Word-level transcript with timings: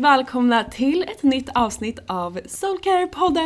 Välkomna 0.00 0.64
till 0.64 1.02
ett 1.02 1.22
nytt 1.22 1.48
avsnitt 1.54 1.98
av 2.06 2.40
Soulcare-podden! 2.46 3.40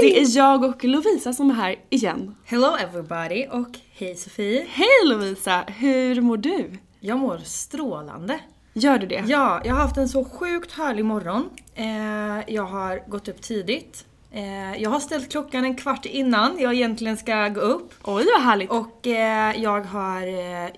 Det 0.00 0.20
är 0.20 0.36
jag 0.36 0.64
och 0.64 0.84
Lovisa 0.84 1.32
som 1.32 1.50
är 1.50 1.54
här 1.54 1.76
igen. 1.90 2.34
Hello 2.44 2.76
everybody 2.76 3.46
och 3.50 3.68
hej 3.92 4.14
Sofie. 4.14 4.66
Hej 4.70 4.88
Lovisa! 5.04 5.64
Hur 5.66 6.20
mår 6.20 6.36
du? 6.36 6.70
Jag 7.00 7.18
mår 7.18 7.38
strålande. 7.44 8.38
Gör 8.72 8.98
du 8.98 9.06
det? 9.06 9.24
Ja, 9.26 9.60
jag 9.64 9.74
har 9.74 9.82
haft 9.82 9.96
en 9.96 10.08
så 10.08 10.24
sjukt 10.24 10.72
härlig 10.72 11.04
morgon. 11.04 11.50
Eh, 11.74 12.54
jag 12.54 12.64
har 12.64 13.10
gått 13.10 13.28
upp 13.28 13.42
tidigt. 13.42 14.04
Eh, 14.32 14.82
jag 14.82 14.90
har 14.90 15.00
ställt 15.00 15.30
klockan 15.30 15.64
en 15.64 15.76
kvart 15.76 16.06
innan 16.06 16.58
jag 16.58 16.74
egentligen 16.74 17.16
ska 17.16 17.48
gå 17.48 17.60
upp. 17.60 17.94
Oj 18.02 18.26
vad 18.34 18.42
härligt! 18.42 18.70
Och 18.70 19.06
eh, 19.06 19.62
jag 19.62 19.80
har 19.80 20.22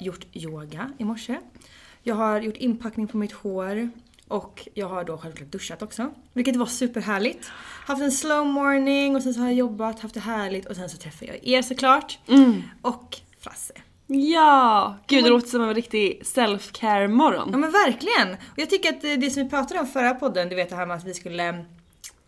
gjort 0.04 0.26
yoga 0.32 0.90
i 0.98 1.04
morse. 1.04 1.36
Jag 2.08 2.14
har 2.14 2.40
gjort 2.40 2.56
inpackning 2.56 3.08
på 3.08 3.16
mitt 3.16 3.32
hår. 3.32 3.90
Och 4.28 4.68
jag 4.74 4.88
har 4.88 5.04
då 5.04 5.18
självklart 5.18 5.52
duschat 5.52 5.82
också. 5.82 6.10
Vilket 6.32 6.56
var 6.56 6.66
superhärligt. 6.66 7.50
Haft 7.86 8.02
en 8.02 8.12
slow 8.12 8.46
morning 8.46 9.16
och 9.16 9.22
sen 9.22 9.34
så 9.34 9.40
har 9.40 9.46
jag 9.46 9.56
jobbat, 9.56 10.00
haft 10.00 10.14
det 10.14 10.20
härligt 10.20 10.66
och 10.66 10.76
sen 10.76 10.88
så 10.88 10.96
träffade 10.96 11.26
jag 11.26 11.46
er 11.46 11.62
såklart. 11.62 12.18
Mm. 12.28 12.62
Och 12.82 13.16
Frasse. 13.40 13.72
Ja! 14.06 14.98
Gud 15.06 15.24
det 15.24 15.30
låter 15.30 15.48
som 15.48 15.62
en 15.62 15.74
riktig 15.74 16.22
self-care 16.24 17.08
morgon. 17.08 17.48
Ja 17.52 17.58
men 17.58 17.70
verkligen! 17.70 18.32
Och 18.32 18.58
jag 18.58 18.70
tycker 18.70 18.88
att 18.88 19.00
det 19.00 19.30
som 19.30 19.42
vi 19.42 19.50
pratade 19.50 19.80
om 19.80 19.86
förra 19.86 20.14
podden, 20.14 20.48
du 20.48 20.56
vet 20.56 20.70
det 20.70 20.76
här 20.76 20.86
med 20.86 20.96
att 20.96 21.04
vi 21.04 21.14
skulle 21.14 21.48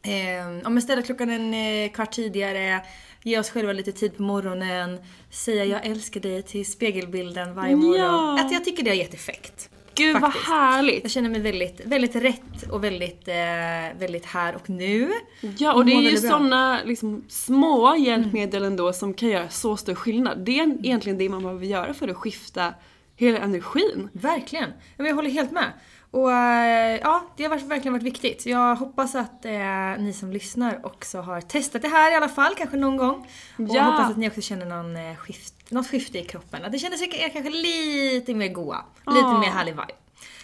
eh, 0.03 0.79
ställa 0.83 1.03
klockan 1.03 1.31
en 1.31 1.55
eh, 1.55 1.91
kvart 1.91 2.13
tidigare, 2.13 2.83
ge 3.23 3.39
oss 3.39 3.51
själva 3.51 3.73
lite 3.73 3.93
tid 3.93 4.17
på 4.17 4.23
morgonen, 4.23 4.99
säga 5.31 5.65
jag 5.65 5.87
älskar 5.87 6.21
dig 6.21 6.43
till 6.43 6.67
spegelbilden 6.67 7.55
varje 7.55 7.77
morgon. 7.77 7.97
Ja. 7.97 8.41
Att 8.41 8.53
jag 8.53 8.65
tycker 8.65 8.83
det 8.83 8.91
har 8.91 8.97
gett 8.97 9.15
effekt. 9.15 9.71
Gud 9.95 10.21
faktiskt. 10.21 10.49
vad 10.49 10.57
härligt! 10.57 11.03
Jag 11.03 11.11
känner 11.11 11.31
mig 11.31 11.41
väldigt, 11.41 11.81
väldigt 11.85 12.17
rätt 12.17 12.63
och 12.71 12.85
väldigt, 12.85 13.29
eh, 13.29 13.99
väldigt 13.99 14.27
här 14.27 14.55
och 14.55 14.71
nu. 14.71 15.13
Ja 15.59 15.75
och 15.75 15.85
det 15.85 15.93
är 15.93 16.11
ju 16.11 16.17
såna 16.17 16.81
liksom, 16.85 17.25
små 17.29 17.97
hjälpmedel 17.97 18.65
ändå 18.65 18.93
som 18.93 19.15
kan 19.15 19.29
göra 19.29 19.49
så 19.49 19.77
stor 19.77 19.95
skillnad. 19.95 20.39
Det 20.39 20.61
är 20.61 20.63
egentligen 20.63 21.19
det 21.19 21.29
man 21.29 21.43
behöver 21.43 21.67
göra 21.67 21.95
för 21.95 22.09
att 22.09 22.17
skifta 22.17 22.75
hela 23.17 23.39
energin. 23.39 24.09
Verkligen. 24.13 24.71
Jag 24.97 25.15
håller 25.15 25.31
helt 25.31 25.51
med. 25.51 25.73
Och 26.11 26.33
eh, 26.33 26.99
ja, 27.03 27.23
det 27.37 27.45
har 27.45 27.59
verkligen 27.69 27.93
varit 27.93 28.03
viktigt. 28.03 28.47
Jag 28.47 28.77
hoppas 28.77 29.15
att 29.15 29.45
eh, 29.45 29.53
ni 29.99 30.13
som 30.21 30.33
lyssnar 30.33 30.87
också 30.87 31.21
har 31.21 31.41
testat 31.41 31.83
det 31.83 31.89
här 31.89 32.13
i 32.13 32.15
alla 32.15 32.29
fall, 32.29 32.55
kanske 32.55 32.77
någon 32.77 32.97
gång. 32.97 33.27
Och 33.59 33.65
Ja. 33.69 33.83
hoppas 33.83 34.11
att 34.11 34.17
ni 34.17 34.29
också 34.29 34.41
känner 34.41 34.67
någon, 34.67 34.97
eh, 34.97 35.17
skift, 35.17 35.55
något 35.71 35.87
skifte 35.89 36.19
i 36.19 36.25
kroppen. 36.25 36.65
Att 36.65 36.73
det 36.73 36.79
känner 36.79 36.97
sig 36.97 37.09
er 37.25 37.29
kanske 37.29 37.51
lite 37.51 38.35
mer 38.35 38.49
goa. 38.49 38.85
Lite 39.07 39.19
Ja. 39.21 39.39
mer 39.41 39.49
härlig 39.51 39.73
vibe. 39.73 39.93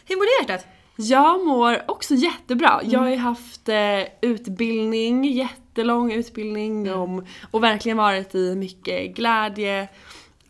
Hur 0.04 0.16
mår 0.16 0.22
du 0.22 0.42
hjärtat? 0.52 0.66
Jag 0.98 1.46
mår 1.46 1.90
också 1.90 2.14
jättebra. 2.14 2.80
Jag 2.84 3.00
har 3.00 3.08
ju 3.08 3.16
haft 3.16 3.68
eh, 3.68 4.00
utbildning, 4.20 5.24
jättelång 5.24 6.12
utbildning 6.12 6.92
om, 6.94 7.26
och 7.50 7.62
verkligen 7.62 7.96
varit 7.98 8.34
i 8.34 8.54
mycket 8.56 9.14
glädje, 9.16 9.88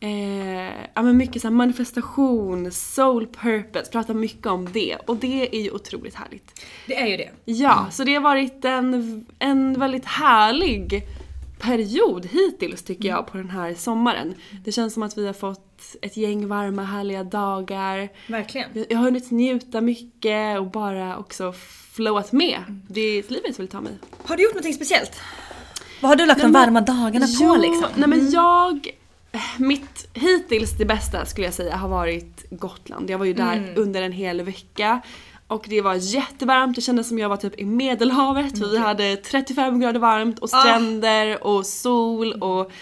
eh, 0.06 0.87
ja 0.94 1.03
men 1.03 1.17
mycket 1.17 1.43
så 1.43 1.50
manifestation, 1.50 2.72
soul 2.72 3.27
purpose, 3.27 3.91
pratar 3.91 4.15
mycket 4.15 4.47
om 4.47 4.72
det 4.72 4.97
och 5.06 5.17
det 5.17 5.56
är 5.56 5.62
ju 5.62 5.71
otroligt 5.71 6.14
härligt. 6.14 6.67
Det 6.87 7.00
är 7.00 7.06
ju 7.06 7.17
det. 7.17 7.31
Ja, 7.44 7.87
så 7.91 8.05
det 8.05 8.14
har 8.14 8.23
varit 8.23 8.64
en, 8.64 9.26
en 9.38 9.81
väldigt 9.81 10.05
härlig 10.05 11.03
period 11.61 12.26
hittills 12.26 12.82
tycker 12.82 13.08
jag 13.08 13.26
på 13.26 13.37
den 13.37 13.50
här 13.50 13.75
sommaren. 13.75 14.35
Det 14.64 14.73
känns 14.73 14.94
som 14.94 15.03
att 15.03 15.19
vi 15.19 15.26
har 15.26 15.32
fått 15.32 15.97
ett 16.03 16.17
gäng 16.17 16.49
varma 16.49 16.85
härliga 16.85 17.25
dagar. 17.25 18.08
Verkligen. 18.29 18.69
Jag 18.88 18.97
har 18.97 19.05
hunnit 19.05 19.31
njuta 19.31 19.81
mycket 19.81 20.58
och 20.58 20.70
bara 20.70 21.19
också 21.19 21.53
flowat 21.93 22.32
med 22.32 22.58
det 22.88 23.31
livet 23.31 23.61
vill 23.61 23.69
ta 23.69 23.81
mig. 23.81 23.93
Har 24.25 24.37
du 24.37 24.43
gjort 24.43 24.55
någonting 24.55 24.75
speciellt? 24.75 25.20
Vad 26.00 26.08
har 26.08 26.17
du 26.17 26.26
lagt 26.26 26.38
Nej, 26.38 26.53
de 26.53 26.53
varma 26.53 26.81
dagarna 26.81 27.26
på 27.41 27.56
liksom? 27.56 27.88
Nej 27.94 28.08
men 28.08 28.31
jag, 28.31 28.88
mitt 29.59 30.09
hittills 30.15 30.79
det 30.79 30.85
bästa 30.85 31.25
skulle 31.25 31.47
jag 31.47 31.55
säga 31.55 31.77
har 31.77 31.88
varit 31.88 32.47
Gotland. 32.50 33.11
Jag 33.11 33.19
var 33.19 33.25
ju 33.27 33.33
där 33.35 33.73
under 33.77 34.03
en 34.03 34.12
hel 34.12 34.43
vecka. 34.43 35.00
Och 35.49 35.65
det 35.69 35.81
var 35.81 35.94
jättevarmt, 35.94 36.77
det 36.77 36.81
kändes 36.83 37.09
som 37.09 37.19
jag 37.19 37.29
var 37.29 37.37
typ 37.37 37.59
i 37.61 37.65
medelhavet. 37.65 38.59
för 38.59 38.67
Vi 38.67 38.79
hade 38.79 39.17
35 39.17 39.81
grader 39.81 40.00
varmt 40.00 40.38
och 40.38 40.49
stränder 40.49 41.47
och 41.47 41.67
sol 41.67 42.33
och 42.33 42.73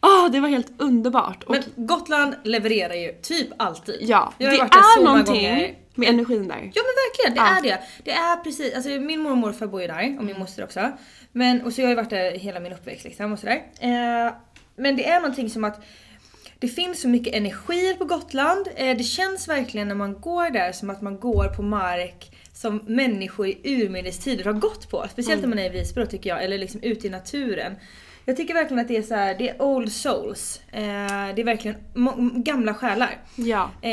ah, 0.00 0.28
det 0.28 0.40
var 0.40 0.48
helt 0.48 0.72
underbart. 0.82 1.42
Och 1.44 1.50
Men 1.50 1.86
Gotland 1.86 2.34
levererar 2.44 2.94
ju 2.94 3.12
typ 3.22 3.48
alltid. 3.56 3.96
Ja, 4.00 4.32
det 4.38 4.44
är 4.44 5.04
någonting. 5.04 5.74
Med 5.98 6.08
energin 6.08 6.48
där. 6.48 6.70
Ja 6.74 6.82
men 6.82 6.94
verkligen, 7.06 7.34
det 7.34 7.50
Ja. 7.50 7.58
är 7.58 7.62
det. 7.62 7.80
Det 8.04 8.10
är 8.12 8.36
precis, 8.36 8.74
alltså 8.74 8.90
min 8.90 9.20
mormor 9.20 9.30
och 9.30 9.38
morfar 9.38 9.66
bor 9.66 9.80
ju 9.80 9.86
där 9.86 10.16
och 10.18 10.24
min 10.24 10.38
moster 10.38 10.64
också. 10.64 10.90
Men, 11.32 11.62
och 11.62 11.72
så 11.72 11.80
jag 11.80 11.86
har 11.86 11.90
ju 11.90 11.96
varit 11.96 12.10
där 12.10 12.30
hela 12.30 12.60
min 12.60 12.72
uppväxt 12.72 13.04
liksom 13.04 13.32
och 13.32 13.38
sådär. 13.38 13.62
Eh, 13.80 14.32
men 14.76 14.96
det 14.96 15.08
är 15.08 15.20
någonting 15.20 15.50
som 15.50 15.64
att 15.64 15.84
det 16.58 16.68
finns 16.68 17.00
så 17.00 17.08
mycket 17.08 17.34
energi 17.34 17.94
på 17.98 18.04
Gotland. 18.04 18.68
Eh, 18.76 18.96
det 18.96 19.04
känns 19.04 19.48
verkligen 19.48 19.88
när 19.88 19.94
man 19.94 20.20
går 20.20 20.50
där 20.50 20.72
som 20.72 20.90
att 20.90 21.02
man 21.02 21.20
går 21.20 21.48
på 21.48 21.62
mark 21.62 22.32
som 22.52 22.76
människor 22.86 23.46
i 23.46 23.60
urminnes 23.64 24.18
tider 24.18 24.44
har 24.44 24.52
gått 24.52 24.90
på. 24.90 25.06
Speciellt 25.10 25.40
när 25.40 25.48
man 25.48 25.58
är 25.58 25.66
i 25.66 25.68
Visby 25.68 26.06
tycker 26.06 26.30
jag, 26.30 26.44
eller 26.44 26.58
liksom 26.58 26.82
ute 26.82 27.06
i 27.06 27.10
naturen. 27.10 27.76
Jag 28.28 28.36
tycker 28.36 28.54
verkligen 28.54 28.80
att 28.80 28.88
det 28.88 28.96
är 28.96 29.02
så 29.02 29.14
här, 29.14 29.34
det 29.38 29.48
är 29.48 29.62
old 29.62 29.92
souls. 29.92 30.60
Eh, 30.72 30.82
det 31.34 31.42
är 31.42 31.44
verkligen 31.44 31.76
gamla 32.44 32.74
själar. 32.74 33.18
Ja. 33.36 33.70
Eh, 33.82 33.90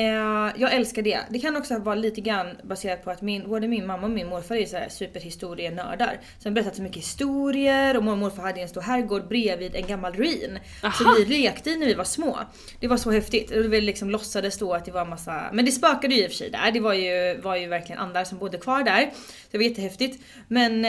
jag 0.56 0.74
älskar 0.74 1.02
det. 1.02 1.20
Det 1.30 1.40
kan 1.40 1.56
också 1.56 1.80
vara 1.80 1.96
lite 1.96 2.22
grann 2.22 2.48
baserat 2.64 3.04
på 3.04 3.12
att 3.12 3.22
min, 3.22 3.50
både 3.50 3.68
min 3.68 3.88
mamma 3.88 4.04
och 4.04 4.12
min 4.12 4.28
morfar 4.28 4.56
är 4.56 4.66
så 4.66 4.78
här 4.78 4.90
superhistorienördar. 4.90 6.20
Så 6.38 6.44
de 6.44 6.50
har 6.50 6.56
berättat 6.56 6.76
så 6.76 6.82
mycket 6.82 6.98
historier 6.98 7.98
och 7.98 8.04
mormor 8.04 8.14
och 8.14 8.34
morfar 8.34 8.44
hade 8.44 8.62
en 8.62 8.70
stor 8.70 8.82
herrgård 8.82 9.28
bredvid 9.28 9.76
en 9.76 9.88
gammal 9.88 10.14
ruin. 10.14 10.60
Så 10.98 11.16
vi 11.18 11.26
lekte 11.26 11.70
i 11.70 11.78
när 11.78 11.88
vi 11.88 11.94
var 11.94 12.04
små. 12.04 12.40
Det 12.80 12.88
var 12.88 12.98
så 12.98 13.12
häftigt. 13.12 13.52
Och 13.52 13.74
vi 13.74 13.82
liksom 13.82 14.10
låtsades 14.10 14.58
då 14.58 14.74
att 14.74 14.86
det 14.86 14.92
var 14.92 15.06
massa, 15.06 15.50
men 15.54 15.66
det 15.66 15.72
spökade 15.72 16.16
ju 16.16 16.24
i 16.24 16.28
och 16.28 16.32
för 16.32 16.38
sig 16.38 16.50
där. 16.50 16.72
Det 16.72 16.80
var 16.80 16.94
ju, 16.94 17.42
var 17.42 17.56
ju 17.56 17.68
verkligen 17.68 18.02
andar 18.02 18.24
som 18.24 18.38
bodde 18.38 18.58
kvar 18.58 18.84
där. 18.84 19.12
Det 19.54 19.58
var 19.60 19.64
jättehäftigt. 19.64 20.24
Men 20.48 20.84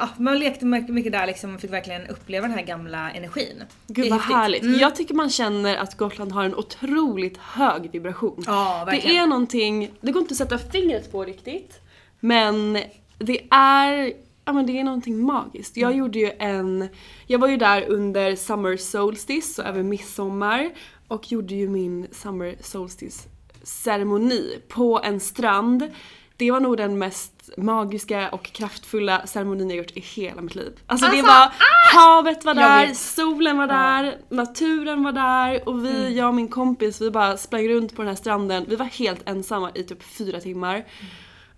ja, 0.00 0.08
man 0.18 0.38
lekte 0.38 0.64
mycket 0.66 0.94
mycket 0.94 1.12
där 1.12 1.26
liksom 1.26 1.54
och 1.54 1.60
fick 1.60 1.72
verkligen 1.72 2.06
uppleva 2.06 2.46
den 2.48 2.56
här 2.58 2.64
gamla 2.64 3.10
energin. 3.10 3.62
Det 3.86 3.94
Gud 3.94 4.10
vad 4.10 4.20
häftigt. 4.20 4.30
Mm. 4.30 4.40
härligt. 4.40 4.80
Jag 4.80 4.96
tycker 4.96 5.14
man 5.14 5.30
känner 5.30 5.76
att 5.76 5.96
Gotland 5.96 6.32
har 6.32 6.44
en 6.44 6.54
otroligt 6.54 7.36
hög 7.36 7.90
vibration. 7.92 8.42
Ja, 8.46 8.84
det 8.86 8.90
verkligen. 8.90 9.22
är 9.22 9.26
någonting, 9.26 9.90
det 10.00 10.12
går 10.12 10.22
inte 10.22 10.32
att 10.32 10.38
sätta 10.38 10.58
fingret 10.58 11.12
på 11.12 11.24
riktigt. 11.24 11.80
Men 12.20 12.72
det 13.18 13.40
är, 13.50 14.12
ja 14.44 14.52
men 14.52 14.66
det 14.66 14.80
är 14.80 14.84
någonting 14.84 15.18
magiskt. 15.18 15.76
Jag 15.76 15.88
Mm. 15.88 15.98
gjorde 15.98 16.18
ju 16.18 16.30
en, 16.38 16.88
jag 17.26 17.38
var 17.38 17.48
ju 17.48 17.56
där 17.56 17.84
under 17.88 18.36
Summer 18.36 18.76
Solstice 18.76 19.62
och 19.62 19.68
över 19.68 19.82
midsommar. 19.82 20.70
Och 21.08 21.32
gjorde 21.32 21.54
ju 21.54 21.68
min 21.68 22.06
Summer 22.12 22.56
Solstice 22.60 23.28
ceremoni 23.62 24.58
på 24.68 25.00
en 25.04 25.20
strand. 25.20 25.82
Det 26.36 26.50
var 26.50 26.60
nog 26.60 26.76
den 26.76 26.98
mest 26.98 27.32
magiska 27.56 28.28
och 28.28 28.44
kraftfulla 28.44 29.26
ceremonin 29.26 29.70
jag 29.70 29.76
gjort 29.78 29.96
i 29.96 30.00
hela 30.00 30.42
mitt 30.42 30.54
liv. 30.54 30.72
Alltså, 30.86 31.06
det 31.06 31.12
Alltså, 31.18 31.26
var, 31.32 31.52
havet 31.94 32.44
var 32.44 32.54
där, 32.54 32.94
solen 32.94 33.58
var 33.58 33.66
där, 33.66 34.16
naturen 34.28 35.02
var 35.04 35.12
där 35.12 35.68
och 35.68 35.84
vi, 35.84 36.16
jag 36.18 36.28
och 36.28 36.34
min 36.34 36.48
kompis, 36.48 37.00
vi 37.00 37.10
bara 37.10 37.36
sprang 37.36 37.68
runt 37.68 37.96
på 37.96 38.02
den 38.02 38.08
här 38.08 38.16
stranden. 38.16 38.64
Vi 38.68 38.76
var 38.76 38.86
helt 38.86 39.28
ensamma 39.28 39.70
i 39.74 39.82
typ 39.82 40.02
fyra 40.02 40.40
timmar. 40.40 40.84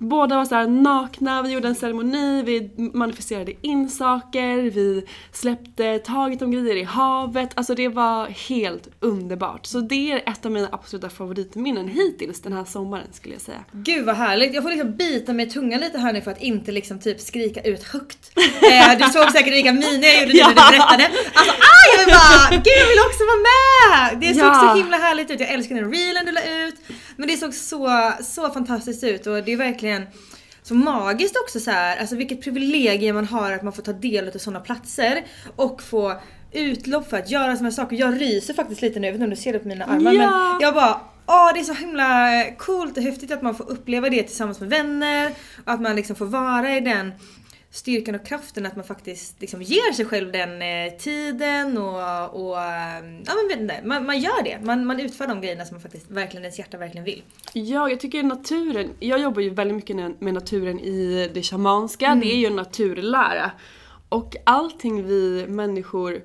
Båda 0.01 0.37
var 0.37 0.45
så 0.45 0.55
här 0.55 0.67
nakna, 0.67 1.43
vi 1.43 1.51
gjorde 1.53 1.69
en 1.69 1.75
ceremoni, 1.75 2.43
vi 2.43 2.71
manifesterade 2.95 3.53
in 3.63 3.91
saker, 3.91 4.71
vi 4.71 5.05
släppte 5.33 5.99
taget 5.99 6.43
om 6.43 6.51
grejer 6.51 6.77
i 6.77 6.83
havet. 6.83 7.51
Alltså 7.55 7.75
det 7.75 7.89
var 7.89 8.27
helt 8.49 8.89
underbart. 9.01 9.67
Så 9.67 9.81
det 9.81 10.13
är 10.13 10.17
ett 10.31 10.47
av 10.47 10.53
mina 10.53 10.69
absoluta 10.73 11.09
favoritminnen 11.11 11.89
hittills 11.89 12.43
den 12.43 12.53
här 12.53 12.65
sommaren 12.65 13.07
skulle 13.13 13.35
jag 13.35 13.43
säga. 13.43 13.65
Gud 13.73 14.05
vad 14.07 14.17
härligt. 14.17 14.55
Jag 14.55 14.63
får 14.63 14.71
liksom 14.71 14.97
bita 14.97 15.33
mig 15.33 15.47
i 15.47 15.51
tungan 15.51 15.81
lite 15.81 15.99
här 15.99 16.13
nu 16.13 16.21
för 16.21 16.31
att 16.31 16.43
inte 16.43 16.73
liksom 16.73 17.01
typ 17.01 17.21
skrika 17.21 17.61
ut 17.63 17.83
högt. 17.83 18.31
Eh, 18.63 18.99
du 18.99 19.05
såg 19.05 19.31
säkert 19.33 19.53
vilka 19.55 19.73
miner 19.73 20.09
jag 20.09 20.21
gjorde 20.21 20.33
nu 20.33 20.41
när 20.41 20.49
du 20.49 20.55
berättade. 20.55 21.05
Alltså 21.35 21.53
ah, 21.53 21.85
jag 21.97 22.05
vill 22.05 22.15
bara, 22.15 22.51
gud 22.51 22.73
jag 22.83 22.89
vill 22.89 22.99
också 23.09 23.25
vara 23.25 23.43
med! 23.51 24.21
Det 24.21 24.35
såg 24.35 24.45
Ja. 24.49 24.73
så 24.73 24.79
himla 24.83 24.97
härligt 24.97 25.31
ut. 25.31 25.41
Jag 25.41 25.49
älskar 25.49 25.75
den 25.75 25.93
reelen 25.93 26.27
du 26.27 26.33
la 26.33 26.41
ut. 26.43 26.75
Men 27.17 27.29
det 27.29 27.37
såg 27.37 27.55
så, 27.55 28.13
så 28.23 28.51
fantastiskt 28.51 29.05
ut 29.05 29.27
och 29.27 29.45
det 29.45 29.53
är 29.53 29.57
verkligen 29.57 29.88
så 30.63 30.75
magiskt 30.75 31.37
också 31.37 31.61
så 31.61 31.71
här. 31.71 31.97
alltså 31.97 32.17
vilket 32.17 32.43
privilegium 32.43 33.15
man 33.15 33.27
har 33.27 33.53
att 33.53 33.63
man 33.63 33.73
får 33.73 33.83
ta 33.83 33.93
del 33.93 34.29
av 34.29 34.39
sådana 34.39 34.61
platser 34.61 35.25
och 35.57 35.83
få 35.83 36.21
utlopp 36.53 37.11
för 37.11 37.17
att 37.17 37.31
göra 37.31 37.57
sådana 37.57 37.71
saker. 37.71 37.97
Jag 37.97 38.21
ryser 38.21 38.55
faktiskt 38.55 38.83
lite 38.83 39.01
nu, 39.01 39.07
jag 39.07 39.13
vet 39.13 39.17
inte 39.17 39.25
om 39.25 39.31
du 39.31 39.37
ser 39.37 39.53
det 39.53 39.59
på 39.59 39.69
mina 39.69 39.85
armar 39.85 40.13
Ja. 40.13 40.31
men 40.31 40.61
jag 40.61 40.75
bara 40.75 41.01
Åh 41.31 41.51
det 41.55 41.61
är 41.61 41.65
så 41.65 41.73
himla 41.73 42.45
coolt 42.59 42.97
och 42.97 43.03
häftigt 43.03 43.33
att 43.33 43.43
man 43.43 43.55
får 43.55 43.71
uppleva 43.71 44.11
det 44.11 44.23
tillsammans 44.23 44.61
med 44.61 44.69
vänner 44.71 45.33
och 45.65 45.73
att 45.73 45.81
man 45.81 45.97
liksom 45.97 46.17
får 46.17 46.27
vara 46.27 46.77
i 46.77 46.81
den 46.81 47.13
styrkan 47.71 48.15
och 48.15 48.27
kraften 48.27 48.67
att 48.67 48.77
man 48.77 48.85
faktiskt 48.85 49.41
liksom 49.41 49.63
ger 49.63 49.93
sig 49.93 50.05
själv 50.05 50.33
den 50.33 50.63
eh, 50.63 50.93
tiden 50.99 51.79
och, 51.79 52.49
och 52.49 52.59
eh, 52.59 53.05
ja 53.27 53.35
men 53.35 53.49
vet 53.49 53.61
inte, 53.61 53.81
man, 53.85 54.07
man 54.07 54.21
gör 54.21 54.43
det. 54.45 54.59
Man, 54.63 54.87
man 54.87 55.01
utför 55.01 55.27
de 55.27 55.41
grejerna 55.41 55.65
som 55.65 55.75
man 55.75 55.83
faktiskt 55.83 56.11
verkligen, 56.11 56.45
ens 56.45 56.59
hjärta 56.59 56.79
verkligen 56.79 57.05
vill. 57.05 57.23
Ja, 57.53 57.91
jag 57.91 58.01
tycker 58.01 58.23
naturen, 58.23 58.91
jag 59.01 59.21
jobbar 59.21 59.43
ju 59.43 59.51
väldigt 59.51 59.77
mycket 59.77 59.97
med 60.21 60.35
naturen 60.35 60.81
i 60.81 61.31
det 61.35 61.43
shamanska, 61.43 62.15
det 62.15 62.33
är 62.33 62.37
ju 62.37 62.47
en 62.47 62.57
naturlära. 62.57 63.51
Och 64.09 64.37
allting 64.45 65.07
vi 65.07 65.47
människor 65.49 66.23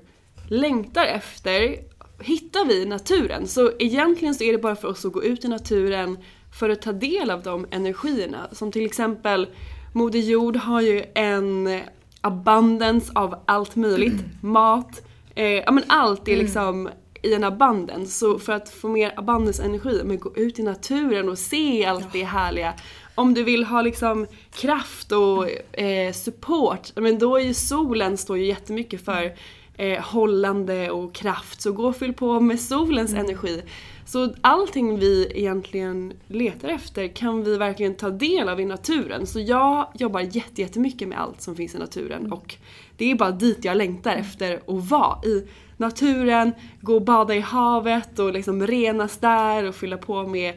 längtar 0.48 1.06
efter 1.06 1.76
hittar 2.20 2.64
vi 2.64 2.82
i 2.82 2.86
naturen. 2.86 3.46
Så 3.46 3.72
egentligen 3.78 4.34
så 4.34 4.44
är 4.44 4.52
det 4.52 4.58
bara 4.58 4.76
för 4.76 4.88
oss 4.88 5.04
att 5.04 5.12
gå 5.12 5.24
ut 5.24 5.44
i 5.44 5.48
naturen 5.48 6.18
för 6.58 6.70
att 6.70 6.82
ta 6.82 6.92
del 6.92 7.30
av 7.30 7.42
de 7.42 7.66
energierna. 7.70 8.48
Som 8.52 8.72
till 8.72 8.84
exempel 8.84 9.46
Moder 9.96 10.18
Jord 10.18 10.56
har 10.56 10.80
ju 10.80 11.04
en 11.14 11.80
abundance 12.20 13.12
av 13.14 13.34
allt 13.46 13.76
möjligt. 13.76 14.24
Mat, 14.42 15.02
eh, 15.34 15.44
ja 15.44 15.70
men 15.70 15.84
allt 15.86 16.28
är 16.28 16.36
liksom 16.36 16.88
i 17.22 17.34
en 17.34 17.44
abundance. 17.44 18.12
Så 18.12 18.38
för 18.38 18.52
att 18.52 18.68
få 18.68 18.88
mer 18.88 19.12
abundance 19.16 19.62
energi, 19.64 20.02
men 20.04 20.18
gå 20.18 20.36
ut 20.36 20.58
i 20.58 20.62
naturen 20.62 21.28
och 21.28 21.38
se 21.38 21.84
allt 21.84 22.12
det 22.12 22.24
härliga. 22.24 22.74
Om 23.14 23.34
du 23.34 23.44
vill 23.44 23.64
ha 23.64 23.82
liksom 23.82 24.26
kraft 24.52 25.12
och 25.12 25.78
eh, 25.80 26.12
support, 26.12 26.92
men 26.96 27.18
då 27.18 27.36
är 27.36 27.42
ju 27.42 27.54
solen 27.54 28.16
står 28.16 28.38
ju 28.38 28.46
jättemycket 28.46 29.04
för 29.04 29.32
eh, 29.76 30.00
hållande 30.00 30.90
och 30.90 31.14
kraft. 31.14 31.62
Så 31.62 31.72
gå 31.72 31.86
och 31.86 31.96
fyll 31.96 32.12
på 32.12 32.40
med 32.40 32.60
solens 32.60 33.14
energi. 33.14 33.62
Så 34.06 34.34
allting 34.40 34.98
vi 34.98 35.32
egentligen 35.34 36.12
letar 36.26 36.68
efter 36.68 37.08
kan 37.08 37.44
vi 37.44 37.56
verkligen 37.56 37.94
ta 37.94 38.10
del 38.10 38.48
av 38.48 38.60
i 38.60 38.64
naturen. 38.64 39.26
Så 39.26 39.40
jag 39.40 39.92
jobbar 39.94 40.20
jätte- 40.20 40.60
jättemycket 40.60 41.08
med 41.08 41.20
allt 41.20 41.42
som 41.42 41.56
finns 41.56 41.74
i 41.74 41.78
naturen 41.78 42.32
och 42.32 42.56
det 42.96 43.10
är 43.10 43.14
bara 43.14 43.30
dit 43.30 43.64
jag 43.64 43.76
längtar 43.76 44.16
efter 44.16 44.54
att 44.54 44.90
vara. 44.90 45.24
I 45.24 45.48
naturen, 45.76 46.52
gå 46.80 46.94
och 46.94 47.02
bada 47.02 47.34
i 47.34 47.40
havet 47.40 48.18
och 48.18 48.32
liksom 48.32 48.66
renas 48.66 49.18
där 49.18 49.64
och 49.64 49.74
fylla 49.74 49.96
på 49.96 50.26
med 50.26 50.54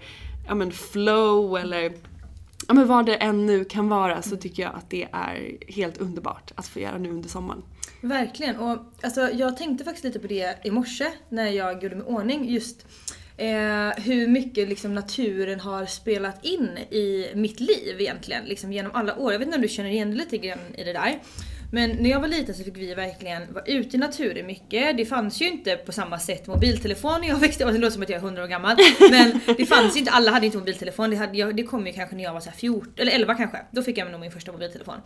ja, 0.47 0.55
men 0.55 0.71
flow 0.71 1.57
eller 1.57 1.93
ja, 2.67 2.73
men 2.73 2.87
vad 2.87 3.05
det 3.05 3.15
än 3.15 3.45
nu 3.45 3.65
kan 3.65 3.89
vara 3.89 4.21
så 4.21 4.35
tycker 4.37 4.63
jag 4.63 4.75
att 4.75 4.89
det 4.89 5.07
är 5.11 5.57
helt 5.67 5.97
underbart 5.97 6.51
att 6.55 6.67
få 6.67 6.79
göra 6.79 6.97
nu 6.97 7.09
under 7.09 7.29
sommaren. 7.29 7.63
Verkligen. 8.01 8.55
Och 8.57 8.77
alltså, 9.01 9.21
jag 9.21 9.57
tänkte 9.57 9.83
faktiskt 9.83 10.03
lite 10.05 10.19
på 10.19 10.27
det 10.27 10.59
i 10.63 10.71
morse 10.71 11.05
när 11.29 11.47
jag 11.47 11.83
gjorde 11.83 11.95
mig 11.95 12.05
ordning. 12.05 12.49
Just 12.49 12.85
eh, 13.37 14.03
hur 14.03 14.27
mycket 14.27 14.69
liksom, 14.69 14.95
naturen 14.95 15.59
har 15.59 15.85
spelat 15.85 16.45
in 16.45 16.77
i 16.77 17.31
mitt 17.35 17.59
liv 17.59 17.95
egentligen. 17.99 18.45
Liksom, 18.45 18.73
genom 18.73 18.91
alla 18.95 19.15
år. 19.15 19.31
Jag 19.31 19.39
vet 19.39 19.45
inte 19.45 19.55
om 19.55 19.61
du 19.61 19.67
känner 19.67 19.89
igen 19.89 20.09
dig 20.09 20.17
lite 20.17 20.37
grann 20.37 20.75
i 20.77 20.83
det 20.83 20.93
där. 20.93 21.19
Men 21.71 21.89
när 21.89 22.09
jag 22.09 22.19
var 22.19 22.27
liten 22.27 22.55
så 22.55 22.63
fick 22.63 22.77
vi 22.77 22.93
verkligen 22.93 23.53
vara 23.53 23.63
ute 23.65 23.95
i 23.95 23.99
naturen 23.99 24.45
mycket. 24.45 24.97
Det 24.97 25.05
fanns 25.05 25.41
ju 25.41 25.47
inte 25.47 25.75
på 25.75 25.91
samma 25.91 26.19
sätt 26.19 26.47
mobiltelefon 26.47 27.21
när 27.21 27.27
jag 27.27 27.39
växte 27.39 27.63
upp. 27.63 27.71
Det 27.71 27.77
låter 27.77 27.93
som 27.93 28.03
att 28.03 28.09
jag 28.09 28.17
är 28.17 28.25
100 28.25 28.43
år 28.43 28.47
gammal. 28.47 28.75
Men 29.11 29.39
det 29.57 29.65
fanns 29.65 29.95
ju 29.95 29.99
inte, 29.99 30.11
alla 30.11 30.31
hade 30.31 30.45
inte 30.45 30.57
mobiltelefon. 30.57 31.09
Det, 31.09 31.15
hade, 31.15 31.37
jag, 31.37 31.55
det 31.55 31.63
kom 31.63 31.87
ju 31.87 31.93
kanske 31.93 32.15
när 32.15 32.23
jag 32.23 32.33
var 32.33 32.39
så 32.39 32.51
14, 32.51 32.93
eller 32.97 33.11
11 33.11 33.35
kanske. 33.35 33.57
Då 33.71 33.83
fick 33.83 33.97
jag 33.97 34.11
nog 34.11 34.19
min 34.19 34.31
första 34.31 34.51
mobiltelefon. 34.51 34.97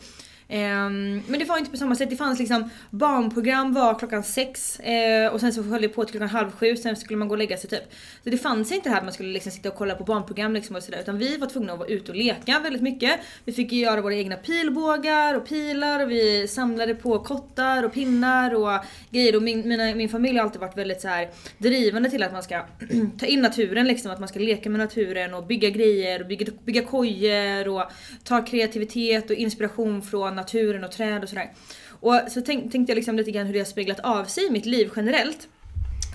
Ehm, 0.53 1.23
men 1.27 1.39
det 1.39 1.45
var 1.45 1.57
inte 1.57 1.71
på 1.71 1.77
samma 1.77 1.95
sätt. 1.95 2.09
Det 2.09 2.15
fanns 2.15 2.39
liksom 2.39 2.69
barnprogram 2.89 3.73
var 3.73 3.99
klockan 3.99 4.23
sex 4.23 4.79
eh, 4.79 5.33
och 5.33 5.39
sen 5.39 5.53
så 5.53 5.61
höll 5.61 5.81
det 5.81 5.89
på 5.89 6.03
till 6.03 6.11
klockan 6.11 6.29
halv 6.29 6.51
sju. 6.51 6.75
Sen 6.77 6.95
skulle 6.95 7.17
man 7.17 7.27
gå 7.27 7.33
och 7.33 7.37
lägga 7.37 7.57
sig 7.57 7.69
typ. 7.69 7.93
Så 8.23 8.29
det 8.29 8.37
fanns 8.37 8.71
inte 8.71 8.89
det 8.89 8.93
här 8.93 8.97
att 8.97 9.03
man 9.03 9.13
skulle 9.13 9.29
liksom 9.29 9.51
sitta 9.51 9.69
och 9.69 9.75
kolla 9.75 9.95
på 9.95 10.03
barnprogram 10.03 10.53
liksom 10.53 10.75
och 10.75 10.83
sådär. 10.83 10.99
Utan 10.99 11.17
vi 11.17 11.37
var 11.37 11.47
tvungna 11.47 11.73
att 11.73 11.79
vara 11.79 11.89
ute 11.89 12.11
och 12.11 12.17
leka 12.17 12.59
väldigt 12.59 12.81
mycket. 12.81 13.19
Vi 13.45 13.53
fick 13.53 13.71
göra 13.71 14.01
våra 14.01 14.15
egna 14.15 14.35
pilbågar 14.35 15.35
och 15.35 15.47
pilar 15.47 16.03
och 16.03 16.11
vi 16.11 16.47
samlade 16.47 16.95
på 16.95 17.19
kottar 17.19 17.83
och 17.83 17.93
pinnar 17.93 18.53
och 18.53 18.85
grejer. 19.09 19.35
Och 19.35 19.43
min, 19.43 19.67
mina, 19.67 19.95
min 19.95 20.09
familj 20.09 20.37
har 20.37 20.45
alltid 20.45 20.61
varit 20.61 20.77
väldigt 20.77 21.01
så 21.01 21.07
här 21.07 21.29
drivande 21.57 22.09
till 22.09 22.23
att 22.23 22.33
man 22.33 22.43
ska 22.43 22.61
ta 23.19 23.25
in 23.25 23.41
naturen 23.41 23.87
liksom. 23.87 24.11
Att 24.11 24.19
man 24.19 24.27
ska 24.27 24.39
leka 24.39 24.69
med 24.69 24.79
naturen 24.79 25.33
och 25.33 25.45
bygga 25.45 25.69
grejer 25.69 26.21
och 26.21 26.27
bygga, 26.27 26.51
bygga 26.63 26.81
kojor 26.85 27.67
och 27.67 27.83
ta 28.23 28.45
kreativitet 28.45 29.29
och 29.29 29.35
inspiration 29.35 30.01
från 30.01 30.40
naturen 30.41 30.83
och 30.83 30.91
träd 30.91 31.23
och 31.23 31.29
sådär. 31.29 31.51
Och 31.99 32.21
så 32.29 32.41
tänk, 32.41 32.71
tänkte 32.71 32.91
jag 32.91 32.95
liksom 32.95 33.15
lite 33.15 33.31
grann 33.31 33.45
hur 33.45 33.53
det 33.53 33.59
har 33.59 33.65
speglat 33.65 33.99
av 33.99 34.25
sig 34.25 34.47
i 34.47 34.49
mitt 34.49 34.65
liv 34.65 34.89
generellt. 34.95 35.47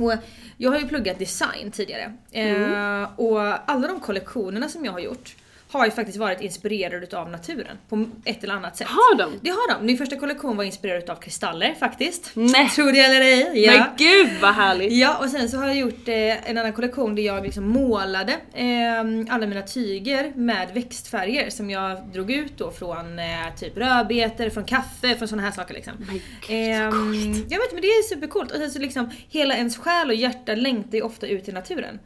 Och 0.00 0.12
jag 0.56 0.70
har 0.70 0.78
ju 0.78 0.88
pluggat 0.88 1.18
design 1.18 1.70
tidigare. 1.70 2.12
Eh, 2.32 3.20
och 3.20 3.70
alla 3.70 3.88
de 3.88 4.00
kollektionerna 4.00 4.68
som 4.68 4.84
jag 4.84 4.92
har 4.92 5.00
gjort 5.00 5.36
har 5.70 5.84
ju 5.84 5.90
faktiskt 5.90 6.18
varit 6.18 6.40
inspirerade 6.40 6.96
utav 7.04 7.30
naturen 7.30 7.78
på 7.88 8.06
ett 8.24 8.44
eller 8.44 8.54
annat 8.54 8.76
sätt. 8.76 8.86
Har 8.88 9.18
de? 9.18 9.32
Det 9.42 9.50
har 9.50 9.74
de. 9.74 9.86
Min 9.86 9.98
första 9.98 10.16
kollektion 10.16 10.56
var 10.56 10.64
inspirerad 10.64 11.02
utav 11.02 11.16
kristaller 11.16 11.74
faktiskt. 11.74 12.30
Nej. 12.34 12.68
Tror 12.68 12.92
det 12.92 13.00
eller 13.00 13.20
ej. 13.20 13.50
Ja. 13.64 13.72
Men 13.72 13.82
gud 13.96 14.28
vad 14.42 14.54
härligt! 14.54 14.92
Ja 14.92 15.16
och 15.18 15.30
sen 15.30 15.48
så 15.48 15.56
har 15.56 15.66
jag 15.66 15.76
gjort 15.76 16.08
eh, 16.08 16.50
en 16.50 16.58
annan 16.58 16.72
kollektion 16.72 17.14
där 17.14 17.22
jag 17.22 17.42
liksom 17.44 17.68
målade 17.68 18.32
eh, 18.54 19.00
alla 19.34 19.46
mina 19.46 19.62
tyger 19.62 20.32
med 20.36 20.68
växtfärger 20.74 21.50
som 21.50 21.70
jag 21.70 22.06
drog 22.12 22.30
ut 22.30 22.58
då 22.58 22.70
från 22.70 23.18
eh, 23.18 23.24
typ 23.60 23.76
rödbetor, 23.76 24.50
från 24.50 24.64
kaffe, 24.64 25.14
från 25.16 25.28
såna 25.28 25.42
här 25.42 25.50
saker 25.52 25.74
liksom. 25.74 25.92
Men 25.98 26.14
gud, 26.14 26.22
så 26.46 26.52
Ehm, 26.52 26.90
coolt. 26.92 27.50
jag 27.50 27.58
vet 27.58 27.72
men 27.72 27.80
det 27.82 27.86
är 27.88 28.02
supercoolt 28.08 28.50
och 28.50 28.56
sen 28.58 28.70
så 28.70 28.78
liksom 28.78 29.10
hela 29.28 29.56
ens 29.56 29.76
själ 29.76 30.08
och 30.08 30.14
hjärta 30.14 30.54
längtar 30.54 30.98
ju 30.98 31.02
ofta 31.02 31.26
ut 31.26 31.48
i 31.48 31.52
naturen. 31.52 31.98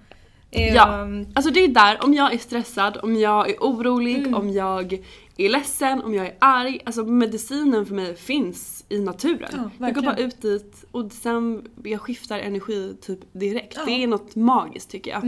Ehm, 0.53 0.75
Ja, 0.75 1.07
alltså 1.35 1.51
det 1.53 1.61
är 1.65 1.69
där, 1.69 2.05
om 2.05 2.15
jag 2.15 2.35
är 2.35 2.39
stressad, 2.39 2.99
om 3.03 3.17
jag 3.17 3.51
är 3.51 3.57
orolig, 3.61 4.19
Mm. 4.19 4.35
om 4.35 4.51
jag 4.51 4.93
är 5.37 5.49
ledsen, 5.49 6.03
om 6.03 6.15
jag 6.15 6.27
är 6.27 6.35
arg. 6.39 6.81
Alltså 6.85 7.05
medicinen 7.05 7.87
för 7.87 7.95
mig 7.95 8.17
finns 8.17 8.85
i 8.89 8.99
naturen. 9.01 9.51
Ja, 9.79 9.87
jag 9.87 9.95
går 9.95 10.03
bara 10.03 10.17
ut 10.17 10.43
dit 10.43 10.85
och 10.91 11.13
sen 11.13 11.69
jag 11.85 12.01
skiftar 12.01 12.39
energi 12.39 12.97
typ 13.01 13.21
direkt. 13.33 13.73
Ja. 13.77 13.83
Mm. 13.83 13.95
Det 13.99 14.03
är 14.05 14.07
något 14.07 14.37
magiskt 14.37 14.91
tycker 14.91 15.11
jag. 15.11 15.23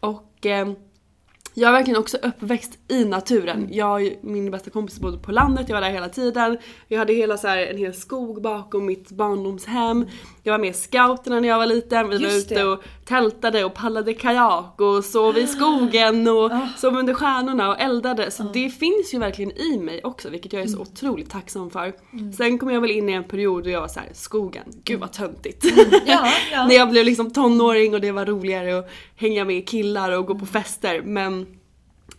Och 0.00 0.46
eh, 0.46 0.68
jag 1.54 1.68
är 1.68 1.72
verkligen 1.72 2.00
också 2.00 2.16
uppväxt 2.22 2.78
i 2.88 3.04
naturen. 3.04 3.58
Mm. 3.58 3.72
Jag 3.72 4.02
och 4.02 4.24
min 4.24 4.50
bästa 4.50 4.70
kompis 4.70 5.00
bodde 5.00 5.18
på 5.18 5.32
landet, 5.32 5.68
jag 5.68 5.76
var 5.76 5.80
där 5.82 5.90
hela 5.90 6.08
tiden. 6.08 6.58
Jag 6.88 6.98
hade 6.98 7.12
hela 7.12 7.36
så 7.36 7.48
här, 7.48 7.58
en 7.58 7.76
hel 7.78 7.94
skog 7.94 8.42
bakom 8.42 8.86
mitt 8.86 9.10
barndomshem. 9.10 10.06
Jag 10.42 10.52
var 10.52 10.58
med 10.58 10.70
i 10.70 10.72
scouterna 10.72 11.40
när 11.40 11.48
jag 11.48 11.58
var 11.58 11.66
liten. 11.66 12.08
Vi 12.08 12.16
var 12.16 12.22
Just 12.24 12.46
ute 12.52 12.54
det. 12.60 12.64
och 12.68 12.82
tältade 13.04 13.64
och 13.64 13.74
paddlade 13.74 14.14
kajak 14.14 14.80
och 14.80 15.04
sov 15.04 15.38
i 15.38 15.46
skogen 15.46 16.28
och 16.36 16.50
Ah. 16.52 16.68
sov 16.76 16.96
under 16.96 17.14
stjärnorna 17.14 17.68
och 17.68 17.80
eldade. 17.80 18.30
Så 18.30 18.42
det 18.42 18.70
finns 18.70 19.14
ju 19.14 19.18
verkligen 19.18 19.52
i 19.60 19.78
mig 19.78 20.00
också 20.04 20.28
vilket 20.30 20.52
jag 20.52 20.62
är 20.62 20.66
så 20.66 20.76
Mm. 20.76 20.82
otroligt 20.92 21.30
tacksam 21.30 21.70
för. 21.70 21.92
Sen 22.36 22.58
kom 22.58 22.70
jag 22.70 22.80
väl 22.80 22.90
in 22.90 23.08
i 23.08 23.12
en 23.12 23.24
period 23.24 23.64
då 23.64 23.70
jag 23.70 23.80
var 23.80 23.88
så 23.88 24.00
här: 24.00 24.08
skogen, 24.12 24.64
gud 24.84 25.00
vad 25.00 25.12
töntigt. 25.12 25.64
Ja, 26.06 26.28
ja. 26.52 26.66
när 26.68 26.74
jag 26.74 26.90
blev 26.90 27.04
liksom 27.04 27.30
tonåring 27.30 27.94
och 27.94 28.00
det 28.00 28.12
var 28.12 28.26
roligare 28.26 28.78
att 28.78 28.90
hänga 29.16 29.44
med 29.44 29.68
killar 29.68 30.18
och 30.18 30.26
gå 30.26 30.34
på 30.38 30.46
fester. 30.46 31.02
Men 31.04 31.46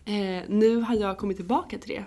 eh, 0.04 0.42
nu 0.48 0.76
har 0.76 0.94
jag 0.94 1.18
kommit 1.18 1.36
tillbaka 1.36 1.78
till 1.78 1.88
det. 1.94 2.04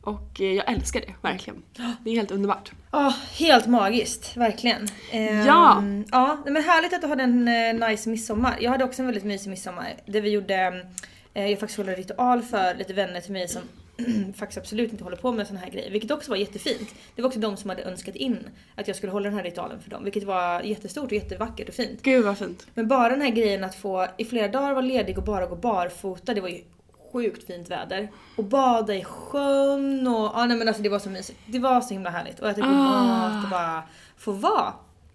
Och 0.00 0.40
eh, 0.40 0.52
jag 0.52 0.72
älskar 0.72 1.00
det, 1.00 1.14
verkligen. 1.22 1.62
Det 2.04 2.10
är 2.10 2.14
helt 2.14 2.30
underbart. 2.30 2.72
Ja, 2.90 3.14
helt 3.38 3.66
magiskt. 3.66 4.36
Verkligen. 4.36 4.88
Ehm, 5.10 5.46
Ja. 5.46 5.82
Ja, 6.10 6.38
men 6.44 6.62
härligt 6.64 6.92
att 6.94 7.00
du 7.00 7.06
hade 7.06 7.22
en 7.22 7.48
eh, 7.48 7.88
nice 7.88 8.08
midsommar. 8.10 8.56
Jag 8.60 8.70
hade 8.70 8.84
också 8.84 9.02
en 9.02 9.06
väldigt 9.06 9.24
mysig 9.24 9.50
midsommar. 9.50 9.94
Där 10.06 10.20
vi 10.20 10.30
gjorde, 10.30 10.86
eh, 11.34 11.46
jag 11.46 11.60
faktiskt 11.60 11.78
håller 11.78 11.96
ritual 11.96 12.42
för 12.42 12.74
lite 12.74 12.92
vänner 12.92 13.20
till 13.20 13.32
mig 13.32 13.48
som 13.48 13.62
faktiskt 14.36 14.58
absolut 14.58 14.92
inte 14.92 15.04
håller 15.04 15.16
på 15.16 15.32
med 15.32 15.46
såna 15.46 15.60
här 15.60 15.70
grejer. 15.70 15.90
Vilket 15.90 16.10
också 16.10 16.30
var 16.30 16.36
jättefint. 16.36 16.94
Det 17.14 17.22
var 17.22 17.28
också 17.28 17.40
de 17.40 17.56
som 17.56 17.70
hade 17.70 17.82
önskat 17.82 18.16
in 18.16 18.38
att 18.74 18.86
jag 18.88 18.96
skulle 18.96 19.12
hålla 19.12 19.24
den 19.28 19.34
här 19.38 19.44
ritualen 19.44 19.80
för 19.80 19.90
dem. 19.90 20.04
Vilket 20.04 20.24
var 20.24 20.60
jättestort 20.60 21.04
och 21.04 21.12
jättevackert 21.12 21.68
och 21.68 21.74
fint. 21.74 22.02
Gud 22.02 22.24
vad 22.24 22.38
fint. 22.38 22.66
Men 22.74 22.88
bara 22.88 23.08
den 23.08 23.22
här 23.22 23.30
grejen 23.30 23.64
att 23.64 23.74
få 23.74 24.06
i 24.18 24.24
flera 24.24 24.48
dagar 24.48 24.70
vara 24.70 24.80
ledig 24.80 25.18
och 25.18 25.24
bara 25.24 25.46
gå 25.46 25.56
barfota, 25.56 26.34
det 26.34 26.40
var 26.40 26.48
ju 26.48 26.60
sjukt 27.12 27.46
fint 27.46 27.70
väder. 27.70 28.08
Och 28.36 28.44
bada 28.44 28.94
i 28.94 29.04
sjön 29.04 30.06
och 30.06 30.30
ja 30.34 30.44
nej 30.48 30.56
men 30.56 30.68
alltså 30.68 30.82
det 30.82 30.88
var 30.88 30.98
så 30.98 31.10
mysigt. 31.10 31.38
Det 31.46 31.58
var 31.58 31.80
så 31.80 31.94
himla 31.94 32.10
härligt. 32.10 32.40
Och 32.40 32.48
äta 32.48 32.60
god 32.60 32.70
Ah. 32.70 33.02
mat 33.06 33.44
och 33.44 33.50
bara 33.50 33.82
få 34.18 34.32
vara. 34.32 34.72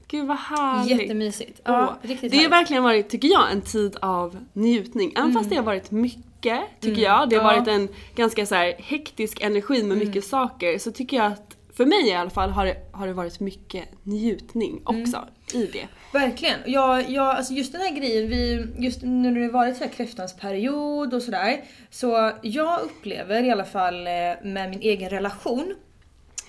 Gud 0.07 0.27
vad 0.27 0.37
härligt. 0.37 1.01
Jättemysigt. 1.01 1.61
Ja, 1.63 1.87
Åh, 2.03 2.07
riktigt 2.09 2.31
det 2.31 2.37
har. 2.37 2.43
Mm. 2.45 2.51
verkligen 2.59 2.83
varit, 2.83 3.09
tycker 3.09 3.27
jag, 3.27 3.51
en 3.51 3.61
tid 3.61 3.97
av 4.01 4.37
njutning. 4.53 5.13
Även 5.17 5.33
fast 5.33 5.49
det 5.49 5.55
har 5.55 5.63
varit 5.63 5.91
mycket, 5.91 6.59
tycker 6.79 7.01
jag. 7.01 7.29
Det 7.29 7.35
har 7.35 7.43
Ja. 7.43 7.51
Mm. 7.53 7.65
varit 7.65 7.67
en 7.67 7.87
ganska 8.15 8.45
så 8.45 8.55
här 8.55 8.73
hektisk 8.79 9.41
energi 9.41 9.83
med 9.83 9.97
mycket 9.97 10.23
saker. 10.25 10.77
Så 10.79 10.91
tycker 10.91 11.17
jag 11.17 11.25
att, 11.25 11.57
för 11.73 11.85
mig 11.85 12.07
i 12.07 12.13
alla 12.13 12.29
fall, 12.29 12.49
har 12.49 12.65
det, 12.65 12.77
har 12.91 13.07
det 13.07 13.13
varit 13.13 13.39
mycket 13.39 13.89
njutning 14.03 14.81
också 14.85 15.25
i 15.53 15.69
det. 15.73 15.87
Verkligen. 16.13 16.59
Jag, 16.65 17.09
jag, 17.09 17.25
alltså 17.35 17.53
just 17.53 17.71
den 17.71 17.81
här 17.81 17.91
grejen, 17.91 18.29
vi, 18.29 18.67
just 18.77 19.01
nu 19.01 19.31
när 19.31 19.41
det 19.41 19.49
varit 19.49 19.77
så 19.77 19.83
här 19.83 19.91
kräftans 19.91 20.35
period 20.35 21.13
och 21.13 21.21
sådär. 21.21 21.63
Så 21.89 22.31
jag 22.41 22.81
upplever 22.81 23.43
i 23.43 23.51
alla 23.51 23.65
fall 23.65 24.07
eh, 24.07 24.11
med 24.43 24.69
min 24.69 24.81
egen 24.81 25.09
relation, 25.09 25.75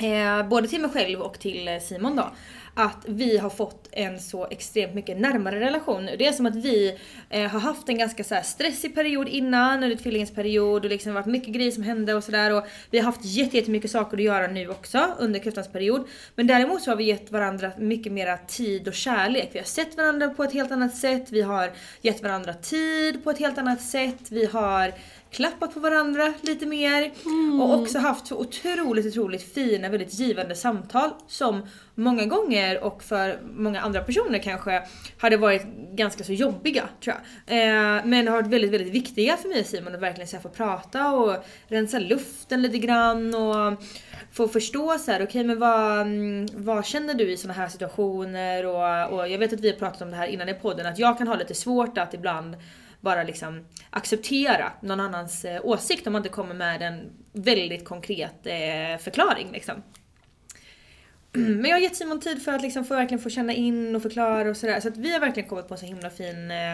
eh, 0.00 0.48
både 0.48 0.68
till 0.68 0.80
mig 0.80 0.90
själv 0.90 1.20
och 1.20 1.38
till 1.38 1.68
eh, 1.68 1.78
Simon 1.78 2.16
då, 2.16 2.30
att 2.74 3.04
vi 3.06 3.38
har 3.38 3.50
fått 3.50 3.88
en 3.92 4.20
så 4.20 4.46
extremt 4.50 4.94
mycket 4.94 5.20
närmare 5.20 5.60
relation 5.60 6.04
nu. 6.04 6.16
Det 6.16 6.26
är 6.26 6.32
som 6.32 6.46
att 6.46 6.56
vi 6.56 6.98
eh, 7.30 7.50
har 7.50 7.60
haft 7.60 7.88
en 7.88 7.98
ganska 7.98 8.24
så 8.24 8.34
här 8.34 8.42
stressig 8.42 8.94
period 8.94 9.28
innan, 9.28 9.82
under 9.82 9.96
tvillingens 9.96 10.34
period. 10.34 10.84
och 10.84 10.90
liksom 10.90 11.14
varit 11.14 11.26
mycket 11.26 11.54
grejer 11.54 11.70
som 11.70 11.82
hände 11.82 12.14
och 12.14 12.24
sådär 12.24 12.52
och 12.52 12.64
vi 12.90 12.98
har 12.98 13.04
haft 13.04 13.24
jättemycket 13.24 13.90
saker 13.90 14.16
att 14.16 14.22
göra 14.22 14.46
nu 14.46 14.68
också 14.68 15.06
under 15.18 15.40
kräftans 15.40 15.68
period. 15.68 16.08
Men 16.34 16.46
däremot 16.46 16.82
så 16.82 16.90
har 16.90 16.96
vi 16.96 17.04
gett 17.04 17.32
varandra 17.32 17.72
mycket 17.78 18.12
mera 18.12 18.36
tid 18.36 18.88
och 18.88 18.94
kärlek. 18.94 19.50
Vi 19.52 19.58
har 19.58 19.66
sett 19.66 19.96
varandra 19.96 20.28
på 20.28 20.44
ett 20.44 20.52
helt 20.52 20.72
annat 20.72 20.96
sätt, 20.96 21.26
vi 21.30 21.42
har 21.42 21.70
gett 22.02 22.22
varandra 22.22 22.54
tid 22.54 23.24
på 23.24 23.30
ett 23.30 23.38
helt 23.38 23.58
annat 23.58 23.82
sätt, 23.82 24.30
vi 24.30 24.44
har 24.44 24.92
klappat 25.34 25.74
på 25.74 25.80
varandra 25.80 26.34
lite 26.40 26.66
mer 26.66 27.12
och 27.60 27.74
också 27.74 27.98
haft 27.98 28.26
så 28.26 28.36
otroligt, 28.36 29.06
otroligt 29.06 29.54
fina, 29.54 29.88
väldigt 29.88 30.14
givande 30.14 30.54
samtal 30.54 31.10
som 31.26 31.66
många 31.94 32.26
gånger 32.26 32.84
och 32.84 33.02
för 33.02 33.38
många 33.56 33.80
andra 33.80 34.00
personer 34.00 34.38
kanske 34.38 34.82
hade 35.18 35.36
varit 35.36 35.62
ganska 35.92 36.24
så 36.24 36.32
jobbiga 36.32 36.88
tror 37.04 37.16
jag. 37.46 37.58
Eh, 37.58 38.04
men 38.04 38.28
har 38.28 38.34
varit 38.34 38.46
väldigt, 38.46 38.70
väldigt 38.70 38.94
viktiga 38.94 39.36
för 39.36 39.48
mig 39.48 39.60
och 39.60 39.66
Simon 39.66 39.94
att 39.94 40.00
verkligen 40.00 40.28
så 40.28 40.36
här, 40.36 40.42
få 40.42 40.48
prata 40.48 41.12
och 41.12 41.44
rensa 41.68 41.98
luften 41.98 42.62
lite 42.62 42.78
grann 42.78 43.34
och 43.34 43.84
få 44.32 44.48
förstå 44.48 44.98
så 44.98 45.10
här, 45.10 45.24
okej 45.24 45.44
men 45.44 45.58
vad, 45.58 46.00
mm, 46.00 46.48
vad 46.54 46.86
känner 46.86 47.14
du 47.14 47.32
i 47.32 47.36
såna 47.36 47.54
här 47.54 47.68
situationer 47.68 48.66
och, 48.66 49.18
och 49.18 49.28
jag 49.28 49.38
vet 49.38 49.52
att 49.52 49.60
vi 49.60 49.70
har 49.70 49.78
pratat 49.78 50.02
om 50.02 50.10
det 50.10 50.16
här 50.16 50.26
innan 50.26 50.48
i 50.48 50.54
podden 50.54 50.86
att 50.86 50.98
jag 50.98 51.18
kan 51.18 51.28
ha 51.28 51.36
lite 51.36 51.54
svårt 51.54 51.98
att 51.98 52.14
ibland 52.14 52.56
bara 53.04 53.22
liksom 53.22 53.64
acceptera 53.90 54.72
någon 54.80 55.00
annans 55.00 55.44
eh, 55.44 55.60
åsikt 55.64 56.06
om 56.06 56.12
man 56.12 56.20
inte 56.20 56.28
kommer 56.28 56.54
med 56.54 56.82
en 56.82 57.10
väldigt 57.32 57.84
konkret 57.84 58.46
eh, 58.46 58.98
förklaring 58.98 59.48
liksom. 59.52 59.74
Men 61.32 61.64
jag 61.64 61.76
har 61.76 61.80
gett 61.80 61.96
Simon 61.96 62.20
tid 62.20 62.42
för 62.42 62.52
att 62.52 62.62
liksom 62.62 62.84
få, 62.84 62.94
verkligen 62.94 63.22
få 63.22 63.30
känna 63.30 63.52
in 63.52 63.96
och 63.96 64.02
förklara 64.02 64.50
och 64.50 64.56
sådär. 64.56 64.80
Så 64.80 64.88
att 64.88 64.96
vi 64.96 65.12
har 65.12 65.20
verkligen 65.20 65.48
kommit 65.48 65.68
på 65.68 65.74
en 65.74 65.80
så 65.80 65.86
himla 65.86 66.10
fin 66.10 66.50
eh, 66.50 66.72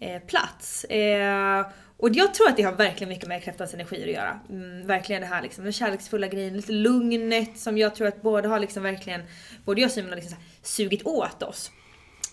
eh, 0.00 0.22
plats. 0.22 0.84
Eh, 0.84 1.66
och 1.96 2.10
jag 2.12 2.34
tror 2.34 2.48
att 2.48 2.56
det 2.56 2.62
har 2.62 2.72
verkligen 2.72 3.08
mycket 3.08 3.28
med 3.28 3.42
kräftans 3.42 3.74
energier 3.74 4.06
att 4.06 4.14
göra. 4.14 4.40
Mm, 4.50 4.86
verkligen 4.86 5.22
det 5.22 5.28
här 5.28 5.42
liksom, 5.42 5.64
den 5.64 5.72
kärleksfulla 5.72 6.26
grejen, 6.26 6.56
lite 6.56 6.72
lugnet 6.72 7.58
som 7.58 7.78
jag 7.78 7.94
tror 7.94 8.08
att 8.08 8.22
både 8.22 8.48
har 8.48 8.60
liksom 8.60 8.82
verkligen, 8.82 9.22
både 9.64 9.80
jag 9.80 9.88
och 9.88 9.92
Simon 9.92 10.08
har 10.08 10.16
liksom 10.16 10.30
så 10.30 10.36
här 10.36 10.44
sugit 10.62 11.06
åt 11.06 11.42
oss. 11.42 11.70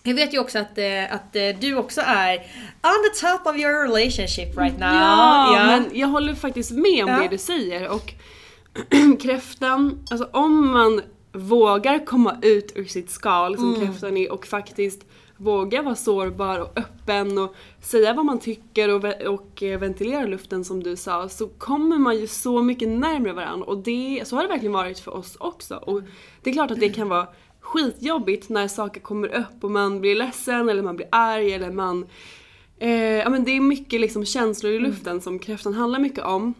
Jag 0.06 0.14
vet 0.14 0.34
ju 0.34 0.38
också 0.38 0.58
att, 0.58 0.78
eh, 0.78 1.14
att 1.14 1.36
eh, 1.36 1.42
du 1.60 1.76
också 1.76 2.00
är 2.06 2.34
on 2.82 3.02
the 3.12 3.26
top 3.26 3.46
of 3.46 3.56
your 3.56 3.82
relationship 3.82 4.58
right 4.58 4.78
now. 4.78 4.88
Ja, 4.94 5.64
men 5.66 5.90
jag 5.92 6.08
håller 6.08 6.34
faktiskt 6.34 6.70
med 6.70 7.04
om 7.04 7.10
Ja. 7.10 7.18
det 7.22 7.28
du 7.28 7.38
säger 7.38 7.88
och 7.88 8.12
kräftan, 9.22 9.98
alltså 10.10 10.28
om 10.32 10.70
man 10.72 11.02
vågar 11.32 12.06
komma 12.06 12.36
ut 12.42 12.72
ur 12.74 12.84
sitt 12.84 13.10
skal 13.10 13.56
som 13.56 13.74
Mm. 13.74 13.86
kräftan 13.86 14.16
är 14.16 14.32
och 14.32 14.46
faktiskt 14.46 15.02
våga 15.36 15.82
vara 15.82 15.94
sårbar 15.94 16.58
och 16.58 16.78
öppen 16.78 17.38
och 17.38 17.54
säga 17.82 18.12
vad 18.12 18.24
man 18.24 18.38
tycker 18.40 18.88
och, 18.94 19.04
och 19.26 19.62
eh, 19.62 19.78
ventilera 19.78 20.26
luften 20.26 20.64
som 20.64 20.82
du 20.82 20.96
sa 20.96 21.28
så 21.28 21.46
kommer 21.48 21.98
man 21.98 22.16
ju 22.18 22.26
så 22.26 22.62
mycket 22.62 22.88
närmare 22.88 23.32
varandra 23.32 23.66
och 23.66 23.78
det, 23.78 24.22
så 24.24 24.36
har 24.36 24.42
det 24.42 24.48
verkligen 24.48 24.72
varit 24.72 24.98
för 24.98 25.14
oss 25.14 25.36
också. 25.40 25.74
Och 25.76 26.02
det 26.42 26.50
är 26.50 26.54
klart 26.54 26.70
att 26.70 26.80
det 26.80 26.88
kan 26.88 27.08
vara 27.08 27.26
skitjobbigt 27.66 28.48
när 28.48 28.68
saker 28.68 29.00
kommer 29.00 29.28
upp 29.28 29.64
och 29.64 29.70
man 29.70 30.00
blir 30.00 30.14
ledsen 30.14 30.68
eller 30.68 30.82
man 30.82 30.96
blir 30.96 31.08
arg 31.10 31.52
eller 31.52 31.70
man 31.70 32.06
Eh, 32.78 32.90
ja 32.92 33.28
men 33.28 33.44
det 33.44 33.50
är 33.50 33.60
mycket 33.60 34.00
liksom 34.00 34.24
känslor 34.24 34.72
i 34.72 34.78
luften 34.78 35.20
som 35.20 35.38
kräftan 35.38 35.74
handlar 35.74 35.98
mycket 35.98 36.24
om. 36.24 36.54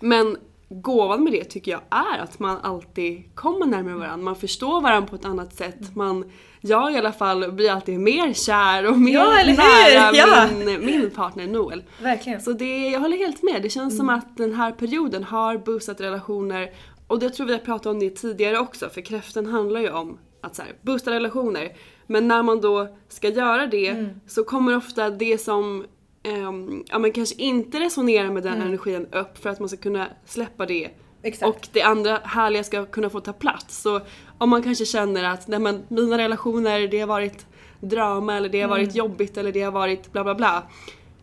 Men 0.00 0.36
gåvan 0.68 1.24
med 1.24 1.32
det 1.32 1.44
tycker 1.44 1.70
jag 1.72 1.80
är 1.90 2.18
att 2.18 2.38
man 2.38 2.58
alltid 2.62 3.34
kommer 3.34 3.66
närmare 3.66 3.94
varandra. 3.94 4.24
Man 4.24 4.36
förstår 4.36 4.80
varandra 4.80 5.08
på 5.08 5.16
ett 5.16 5.24
annat 5.24 5.54
sätt. 5.54 5.96
Man, 5.96 6.30
jag 6.60 6.92
i 6.92 6.96
alla 6.96 7.12
fall 7.12 7.52
blir 7.52 7.70
alltid 7.70 8.00
mer 8.00 8.32
kär 8.32 8.86
och 8.90 8.98
mer 8.98 9.12
Ja, 9.12 9.30
nära 9.44 10.14
Ja. 10.16 10.48
min, 10.64 10.86
min 10.86 11.10
partner 11.10 11.46
Noel. 11.46 11.82
Verkligen. 12.02 12.40
Så 12.40 12.52
det, 12.52 12.88
jag 12.88 13.00
håller 13.00 13.16
helt 13.16 13.42
med. 13.42 13.62
Det 13.62 13.70
känns 13.70 13.96
som 13.96 14.08
att 14.08 14.36
den 14.36 14.54
här 14.54 14.72
perioden 14.72 15.24
har 15.24 15.58
boostat 15.58 16.00
relationer 16.00 16.70
och 17.12 17.18
det 17.18 17.26
jag 17.26 17.34
tror 17.34 17.46
vi 17.46 17.52
har 17.52 17.60
pratat 17.60 17.86
om 17.86 17.98
det 18.00 18.10
tidigare 18.10 18.58
också 18.58 18.88
för 18.88 19.00
kräftan 19.00 19.46
handlar 19.46 19.80
ju 19.80 19.90
om 19.90 20.18
att 20.40 20.54
så 20.56 20.62
här, 20.62 20.72
boosta 20.82 21.10
relationer. 21.10 21.76
Men 22.06 22.28
när 22.28 22.42
man 22.42 22.60
då 22.60 22.88
ska 23.08 23.28
göra 23.28 23.66
det 23.66 24.08
så 24.26 24.44
kommer 24.44 24.76
ofta 24.76 25.10
det 25.10 25.38
som 25.38 25.84
ehm, 26.22 26.84
ja, 26.88 26.98
men 26.98 27.12
kanske 27.12 27.34
inte 27.34 27.80
resonerar 27.80 28.30
med 28.30 28.42
den 28.42 28.62
energin 28.62 29.06
upp 29.12 29.38
för 29.38 29.50
att 29.50 29.60
man 29.60 29.68
ska 29.68 29.78
kunna 29.78 30.06
släppa 30.26 30.66
det 30.66 30.90
Exakt. 31.22 31.48
och 31.48 31.68
det 31.72 31.82
andra 31.82 32.18
härliga 32.24 32.64
ska 32.64 32.86
kunna 32.86 33.10
få 33.10 33.20
ta 33.20 33.32
plats. 33.32 33.82
Så 33.82 34.00
om 34.38 34.50
man 34.50 34.62
kanske 34.62 34.84
känner 34.84 35.24
att 35.24 35.48
nej, 35.48 35.58
men, 35.58 35.82
mina 35.88 36.18
relationer 36.18 36.88
det 36.88 37.00
har 37.00 37.06
varit 37.06 37.46
drama 37.80 38.36
eller 38.36 38.48
det 38.48 38.60
har 38.60 38.68
varit 38.68 38.94
jobbigt 38.94 39.36
eller 39.36 39.52
det 39.52 39.62
har 39.62 39.72
varit 39.72 40.12
bla 40.12 40.24
bla 40.24 40.34
bla. 40.34 40.62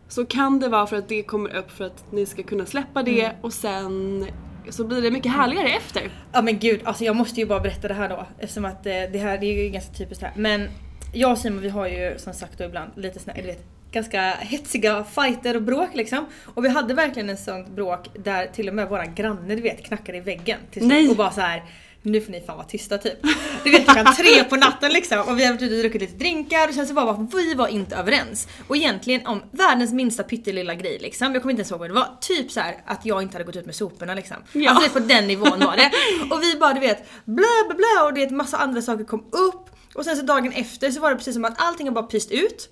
så 0.07 0.25
kan 0.25 0.59
det 0.59 0.67
vara 0.67 0.87
för 0.87 0.95
att 0.97 1.07
det 1.07 1.23
kommer 1.23 1.55
upp 1.55 1.71
för 1.71 1.85
att 1.85 2.11
ni 2.11 2.25
ska 2.25 2.43
kunna 2.43 2.65
släppa 2.65 3.03
det 3.03 3.23
Mm. 3.23 3.35
och 3.41 3.53
sen 3.53 4.25
så 4.69 4.83
blir 4.83 5.01
det 5.01 5.11
mycket 5.11 5.31
härligare 5.31 5.69
efter. 5.69 6.09
Ja 6.31 6.41
men 6.41 6.59
gud, 6.59 6.81
alltså 6.83 7.03
jag 7.03 7.15
måste 7.15 7.39
ju 7.39 7.45
bara 7.45 7.59
berätta 7.59 7.87
det 7.87 7.93
här 7.93 8.09
då 8.09 8.25
eftersom 8.39 8.65
att 8.65 8.85
eh, 8.85 8.93
det 9.11 9.19
här 9.19 9.37
det 9.37 9.45
är 9.45 9.63
ju 9.63 9.69
ganska 9.69 9.93
typiskt 9.93 10.23
här. 10.23 10.33
Men 10.35 10.69
jag 11.13 11.31
och 11.31 11.37
Simon 11.37 11.61
vi 11.61 11.69
har 11.69 11.87
ju 11.87 12.13
som 12.17 12.33
sagt 12.33 12.57
då 12.57 12.63
ibland 12.63 12.91
lite 12.95 13.19
såna, 13.19 13.33
eller 13.33 13.47
vet, 13.47 13.65
ganska 13.91 14.21
hetsiga 14.31 15.03
fighter 15.03 15.55
och 15.55 15.61
bråk 15.61 15.89
liksom. 15.93 16.25
Och 16.43 16.65
vi 16.65 16.69
hade 16.69 16.93
verkligen 16.93 17.29
en 17.29 17.37
sånt 17.37 17.69
bråk 17.69 18.07
där 18.15 18.47
till 18.47 18.67
och 18.67 18.75
med 18.75 18.89
våran 18.89 19.15
granne 19.15 19.55
du 19.55 19.61
vet 19.61 19.85
knackade 19.85 20.17
i 20.17 20.21
väggen 20.21 20.59
till 20.71 20.89
slut 20.89 21.11
och 21.11 21.17
bara 21.17 21.31
så 21.31 21.41
här. 21.41 21.63
Nu 22.01 22.21
får 22.21 22.31
ni 22.31 22.41
fan 22.41 22.57
vara 22.57 22.67
tysta 22.67 22.97
typ. 22.97 23.19
Du 23.63 23.71
vet 23.71 23.85
klockan 23.85 24.15
tre 24.15 24.43
på 24.43 24.55
natten 24.55 24.93
liksom 24.93 25.19
och 25.19 25.39
vi 25.39 25.45
har 25.45 25.53
varit 25.53 25.61
ute 25.61 25.75
och 25.75 25.81
druckit 25.81 26.01
lite 26.01 26.13
drinkar 26.17 26.67
och 26.67 26.73
sen 26.73 26.87
så 26.87 26.93
var 26.93 27.05
bara, 27.05 27.27
vi 27.35 27.53
var 27.53 27.67
inte 27.67 27.95
överens. 27.95 28.47
Och 28.67 28.77
egentligen 28.77 29.27
om 29.27 29.41
världens 29.51 29.93
minsta 29.93 30.23
pyttelilla 30.23 30.75
grej 30.75 30.99
liksom. 30.99 31.33
Jag 31.33 31.41
kommer 31.41 31.51
inte 31.51 31.61
ens 31.61 31.71
ihåg 31.71 31.79
vad 31.79 31.89
det 31.89 31.93
var. 31.93 32.17
Typ 32.21 32.51
så 32.51 32.59
här 32.59 32.75
att 32.85 33.05
jag 33.05 33.21
inte 33.21 33.35
hade 33.35 33.43
gått 33.43 33.55
ut 33.55 33.65
med 33.65 33.75
soporna 33.75 34.13
liksom. 34.13 34.37
Ja. 34.51 34.69
Alltså 34.71 34.83
det 34.83 34.99
är 34.99 35.01
på 35.01 35.07
den 35.07 35.27
nivån 35.27 35.59
var 35.59 35.75
det. 35.77 35.91
Och 36.35 36.43
vi 36.43 36.55
bara 36.59 36.73
du 36.73 36.79
vet 36.79 37.09
blä 37.25 37.47
blä 37.67 37.75
blä 37.75 38.03
och 38.05 38.13
det 38.13 38.23
är 38.23 38.29
massa 38.29 38.57
andra 38.57 38.81
saker 38.81 39.03
kom 39.03 39.25
upp. 39.31 39.69
Och 39.95 40.05
sen 40.05 40.17
så 40.17 40.23
dagen 40.23 40.51
efter 40.51 40.91
så 40.91 40.99
var 40.99 41.09
det 41.09 41.15
precis 41.15 41.33
som 41.33 41.45
att 41.45 41.61
allting 41.61 41.87
har 41.87 41.93
bara 41.93 42.03
pyst 42.03 42.31
ut. 42.31 42.69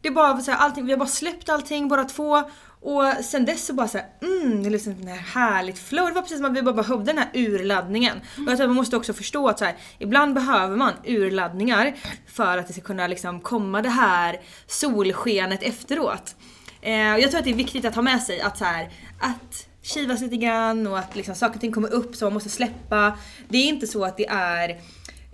Det 0.00 0.08
är 0.08 0.12
bara 0.12 0.40
så 0.40 0.50
här, 0.50 0.58
allting, 0.58 0.86
vi 0.86 0.92
har 0.92 0.98
bara 0.98 1.08
släppt 1.08 1.48
allting 1.48 1.88
båda 1.88 2.04
två. 2.04 2.50
Och 2.80 3.24
sen 3.24 3.44
dess 3.44 3.66
så 3.66 3.72
bara 3.72 3.88
såhär, 3.88 4.06
mm, 4.22 4.62
det 4.62 4.68
är 4.68 4.70
liksom 4.70 4.94
den 4.98 5.08
här 5.08 5.16
härligt 5.16 5.78
flow. 5.78 6.06
Det 6.06 6.12
var 6.12 6.22
precis 6.22 6.38
som 6.38 6.46
att 6.46 6.56
vi 6.56 6.62
bara 6.62 6.74
behövde 6.74 7.04
den 7.04 7.18
här 7.18 7.30
urladdningen. 7.34 8.16
Och 8.16 8.52
jag 8.52 8.56
tror 8.56 8.62
att 8.62 8.68
man 8.70 8.76
måste 8.76 8.96
också 8.96 9.12
förstå 9.12 9.48
att 9.48 9.58
så 9.58 9.64
här, 9.64 9.76
ibland 9.98 10.34
behöver 10.34 10.76
man 10.76 10.92
urladdningar 11.04 11.94
för 12.26 12.58
att 12.58 12.66
det 12.66 12.72
ska 12.72 12.82
kunna 12.82 13.06
liksom 13.06 13.40
komma 13.40 13.82
det 13.82 13.88
här 13.88 14.40
solskenet 14.66 15.62
efteråt. 15.62 16.36
Eh, 16.80 17.12
och 17.12 17.20
jag 17.20 17.30
tror 17.30 17.38
att 17.38 17.44
det 17.44 17.50
är 17.50 17.54
viktigt 17.54 17.84
att 17.84 17.94
ha 17.94 18.02
med 18.02 18.22
sig 18.22 18.40
att 18.40 18.58
så 18.58 18.64
här, 18.64 18.90
att 19.20 19.66
kivas 19.82 20.20
lite 20.20 20.36
grann 20.36 20.86
och 20.86 20.98
att 20.98 21.16
liksom 21.16 21.34
saker 21.34 21.54
och 21.54 21.60
ting 21.60 21.72
kommer 21.72 21.92
upp 21.92 22.16
som 22.16 22.26
man 22.26 22.32
måste 22.32 22.48
släppa. 22.48 23.18
Det 23.48 23.58
är 23.58 23.68
inte 23.68 23.86
så 23.86 24.04
att 24.04 24.16
det 24.16 24.26
är 24.28 24.68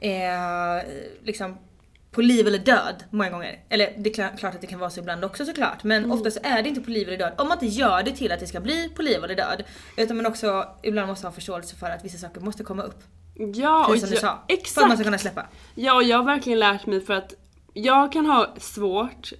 eh, 0.00 0.82
liksom 1.22 1.58
på 2.14 2.22
liv 2.22 2.46
eller 2.46 2.58
död 2.58 3.04
många 3.10 3.30
gånger. 3.30 3.58
Eller 3.68 3.94
det 3.98 4.10
är 4.10 4.14
kla- 4.14 4.36
klart 4.36 4.54
att 4.54 4.60
det 4.60 4.66
kan 4.66 4.78
vara 4.78 4.90
så 4.90 5.00
ibland 5.00 5.24
också 5.24 5.44
såklart. 5.44 5.84
Men 5.84 6.10
ofta 6.12 6.30
så 6.30 6.40
är 6.42 6.62
det 6.62 6.68
inte 6.68 6.80
på 6.80 6.90
liv 6.90 7.08
eller 7.08 7.18
död. 7.18 7.32
Om 7.38 7.48
man 7.48 7.56
inte 7.62 7.66
gör 7.80 8.02
det 8.02 8.12
till 8.12 8.32
att 8.32 8.40
det 8.40 8.46
ska 8.46 8.60
bli 8.60 8.88
på 8.88 9.02
liv 9.02 9.24
eller 9.24 9.34
död. 9.36 9.62
Utan 9.96 10.16
man 10.16 10.26
också 10.26 10.68
ibland 10.82 11.08
måste 11.08 11.26
ha 11.26 11.32
förståelse 11.32 11.76
för 11.76 11.90
att 11.90 12.04
vissa 12.04 12.18
saker 12.18 12.40
måste 12.40 12.64
komma 12.64 12.82
upp. 12.82 13.02
Ja, 13.54 13.84
Precis 13.88 14.00
som 14.00 14.10
du 14.10 14.14
jag, 14.14 14.20
sa. 14.20 14.26
För 14.28 14.34
att 14.34 14.48
man 14.48 14.58
exakt. 14.58 14.94
ska 14.94 15.04
kunna 15.04 15.18
släppa. 15.18 15.46
Ja, 15.74 15.94
och 15.94 16.02
jag 16.02 16.16
har 16.16 16.24
verkligen 16.24 16.58
lärt 16.58 16.86
mig 16.86 17.00
för 17.00 17.14
att 17.14 17.34
jag 17.72 18.12
kan 18.12 18.26
ha 18.26 18.54
svårt 18.58 19.32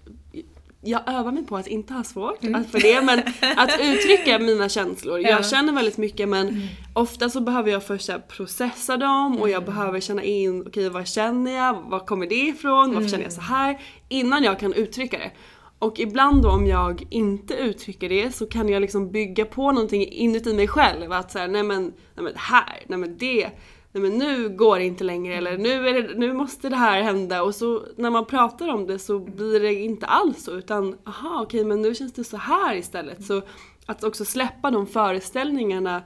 jag 0.85 1.01
övar 1.07 1.33
mig 1.33 1.47
på 1.47 1.57
att 1.57 1.67
inte 1.67 1.95
ha 1.95 2.05
svårt 2.05 2.39
att 2.55 2.71
för 2.71 2.81
det 2.81 3.03
men 3.05 3.19
att 3.57 3.81
uttrycka 3.81 4.39
mina 4.39 4.69
känslor. 4.69 5.15
Mm. 5.15 5.23
Ja. 5.23 5.29
Mm. 5.29 5.43
Jag 5.43 5.51
känner 5.51 5.73
väldigt 5.73 5.97
mycket 5.97 6.29
men 6.29 6.69
ofta 6.93 7.31
så 7.31 7.41
behöver 7.41 7.71
jag 7.71 7.87
först 7.87 8.09
här 8.09 8.19
processa 8.19 8.97
dem 8.97 9.33
och 9.33 9.39
Mm. 9.49 9.51
jag 9.51 9.65
behöver 9.65 10.01
känna 10.01 10.23
in, 10.23 10.65
okej 10.67 10.89
vad 10.89 11.09
känner 11.09 11.57
jag, 11.57 11.83
var 11.91 11.99
kommer 12.07 12.27
det 12.27 12.35
ifrån, 12.35 12.95
varför 12.95 13.09
känner 13.09 13.25
jag 13.25 13.33
Mm. 13.33 13.45
så 13.47 13.53
här 13.55 13.79
Innan 14.09 14.45
jag 14.45 14.59
kan 14.61 14.73
uttrycka 14.73 15.19
det. 15.19 15.31
Och 15.79 15.99
ibland 16.01 16.43
då 16.43 16.49
om 16.51 16.67
jag 16.67 17.07
inte 17.11 17.55
uttrycker 17.55 18.09
det 18.09 18.35
så 18.35 18.47
kan 18.47 18.69
jag 18.69 18.81
liksom 18.81 19.11
bygga 19.11 19.45
på 19.45 19.73
någonting 19.73 20.09
inuti 20.09 20.55
mig 20.55 20.69
själv. 20.69 21.13
Att 21.13 21.33
säga 21.33 21.47
nej 21.47 21.63
men, 21.63 21.83
nej 21.85 22.25
men 22.25 22.33
här, 22.37 22.83
nej 22.87 22.99
men 22.99 23.19
det, 23.19 23.51
nej 23.95 24.03
men 24.03 24.19
nu 24.19 24.49
går 24.49 24.79
det 24.79 24.85
inte 24.85 25.05
längre 25.05 25.35
eller 25.35 25.59
nu, 25.59 25.89
är 25.89 26.03
det, 26.03 26.15
nu 26.15 26.33
måste 26.33 26.69
det 26.69 26.77
här 26.77 27.03
hända. 27.03 27.43
Och 27.43 27.55
så 27.55 27.87
när 27.97 28.11
man 28.11 28.25
pratar 28.25 28.69
om 28.69 28.87
det 28.87 28.99
så 28.99 29.19
blir 29.19 29.61
det 29.61 29.75
inte 29.75 30.07
alls 30.07 30.45
så 30.45 30.51
utan 30.51 30.99
aha 31.05 31.43
okej 31.43 31.65
men 31.65 31.83
nu 31.83 31.95
känns 31.95 32.13
det 32.13 32.25
så 32.25 32.37
här 32.37 32.75
istället. 32.75 33.25
Så 33.25 33.43
att 33.87 34.05
också 34.05 34.25
släppa 34.25 34.71
de 34.71 34.87
föreställningarna 34.87 36.03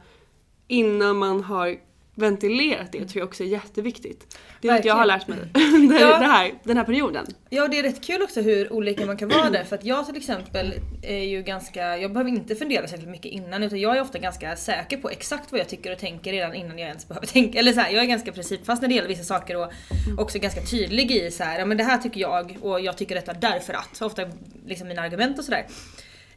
innan 0.66 1.16
man 1.16 1.42
har 1.42 1.87
ventilerat 2.18 2.92
det 2.92 2.98
tror 2.98 3.18
jag 3.20 3.26
också 3.28 3.42
är 3.42 3.46
jätteviktigt. 3.48 4.38
Det 4.60 4.68
är 4.68 4.78
att 4.78 4.84
jag 4.84 4.94
har 4.94 5.06
lärt 5.06 5.28
mig 5.28 5.38
det, 5.54 5.60
Ja. 6.00 6.18
det 6.18 6.26
här, 6.26 6.52
den 6.64 6.76
här 6.76 6.84
perioden. 6.84 7.26
Ja 7.50 7.68
det 7.68 7.78
är 7.78 7.82
rätt 7.82 8.04
kul 8.06 8.22
också 8.22 8.40
hur 8.40 8.72
olika 8.72 9.06
man 9.06 9.16
kan 9.16 9.28
vara 9.28 9.50
där. 9.50 9.64
För 9.64 9.76
att 9.76 9.84
jag 9.84 10.06
till 10.06 10.16
exempel 10.16 10.74
är 11.02 11.24
ju 11.24 11.42
ganska, 11.42 11.98
jag 11.98 12.12
behöver 12.12 12.30
inte 12.30 12.54
fundera 12.54 12.88
särskilt 12.88 13.10
mycket 13.10 13.32
innan 13.32 13.62
utan 13.62 13.80
jag 13.80 13.96
är 13.96 14.00
ofta 14.02 14.18
ganska 14.18 14.56
säker 14.56 14.96
på 14.96 15.10
exakt 15.10 15.52
vad 15.52 15.60
jag 15.60 15.68
tycker 15.68 15.92
och 15.92 15.98
tänker 15.98 16.32
redan 16.32 16.54
innan 16.54 16.78
jag 16.78 16.88
ens 16.88 17.08
behöver 17.08 17.26
tänka. 17.32 17.58
Eller 17.58 17.72
så 17.72 17.80
här, 17.80 17.90
jag 17.90 18.02
är 18.02 18.06
ganska 18.08 18.32
principfast 18.32 18.82
när 18.82 18.88
det 18.88 18.94
gäller 18.94 19.08
vissa 19.08 19.24
saker 19.24 19.56
och 19.56 19.72
också 20.18 20.38
ganska 20.38 20.60
tydlig 20.60 21.10
i 21.10 21.30
så 21.30 21.44
här, 21.44 21.58
ja 21.58 21.64
men 21.64 21.76
det 21.76 21.84
här 21.84 21.98
tycker 21.98 22.20
jag 22.20 22.56
och 22.60 22.80
jag 22.80 22.96
tycker 22.96 23.14
detta 23.14 23.32
därför 23.32 23.74
att. 23.74 24.02
Ofta 24.02 24.22
liksom 24.66 24.88
mina 24.88 25.02
argument 25.02 25.38
och 25.38 25.44
sådär. 25.44 25.66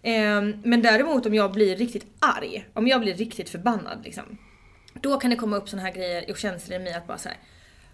Ehm, 0.04 0.54
Men 0.64 0.82
däremot 0.82 1.26
om 1.26 1.34
jag 1.34 1.52
blir 1.52 1.76
riktigt 1.76 2.06
arg, 2.20 2.66
om 2.74 2.88
jag 2.88 3.02
blir 3.02 3.14
riktigt 3.14 3.50
förbannad 3.50 4.02
liksom. 4.04 4.38
Då 5.02 5.18
kan 5.18 5.30
det 5.30 5.36
komma 5.36 5.58
upp 5.58 5.70
såna 5.70 5.82
här 5.82 5.92
grejer 5.92 6.32
och 6.32 6.38
känslor 6.38 6.80
i 6.80 6.84
mig 6.84 6.94
att 6.94 7.08
bara 7.08 7.18
såhär, 7.18 7.38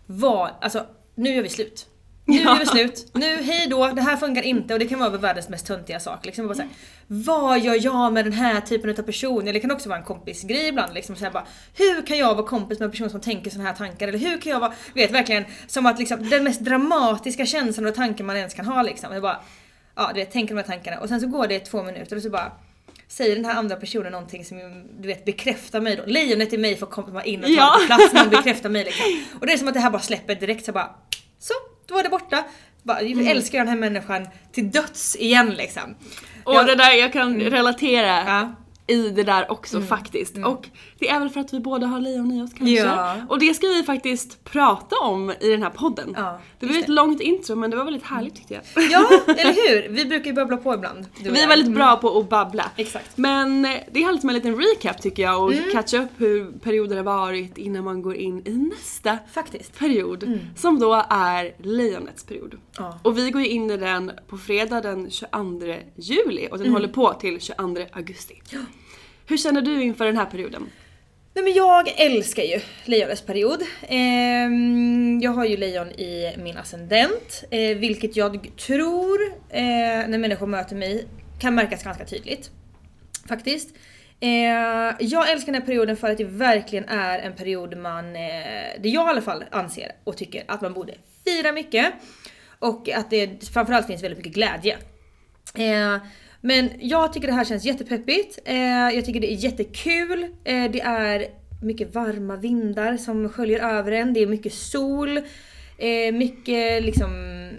vad, 0.05 0.49
alltså 0.61 0.85
nu 1.15 1.29
gör 1.29 1.43
vi 1.43 1.49
slut. 1.49 1.87
Nu 2.25 2.37
gör 2.37 2.59
vi 2.59 2.65
slut, 2.65 3.07
nu 3.13 3.43
hej 3.43 3.67
då, 3.67 3.87
det 3.87 4.01
här 4.01 4.17
funkar 4.17 4.41
inte 4.41 4.73
och 4.73 4.79
det 4.79 4.85
kan 4.85 4.99
vara 4.99 5.09
världens 5.09 5.49
mest 5.49 5.67
töntiga 5.67 5.99
sak. 5.99 6.25
Liksom 6.25 6.47
bara 6.47 6.55
så 6.55 6.61
här, 6.61 6.71
vad 7.07 7.59
gör 7.59 7.85
jag 7.85 8.13
med 8.13 8.25
den 8.25 8.33
här 8.33 8.61
typen 8.61 8.89
av 8.89 8.93
person? 8.93 9.41
Eller 9.41 9.53
det 9.53 9.59
kan 9.59 9.71
också 9.71 9.89
vara 9.89 9.99
en 9.99 10.05
kompisgrej 10.05 10.67
ibland. 10.67 10.93
Liksom 10.93 11.15
så 11.15 11.23
här 11.23 11.31
bara, 11.31 11.45
hur 11.77 12.05
kan 12.05 12.17
jag 12.17 12.35
vara 12.35 12.47
kompis 12.47 12.79
med 12.79 12.85
en 12.85 12.91
person 12.91 13.09
som 13.09 13.21
tänker 13.21 13.51
såna 13.51 13.63
här 13.63 13.73
tankar? 13.73 14.07
Eller 14.07 14.19
hur 14.19 14.41
kan 14.41 14.51
jag 14.51 14.59
vara, 14.59 14.73
vet 14.93 15.11
verkligen 15.11 15.45
som 15.67 15.85
att 15.85 15.99
liksom, 15.99 16.29
den 16.29 16.43
mest 16.43 16.61
dramatiska 16.61 17.45
känslan 17.45 17.87
och 17.87 17.95
tanken 17.95 18.25
man 18.25 18.37
ens 18.37 18.53
kan 18.53 18.65
ha 18.65 18.81
liksom. 18.81 19.13
Jag 19.13 19.21
bara, 19.21 19.39
ja 19.95 20.11
du 20.13 20.19
vet, 20.19 20.31
tänker 20.31 20.55
de 20.55 20.61
här 20.61 20.67
tankarna 20.67 20.99
och 20.99 21.09
sen 21.09 21.21
så 21.21 21.27
går 21.27 21.47
det 21.47 21.59
två 21.59 21.83
minuter 21.83 22.15
och 22.15 22.21
så 22.21 22.29
bara 22.29 22.51
Säger 23.09 23.35
den 23.35 23.45
här 23.45 23.55
andra 23.55 23.75
personen 23.75 24.11
någonting 24.11 24.45
som 24.45 24.57
du 24.99 25.07
vet 25.07 25.25
bekräftar 25.25 25.81
mig 25.81 25.95
då. 25.95 26.03
Lejonet 26.05 26.53
i 26.53 26.57
mig 26.57 26.77
får 26.77 26.87
komma 26.87 27.23
in 27.23 27.39
och 27.39 27.45
ta 27.47 27.53
Ja. 27.53 27.79
plats 27.87 28.13
men 28.13 28.29
bekräftar 28.29 28.69
mig 28.69 28.83
liksom. 28.83 29.05
Och 29.39 29.45
det 29.47 29.53
är 29.53 29.57
som 29.57 29.67
att 29.67 29.73
det 29.73 29.79
här 29.79 29.89
bara 29.89 30.01
släpper 30.01 30.35
direkt 30.35 30.65
så 30.65 30.71
bara 30.71 30.95
Så, 31.39 31.53
då 31.87 31.95
var 31.95 32.03
det 32.03 32.09
borta. 32.09 32.43
Bara, 32.83 33.01
jag 33.01 33.27
älskar 33.27 33.59
den 33.59 33.67
här 33.67 33.75
människan 33.75 34.27
till 34.51 34.71
döds 34.71 35.15
igen 35.15 35.49
liksom. 35.49 35.95
Och 36.43 36.53
Ja. 36.55 36.63
det 36.63 36.75
där, 36.75 36.91
jag 36.93 37.13
kan 37.13 37.39
relatera 37.41 38.07
Ja. 38.07 38.55
I 38.87 39.09
det 39.09 39.23
där 39.23 39.51
också 39.51 39.81
faktiskt. 39.81 40.37
Och 40.37 40.69
det 40.99 41.09
är 41.09 41.19
väl 41.19 41.29
för 41.29 41.39
att 41.39 41.53
vi 41.53 41.59
båda 41.59 41.87
har 41.87 41.99
lejon 41.99 42.31
i 42.31 42.41
oss 42.41 42.53
kanske. 42.57 42.75
Ja. 42.75 43.15
Och 43.29 43.39
det 43.39 43.53
ska 43.53 43.67
vi 43.67 43.83
faktiskt 43.83 44.43
prata 44.43 44.95
om 44.95 45.33
i 45.39 45.49
den 45.49 45.63
här 45.63 45.69
podden. 45.69 46.13
Ja, 46.17 46.39
det 46.59 46.65
blev 46.65 46.79
ett 46.79 46.89
långt 46.89 47.21
intro 47.21 47.55
men 47.55 47.71
det 47.71 47.77
var 47.77 47.83
väldigt 47.83 48.03
härligt 48.03 48.35
tyckte 48.35 48.53
jag. 48.53 48.63
Ja, 48.91 49.09
eller 49.27 49.53
hur? 49.53 49.89
Vi 49.89 50.05
brukar 50.05 50.25
ju 50.25 50.33
babbla 50.33 50.57
på 50.57 50.73
ibland. 50.73 51.05
Vi 51.19 51.29
är 51.29 51.41
jag. 51.41 51.47
väldigt 51.47 51.71
bra 51.71 51.97
på 51.97 52.19
att 52.19 52.29
babbla. 52.29 52.71
Exakt. 52.75 53.17
Men 53.17 53.61
det 53.61 53.99
är 53.99 54.05
härligt 54.05 54.23
med 54.23 54.35
en 54.35 54.41
liten 54.41 54.61
recap 54.61 55.01
tycker 55.01 55.23
jag 55.23 55.43
och 55.43 55.53
catcha 55.71 55.97
upp 55.97 56.11
hur 56.17 56.51
perioder 56.51 56.95
har 56.95 57.03
varit 57.03 57.57
innan 57.57 57.83
man 57.83 58.01
går 58.01 58.15
in 58.15 58.47
i 58.47 58.51
nästa 58.51 59.17
Faktiskt. 59.31 59.79
period 59.79 60.39
som 60.55 60.79
då 60.79 61.05
är 61.09 61.53
lejonets 61.57 62.23
period. 62.23 62.55
Ja. 62.77 62.99
Och 63.03 63.17
vi 63.17 63.31
går 63.31 63.41
ju 63.41 63.47
in 63.47 63.71
i 63.71 63.77
den 63.77 64.11
på 64.27 64.37
fredag 64.37 64.81
den 64.81 65.11
22 65.11 65.73
juli 65.95 66.47
och 66.51 66.57
den 66.57 66.71
håller 66.71 66.87
på 66.87 67.13
till 67.13 67.41
22 67.41 67.75
augusti. 67.93 68.41
Hur 69.29 69.37
känner 69.37 69.61
du 69.61 69.83
inför 69.83 70.05
den 70.05 70.17
här 70.17 70.25
perioden? 70.25 70.69
Nej 71.33 71.43
men 71.43 71.53
jag 71.53 72.01
älskar 72.01 72.43
ju 72.43 72.59
lejonets 72.85 73.21
period. 73.21 73.61
Ehm, 73.87 75.19
jag 75.21 75.31
har 75.31 75.45
ju 75.45 75.57
lejon 75.57 75.91
i 75.91 76.35
min 76.37 76.57
ascendent, 76.57 77.43
eh, 77.51 77.77
vilket 77.77 78.15
jag 78.15 78.49
tror 78.57 79.19
eh, 79.49 79.61
när 80.07 80.17
människor 80.17 80.47
möter 80.47 80.75
mig 80.75 81.07
kan 81.41 81.55
märkas 81.55 81.83
ganska 81.83 82.05
tydligt. 82.05 82.51
Faktiskt. 83.27 83.75
Eh, 84.19 84.29
jag 84.99 85.31
älskar 85.31 85.51
den 85.51 85.61
här 85.61 85.65
perioden 85.65 85.97
för 85.97 86.09
att 86.09 86.17
det 86.17 86.23
verkligen 86.23 86.85
är 86.85 87.19
en 87.19 87.35
period 87.35 87.77
man, 87.77 88.15
eh, 88.15 88.21
det 88.79 88.89
jag 88.89 89.07
i 89.07 89.09
alla 89.09 89.21
fall 89.21 89.43
anser 89.51 89.91
och 90.03 90.17
tycker 90.17 90.43
att 90.47 90.61
man 90.61 90.73
borde 90.73 90.93
fira 91.25 91.51
mycket. 91.51 91.93
Och 92.59 92.89
att 92.89 93.09
det 93.09 93.49
framförallt 93.53 93.87
finns 93.87 94.03
väldigt 94.03 94.17
mycket 94.17 94.33
glädje. 94.33 94.77
Eh, 95.55 95.97
Eh, 96.47 96.55
men 96.55 96.69
jag 96.79 97.13
tycker 97.13 97.27
det 97.27 97.33
här 97.33 97.45
känns 97.45 97.65
jättepeppigt. 97.65 98.39
Eh, 98.45 98.89
jag 98.95 99.05
tycker 99.05 99.19
det 99.19 99.33
är 99.33 99.35
jättekul. 99.35 100.23
Eh, 100.23 100.71
det 100.71 100.81
är 100.81 101.27
mycket 101.61 101.95
varma 101.95 102.35
vindar 102.35 102.97
som 102.97 103.29
sköljer 103.29 103.59
över 103.59 103.91
en. 103.91 104.13
Det 104.13 104.19
är 104.19 104.27
mycket 104.27 104.53
sol. 104.53 105.17
Eh, 105.77 106.13
mycket 106.13 106.83
liksom, 106.83 107.11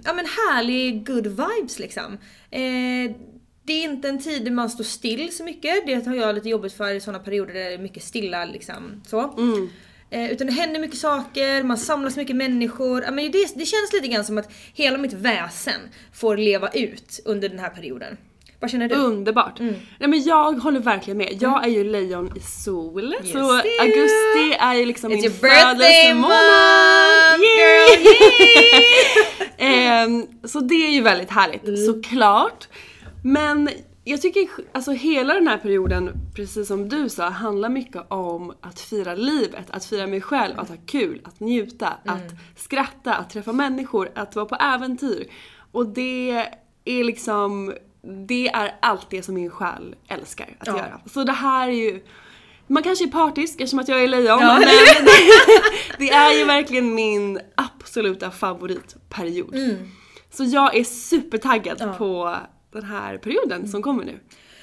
ja 0.05 0.13
men 0.13 0.25
härlig 0.25 1.07
good 1.07 1.27
vibes 1.27 1.79
liksom. 1.79 2.19
Eh, 2.51 3.17
det 3.65 3.73
är 3.73 3.85
inte 3.85 4.09
en 4.09 4.19
tid 4.19 4.45
där 4.45 4.51
man 4.51 4.71
står 4.71 4.85
still 4.85 5.33
så 5.33 5.45
mycket. 5.45 5.87
Det 5.87 6.07
har 6.07 6.15
jag 6.15 6.35
lite 6.35 6.49
jobbigt 6.49 6.73
för 6.73 6.95
i 6.95 7.01
sådana 7.01 7.25
perioder 7.25 7.55
där 7.55 7.65
det 7.65 7.75
är 7.75 7.79
mycket 7.79 8.03
stilla 8.03 8.45
liksom. 8.45 9.03
Så. 9.07 9.35
Eh, 10.11 10.33
utan 10.33 10.47
det 10.47 10.53
händer 10.53 10.81
mycket 10.81 10.99
saker, 10.99 11.63
man 11.63 11.79
samlas 11.79 12.17
mycket 12.17 12.37
människor. 12.37 13.03
Ja, 13.03 13.11
men 13.11 13.25
det, 13.25 13.55
det 13.55 13.67
känns 13.67 13.93
lite 13.93 14.09
grann 14.09 14.25
som 14.25 14.39
att 14.39 14.53
hela 14.75 14.99
mitt 14.99 15.13
väsen 15.13 15.81
får 16.13 16.37
leva 16.37 16.69
ut 16.69 17.21
under 17.25 17.49
den 17.49 17.59
här 17.59 17.71
perioden. 17.71 18.17
Vad 18.61 18.71
känner 18.71 18.89
du? 18.89 18.95
Underbart! 18.95 19.59
Nej 19.59 20.09
men 20.09 20.23
jag 20.23 20.53
håller 20.53 20.81
verkligen 20.81 21.19
med. 21.19 21.37
Jag 21.41 21.65
är 21.65 21.69
ju 21.69 21.85
lejon 21.85 22.37
i 22.37 22.41
sol. 22.41 23.15
Yes, 23.21 23.33
så 23.33 23.39
augusti 23.81 24.57
är 24.61 24.75
ju 24.75 24.87
liksom 24.87 25.13
It's 25.13 25.21
min 25.23 25.31
födelsemånad! 25.33 27.41
Yay! 27.41 28.07
Ehm, 29.59 30.27
så 30.45 30.61
det 30.61 30.75
är 30.87 30.91
ju 30.91 31.01
väldigt 31.01 31.31
härligt 31.31 31.65
Mm. 31.69 31.87
såklart. 31.87 32.69
Men 33.25 33.69
jag 34.05 34.23
tycker 34.23 34.49
alltså 34.73 34.91
hela 34.93 35.35
den 35.35 35.49
här 35.49 35.59
perioden, 35.59 36.11
precis 36.37 36.69
som 36.69 36.89
du 36.89 37.09
sa, 37.09 37.29
handlar 37.29 37.69
mycket 37.69 38.03
om 38.09 38.53
att 38.61 38.81
fira 38.81 39.15
livet, 39.15 39.67
att 39.71 39.85
fira 39.85 40.07
mig 40.07 40.21
själv, 40.21 40.61
att 40.61 40.69
ha 40.69 40.77
kul, 40.87 41.21
att 41.25 41.41
njuta, 41.41 41.89
att 42.05 42.33
skratta, 42.57 43.15
att 43.15 43.31
träffa 43.31 43.53
människor, 43.53 44.11
att 44.15 44.37
vara 44.37 44.47
på 44.47 44.55
äventyr. 44.55 45.27
Och 45.73 45.87
det 45.87 46.47
är 46.85 47.05
liksom, 47.05 47.75
det 48.09 48.49
är 48.49 48.75
allt 48.83 49.11
det 49.11 49.23
som 49.23 49.35
min 49.35 49.51
själ 49.51 49.95
älskar 50.09 50.57
att 50.59 50.67
Ja. 50.67 50.77
göra. 50.77 51.01
Så 51.07 51.25
det 51.25 51.33
här 51.33 51.69
är 51.69 51.73
ju, 51.73 52.05
man 52.67 52.83
kanske 52.83 53.05
är 53.05 53.09
partisk 53.09 53.55
eftersom 53.61 53.79
att 53.79 53.89
jag 53.89 54.03
är 54.05 54.09
lejon, 54.09 54.25
Ja. 54.41 54.53
men 54.59 54.61
det, 54.61 54.69
det 55.99 56.11
är 56.11 56.39
ju 56.39 56.45
verkligen 56.45 56.95
min 56.95 57.41
absoluta 57.55 58.31
favoritperiod. 58.31 59.55
Så 60.31 60.45
jag 60.45 60.77
är 60.77 60.85
supertaggad 60.85 61.77
Ja. 61.81 61.93
på 61.93 62.37
den 62.73 62.85
här 62.85 63.19
perioden 63.19 63.69
som 63.69 63.83
kommer 63.83 64.05
nu. 64.05 64.21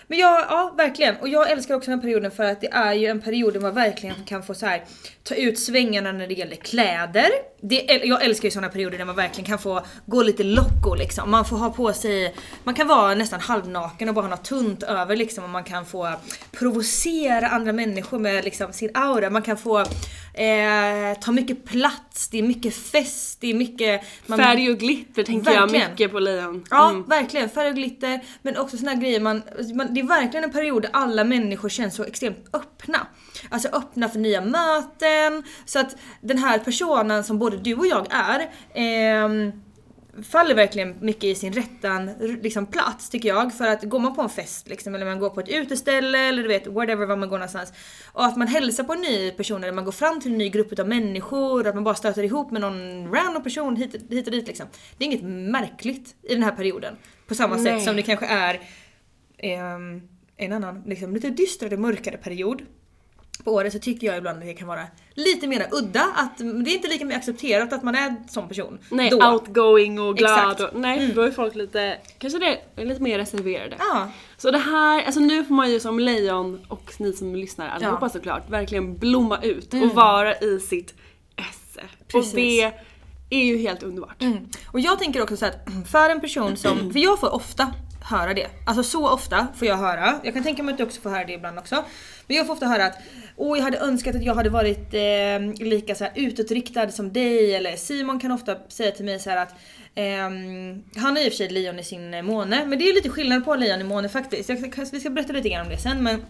Men 0.08 0.18
jag, 0.18 0.46
ja 0.50 0.74
verkligen. 0.78 1.16
Och 1.16 1.30
jag 1.30 1.52
älskar 1.52 1.76
också 1.76 1.92
den 1.92 2.00
här 2.00 2.04
perioden 2.04 2.32
för 2.32 2.44
att 2.44 2.62
det 2.62 2.72
är 2.72 2.94
ju 2.94 3.08
en 3.08 3.22
period 3.22 3.54
där 3.54 3.60
man 3.60 3.74
verkligen 3.74 4.16
kan 4.26 4.44
få 4.44 4.54
så 4.54 4.66
här 4.66 4.84
ta 5.24 5.36
ut 5.36 5.60
svängarna 5.60 6.12
när 6.12 6.28
det 6.28 6.34
gäller 6.34 6.56
kläder. 6.56 7.30
Det, 7.62 8.02
jag 8.04 8.24
älskar 8.24 8.46
ju 8.46 8.52
sådana 8.52 8.70
perioder 8.70 8.98
där 8.98 9.06
man 9.06 9.16
verkligen 9.16 9.46
kan 9.46 9.60
få 9.60 9.82
gå 10.06 10.24
lite 10.24 10.44
locko 10.44 10.96
liksom. 10.96 11.32
Man 11.32 11.46
får 11.46 11.58
ha 11.58 11.70
på 11.70 11.94
sig, 11.94 12.36
man 12.64 12.76
kan 12.76 12.88
vara 12.88 13.16
nästan 13.16 13.40
halvnaken 13.40 14.10
och 14.10 14.16
bara 14.16 14.22
ha 14.22 14.30
något 14.30 14.46
tunt 14.46 14.84
över 14.84 15.16
liksom 15.16 15.44
och 15.44 15.50
man 15.50 15.64
kan 15.64 15.86
få 15.86 16.14
provocera 16.52 17.48
andra 17.48 17.74
människor 17.74 18.20
med 18.20 18.44
liksom 18.44 18.74
sin 18.74 18.92
aura. 18.94 19.30
Man 19.30 19.42
kan 19.42 19.58
få 19.58 19.86
eh, 20.38 21.20
ta 21.20 21.32
mycket 21.32 21.66
plats, 21.66 22.28
det 22.28 22.40
är 22.40 22.44
mycket 22.44 22.76
fest, 22.76 23.38
det 23.42 23.50
är 23.50 23.54
mycket... 23.54 24.02
Man, 24.26 24.40
Färg 24.40 24.72
och 24.72 24.78
glitter 24.78 25.24
tänker 25.24 25.52
jag 25.52 25.62
Verkligen. 25.62 25.92
mycket 25.92 26.12
på 26.12 26.20
lejon. 26.20 26.66
Ja, 26.70 26.90
Mm. 26.90 27.04
verkligen. 27.04 27.50
Färg 27.50 27.70
och 27.70 27.76
glitter. 27.76 28.22
Men 28.42 28.58
också 28.58 28.78
såna 28.78 28.92
här 28.92 29.02
grejer 29.02 29.20
man, 29.20 29.42
man... 29.76 29.94
Det 29.94 30.00
är 30.00 30.08
verkligen 30.08 30.44
en 30.44 30.52
period 30.52 30.82
där 30.82 30.90
alla 30.94 31.24
människor 31.24 31.70
känns 31.70 31.96
så 31.96 32.04
extremt 32.04 32.46
öppna. 32.54 33.08
Alltså 33.50 33.68
öppna 33.68 34.10
för 34.10 34.20
nya 34.20 34.42
möten. 34.42 35.44
Så 35.66 35.80
att 35.80 35.96
den 36.22 36.38
här 36.38 36.60
personen 36.60 37.24
som 37.24 37.40
både 37.40 37.58
du 37.58 37.74
och 37.76 37.88
jag 37.88 38.08
är 38.10 38.50
ehm, 38.74 39.52
faller 40.24 40.56
verkligen 40.56 40.96
mycket 41.00 41.24
i 41.24 41.36
sin 41.36 41.54
rättan 41.54 42.12
liksom, 42.42 42.66
plats 42.66 43.10
tycker 43.10 43.30
jag. 43.30 43.54
För 43.54 43.68
att 43.68 43.84
går 43.84 44.00
man 44.00 44.16
på 44.16 44.22
en 44.22 44.30
fest 44.30 44.70
liksom, 44.70 44.96
eller 44.96 45.06
man 45.06 45.20
går 45.20 45.30
på 45.30 45.40
ett 45.40 45.50
uteställe 45.50 46.20
eller 46.20 46.42
du 46.42 46.48
vet 46.48 46.68
whatever 46.68 47.06
var 47.06 47.16
man 47.16 47.30
går 47.30 47.38
någonstans. 47.38 47.74
Och 48.12 48.26
att 48.26 48.38
man 48.38 48.48
hälsar 48.48 48.84
på 48.84 48.94
en 48.94 49.02
ny 49.02 49.32
person 49.32 49.64
eller 49.64 49.74
man 49.74 49.86
går 49.86 49.92
fram 49.92 50.22
till 50.22 50.32
en 50.32 50.38
ny 50.38 50.50
grupp 50.50 50.80
av 50.80 50.88
människor. 50.88 51.68
Att 51.68 51.76
man 51.76 51.84
bara 51.84 51.96
stöter 51.96 52.24
ihop 52.24 52.52
med 52.52 52.62
någon 52.62 53.14
random 53.14 53.44
person 53.44 53.76
hit, 53.76 53.96
hit 54.10 54.28
och 54.28 54.32
dit 54.32 54.48
liksom. 54.48 54.66
Det 54.98 55.04
är 55.04 55.06
inget 55.06 55.24
märkligt 55.52 56.16
i 56.22 56.34
den 56.34 56.44
här 56.44 56.52
perioden. 56.52 56.96
På 57.28 57.36
samma 57.36 57.56
Nej. 57.56 57.64
sätt 57.64 57.84
som 57.84 57.96
det 57.96 58.02
kanske 58.02 58.26
är 58.26 58.62
ehm, 59.38 60.02
en 60.38 60.54
annan 60.54 60.84
liksom, 60.86 61.14
lite 61.14 61.30
dystrare, 61.30 61.78
mörkare 61.78 62.18
period 62.18 62.62
på 63.44 63.52
året 63.54 63.74
så 63.74 63.80
tycker 63.80 64.08
jag 64.08 64.18
ibland 64.18 64.38
att 64.40 64.46
det 64.46 64.54
kan 64.54 64.68
vara 64.68 64.88
lite 65.14 65.48
mer 65.48 65.68
udda. 65.72 66.06
Att 66.16 66.38
det 66.38 66.72
är 66.72 66.76
inte 66.76 66.88
lika 66.88 67.06
mycket 67.06 67.20
accepterat 67.20 67.74
att 67.74 67.84
man 67.84 67.96
är 67.96 68.08
en 68.08 68.28
sån 68.28 68.48
person. 68.48 68.80
Nej, 68.90 69.10
då. 69.10 69.32
outgoing 69.32 70.00
och 70.00 70.18
glad. 70.18 70.52
Exakt. 70.52 70.74
Och, 70.74 70.80
nej, 70.80 71.12
då 71.16 71.22
är 71.22 71.32
folk 71.32 71.56
lite, 71.56 71.98
kanske 72.18 72.40
det 72.40 72.60
är 72.76 72.86
lite 72.86 73.02
mer 73.02 73.18
reserverade. 73.18 73.76
Ja, 73.80 74.10
Så 74.38 74.52
det 74.52 74.58
här, 74.58 75.04
alltså 75.06 75.20
nu 75.20 75.44
får 75.46 75.54
man 75.54 75.72
ju 75.72 75.80
som 75.80 76.00
lejon 76.00 76.66
och 76.68 76.94
ni 77.00 77.14
som 77.14 77.36
lyssnar 77.36 77.70
allihopa 77.70 77.98
Ja. 78.02 78.10
såklart 78.10 78.50
verkligen 78.50 78.98
blomma 78.98 79.40
ut 79.42 79.74
och 79.74 79.96
vara 79.96 80.36
i 80.36 80.60
sitt 80.60 80.94
esse. 81.36 81.82
Precis. 82.08 82.34
Och 82.34 82.40
det 82.40 82.72
är 83.30 83.44
ju 83.44 83.58
helt 83.58 83.84
underbart. 83.84 84.22
Mm. 84.22 84.48
Och 84.72 84.80
jag 84.80 85.00
tänker 85.00 85.22
också 85.24 85.38
så 85.38 85.46
att 85.46 85.68
för 85.92 86.10
en 86.10 86.22
person 86.22 86.58
som, 86.58 86.92
för 86.94 87.00
jag 87.00 87.20
får 87.20 87.34
ofta 87.36 87.74
höra 88.10 88.34
det. 88.34 88.48
Alltså 88.66 88.84
så 88.84 89.10
ofta 89.10 89.48
får 89.56 89.68
jag 89.68 89.78
höra. 89.78 90.20
Jag 90.24 90.34
kan 90.34 90.44
tänka 90.44 90.64
mig 90.64 90.72
att 90.72 90.78
du 90.78 90.84
också 90.84 91.02
får 91.02 91.10
höra 91.10 91.26
det 91.26 91.34
ibland 91.34 91.60
också. 91.60 91.84
Men 92.28 92.38
jag 92.38 92.46
får 92.46 92.54
ofta 92.54 92.66
höra 92.66 92.86
att 92.86 92.98
åh 93.36 93.58
jag 93.58 93.64
hade 93.64 93.78
önskat 93.80 94.16
att 94.16 94.24
jag 94.24 94.36
hade 94.36 94.50
varit 94.50 94.94
eh, 94.94 95.66
lika 95.68 95.96
så 95.96 96.04
här 96.04 96.14
utåtriktad 96.16 96.90
som 96.90 97.14
dig. 97.14 97.56
Eller 97.56 97.76
Simon 97.76 98.20
kan 98.20 98.32
ofta 98.32 98.56
säga 98.68 98.92
till 98.92 99.06
mig 99.06 99.20
så 99.20 99.30
här 99.30 99.38
att 99.38 99.52
eh, 99.96 101.02
han 101.02 101.18
är 101.18 101.26
i 101.26 101.28
och 101.28 101.32
för 101.32 101.38
sig 101.38 101.50
lejon 101.50 101.80
i 101.80 101.84
sin 101.84 102.14
eh, 102.14 102.22
måne. 102.22 102.66
Men 102.66 102.80
det 102.80 102.90
är 102.90 102.94
lite 102.94 103.10
skillnad 103.10 103.46
på 103.46 103.56
lejon 103.56 103.82
i 103.82 103.84
måne 103.84 104.10
faktiskt. 104.10 104.50
Jag, 104.50 104.58
vi 104.92 105.00
ska 105.00 105.10
berätta 105.10 105.34
lite 105.34 105.50
grann 105.50 105.66
om 105.66 105.72
det 105.72 105.78
sen 105.78 106.04
men 106.04 106.26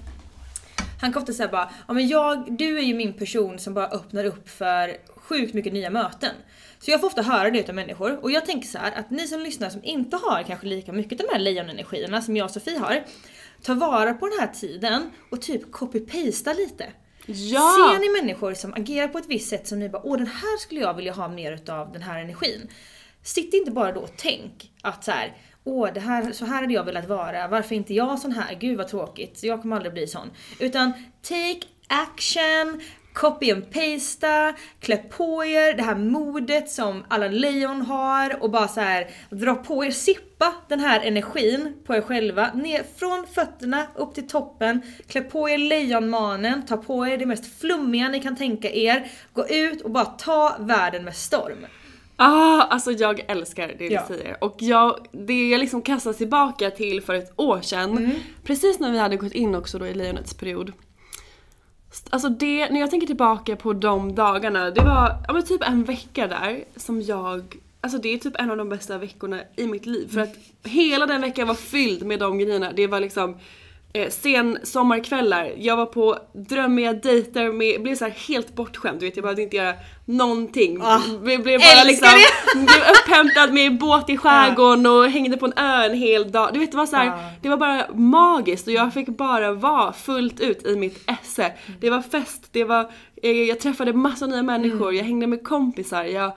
han 1.02 1.14
kan 1.14 1.22
ofta 1.22 1.34
säga 1.34 1.50
bara, 1.50 1.70
ja 1.88 1.94
men 1.94 2.08
jag, 2.08 2.58
du 2.58 2.78
är 2.78 2.84
ju 2.84 2.94
min 2.94 3.14
person 3.14 3.60
som 3.60 3.74
bara 3.74 3.88
öppnar 3.88 4.26
upp 4.26 4.50
för 4.50 4.98
sjukt 5.16 5.54
mycket 5.54 5.74
nya 5.74 5.90
möten. 5.90 6.32
Så 6.80 6.92
jag 6.92 7.00
får 7.00 7.08
ofta 7.08 7.22
höra 7.22 7.50
det 7.50 7.60
utav 7.60 7.76
människor 7.76 8.24
och 8.24 8.32
jag 8.32 8.46
tänker 8.46 8.68
så 8.68 8.78
här 8.78 8.92
att 9.00 9.10
ni 9.10 9.28
som 9.28 9.40
lyssnar 9.40 9.70
som 9.70 9.84
inte 9.84 10.18
har 10.18 10.44
kanske 10.44 10.68
lika 10.68 10.92
mycket 10.92 11.22
av 11.22 11.28
de 11.28 11.34
här 11.34 11.40
lejonenergierna 11.40 12.22
som 12.22 12.38
jag 12.38 12.46
och 12.46 12.52
Sofie 12.52 12.80
har. 12.80 13.04
Ta 13.66 13.74
vara 13.74 14.14
på 14.14 14.28
den 14.28 14.40
här 14.40 14.48
tiden 14.48 15.12
och 15.30 15.42
typ 15.42 15.72
copy-pasta 15.72 16.54
lite. 16.54 16.86
Ja! 17.26 17.92
Ser 17.94 18.00
ni 18.00 18.22
människor 18.22 18.54
som 18.54 18.74
agerar 18.74 19.08
på 19.08 19.18
ett 19.18 19.28
visst 19.28 19.50
sätt 19.50 19.68
som 19.68 19.80
ni 19.80 19.90
bara 19.90 20.02
åh 20.06 20.18
den 20.18 20.28
här 20.28 20.58
skulle 20.58 20.82
jag 20.82 20.94
vilja 20.94 21.14
ha 21.14 21.28
mer 21.28 21.52
utav 21.52 21.92
den 21.92 22.02
här 22.02 22.20
energin. 22.20 22.70
Sitt 23.24 23.54
inte 23.54 23.72
bara 23.72 23.92
då 23.92 24.00
och 24.02 24.14
tänk 24.18 24.72
att 24.82 25.04
så 25.04 25.12
här, 25.12 25.38
åh 25.64 25.90
det 25.94 26.00
här, 26.00 26.32
så 26.32 26.46
här 26.46 26.62
hade 26.62 26.74
jag 26.74 26.84
velat 26.84 27.10
vara, 27.10 27.48
varför 27.48 27.76
inte 27.76 27.94
jag 27.94 28.20
sån 28.20 28.32
här, 28.32 28.56
gud 28.56 28.78
vad 28.78 28.88
tråkigt, 28.88 29.44
jag 29.44 29.62
kommer 29.62 29.76
aldrig 29.76 29.94
bli 29.94 30.08
sån. 30.08 30.32
Utan 30.60 30.94
take 31.22 31.62
action, 31.88 32.82
copy 33.16 33.52
and 33.52 33.64
pasta, 33.74 34.54
klä 34.80 34.98
på 34.98 35.46
er 35.46 35.74
det 35.74 35.84
här 35.84 35.96
modet 35.96 36.70
som 36.70 37.04
alla 37.08 37.28
lejon 37.28 37.82
har 37.82 38.44
och 38.44 38.52
bara 38.52 38.68
så 38.68 38.82
här 38.82 39.08
dra 39.30 39.56
på 39.56 39.86
er, 39.86 39.92
sippa 39.92 40.54
den 40.70 40.80
här 40.80 41.00
energin 41.02 41.74
på 41.86 41.96
er 41.96 42.02
själva, 42.02 42.54
ner 42.54 42.84
från 42.98 43.26
fötterna 43.36 43.88
upp 43.96 44.14
till 44.14 44.28
toppen, 44.28 44.82
klä 45.08 45.22
på 45.22 45.50
er 45.50 45.58
lejonmanen, 45.58 46.66
ta 46.66 46.78
på 46.78 47.08
er 47.08 47.18
det 47.18 47.26
mest 47.26 47.60
flummiga 47.62 48.10
ni 48.10 48.20
kan 48.20 48.36
tänka 48.36 48.70
er, 48.72 49.08
gå 49.34 49.48
ut 49.48 49.82
och 49.82 49.92
bara 49.92 50.06
ta 50.06 50.56
världen 50.60 51.04
med 51.04 51.16
storm. 51.16 51.66
Ah, 52.18 52.62
alltså 52.62 52.92
jag 52.92 53.20
älskar 53.28 53.68
det 53.78 53.86
Ja. 53.88 54.06
du 54.08 54.14
säger. 54.16 54.44
Och 54.44 54.56
jag, 54.60 55.08
det 55.12 55.50
jag 55.50 55.60
liksom 55.60 55.82
kastas 55.82 56.18
tillbaka 56.18 56.72
till 56.72 57.02
för 57.02 57.14
ett 57.14 57.34
år 57.36 57.62
sedan, 57.62 57.98
Mm. 57.98 58.12
precis 58.44 58.80
när 58.80 58.92
vi 58.92 58.98
hade 58.98 59.18
gått 59.18 59.34
in 59.34 59.56
också 59.56 59.80
då 59.80 59.88
i 59.88 59.94
lejonets 59.94 60.34
period. 60.34 60.72
Alltså 62.10 62.30
det, 62.30 62.70
när 62.70 62.80
jag 62.80 62.92
tänker 62.92 63.08
tillbaka 63.08 63.56
på 63.56 63.74
de 63.74 64.16
dagarna, 64.16 64.72
det 64.72 64.82
var 64.82 65.18
ja, 65.28 65.34
men 65.34 65.44
typ 65.44 65.68
en 65.68 65.84
vecka 65.84 66.28
där 66.28 66.64
som 66.76 67.02
jag 67.02 67.56
Alltså 67.82 67.98
det 67.98 68.14
är 68.14 68.18
typ 68.18 68.40
en 68.40 68.52
av 68.52 68.58
de 68.58 68.70
bästa 68.70 68.98
veckorna 68.98 69.42
i 69.56 69.68
mitt 69.68 69.86
liv 69.86 70.08
för 70.14 70.22
att 70.22 70.36
hela 70.64 71.06
den 71.06 71.22
veckan 71.22 71.48
var 71.48 71.56
fylld 71.56 72.06
med 72.06 72.20
de 72.20 72.40
grejerna. 72.40 72.72
Det 72.72 72.88
var 72.88 73.00
liksom 73.00 73.38
eh, 73.96 74.10
sen 74.10 74.58
sommarkvällar, 74.64 75.52
jag 75.58 75.78
var 75.78 75.86
på 75.86 76.18
drömmiga 76.34 76.94
dejter 76.94 77.52
med, 77.52 77.82
blev 77.82 77.96
så 77.96 78.06
här 78.06 78.12
helt 78.28 78.56
bortskämd, 78.56 79.00
du 79.00 79.06
vet 79.06 79.16
jag 79.18 79.24
behövde 79.24 79.42
inte 79.42 79.58
göra 79.58 79.74
någonting. 80.06 80.80
Ah, 80.82 81.00
blev, 81.22 81.44
blev 81.44 81.60
bara 81.60 81.84
liksom, 81.86 82.10
blev 82.56 82.82
upphämtad 82.92 83.54
med 83.54 83.78
båt 83.78 84.10
i 84.10 84.18
skärgården 84.18 84.86
och 84.86 85.06
hängde 85.10 85.38
på 85.38 85.46
en 85.46 85.54
ö 85.58 85.86
en 85.86 85.94
hel 85.98 86.32
dag. 86.32 86.50
Du 86.54 86.60
vet 86.60 86.72
det 86.72 86.78
var 86.78 86.86
så 86.86 86.96
här, 86.96 87.08
Ah. 87.08 87.20
det 87.42 87.50
var 87.50 87.58
bara 87.58 87.86
magiskt 87.94 88.68
och 88.68 88.74
jag 88.74 88.94
fick 88.94 89.08
bara 89.08 89.52
vara 89.52 89.94
fullt 89.94 90.40
ut 90.40 90.66
i 90.66 90.76
mitt 90.76 91.10
esse. 91.12 91.52
Det 91.82 91.90
var 91.90 92.02
fest, 92.02 92.48
det 92.52 92.64
var, 92.64 92.92
eh, 93.24 93.32
jag 93.32 93.60
träffade 93.60 93.94
massa 93.94 94.26
nya 94.26 94.44
människor, 94.44 94.84
Mm. 94.90 94.96
jag 94.96 95.04
hängde 95.04 95.28
med 95.28 95.44
kompisar, 95.44 96.04
jag, 96.04 96.32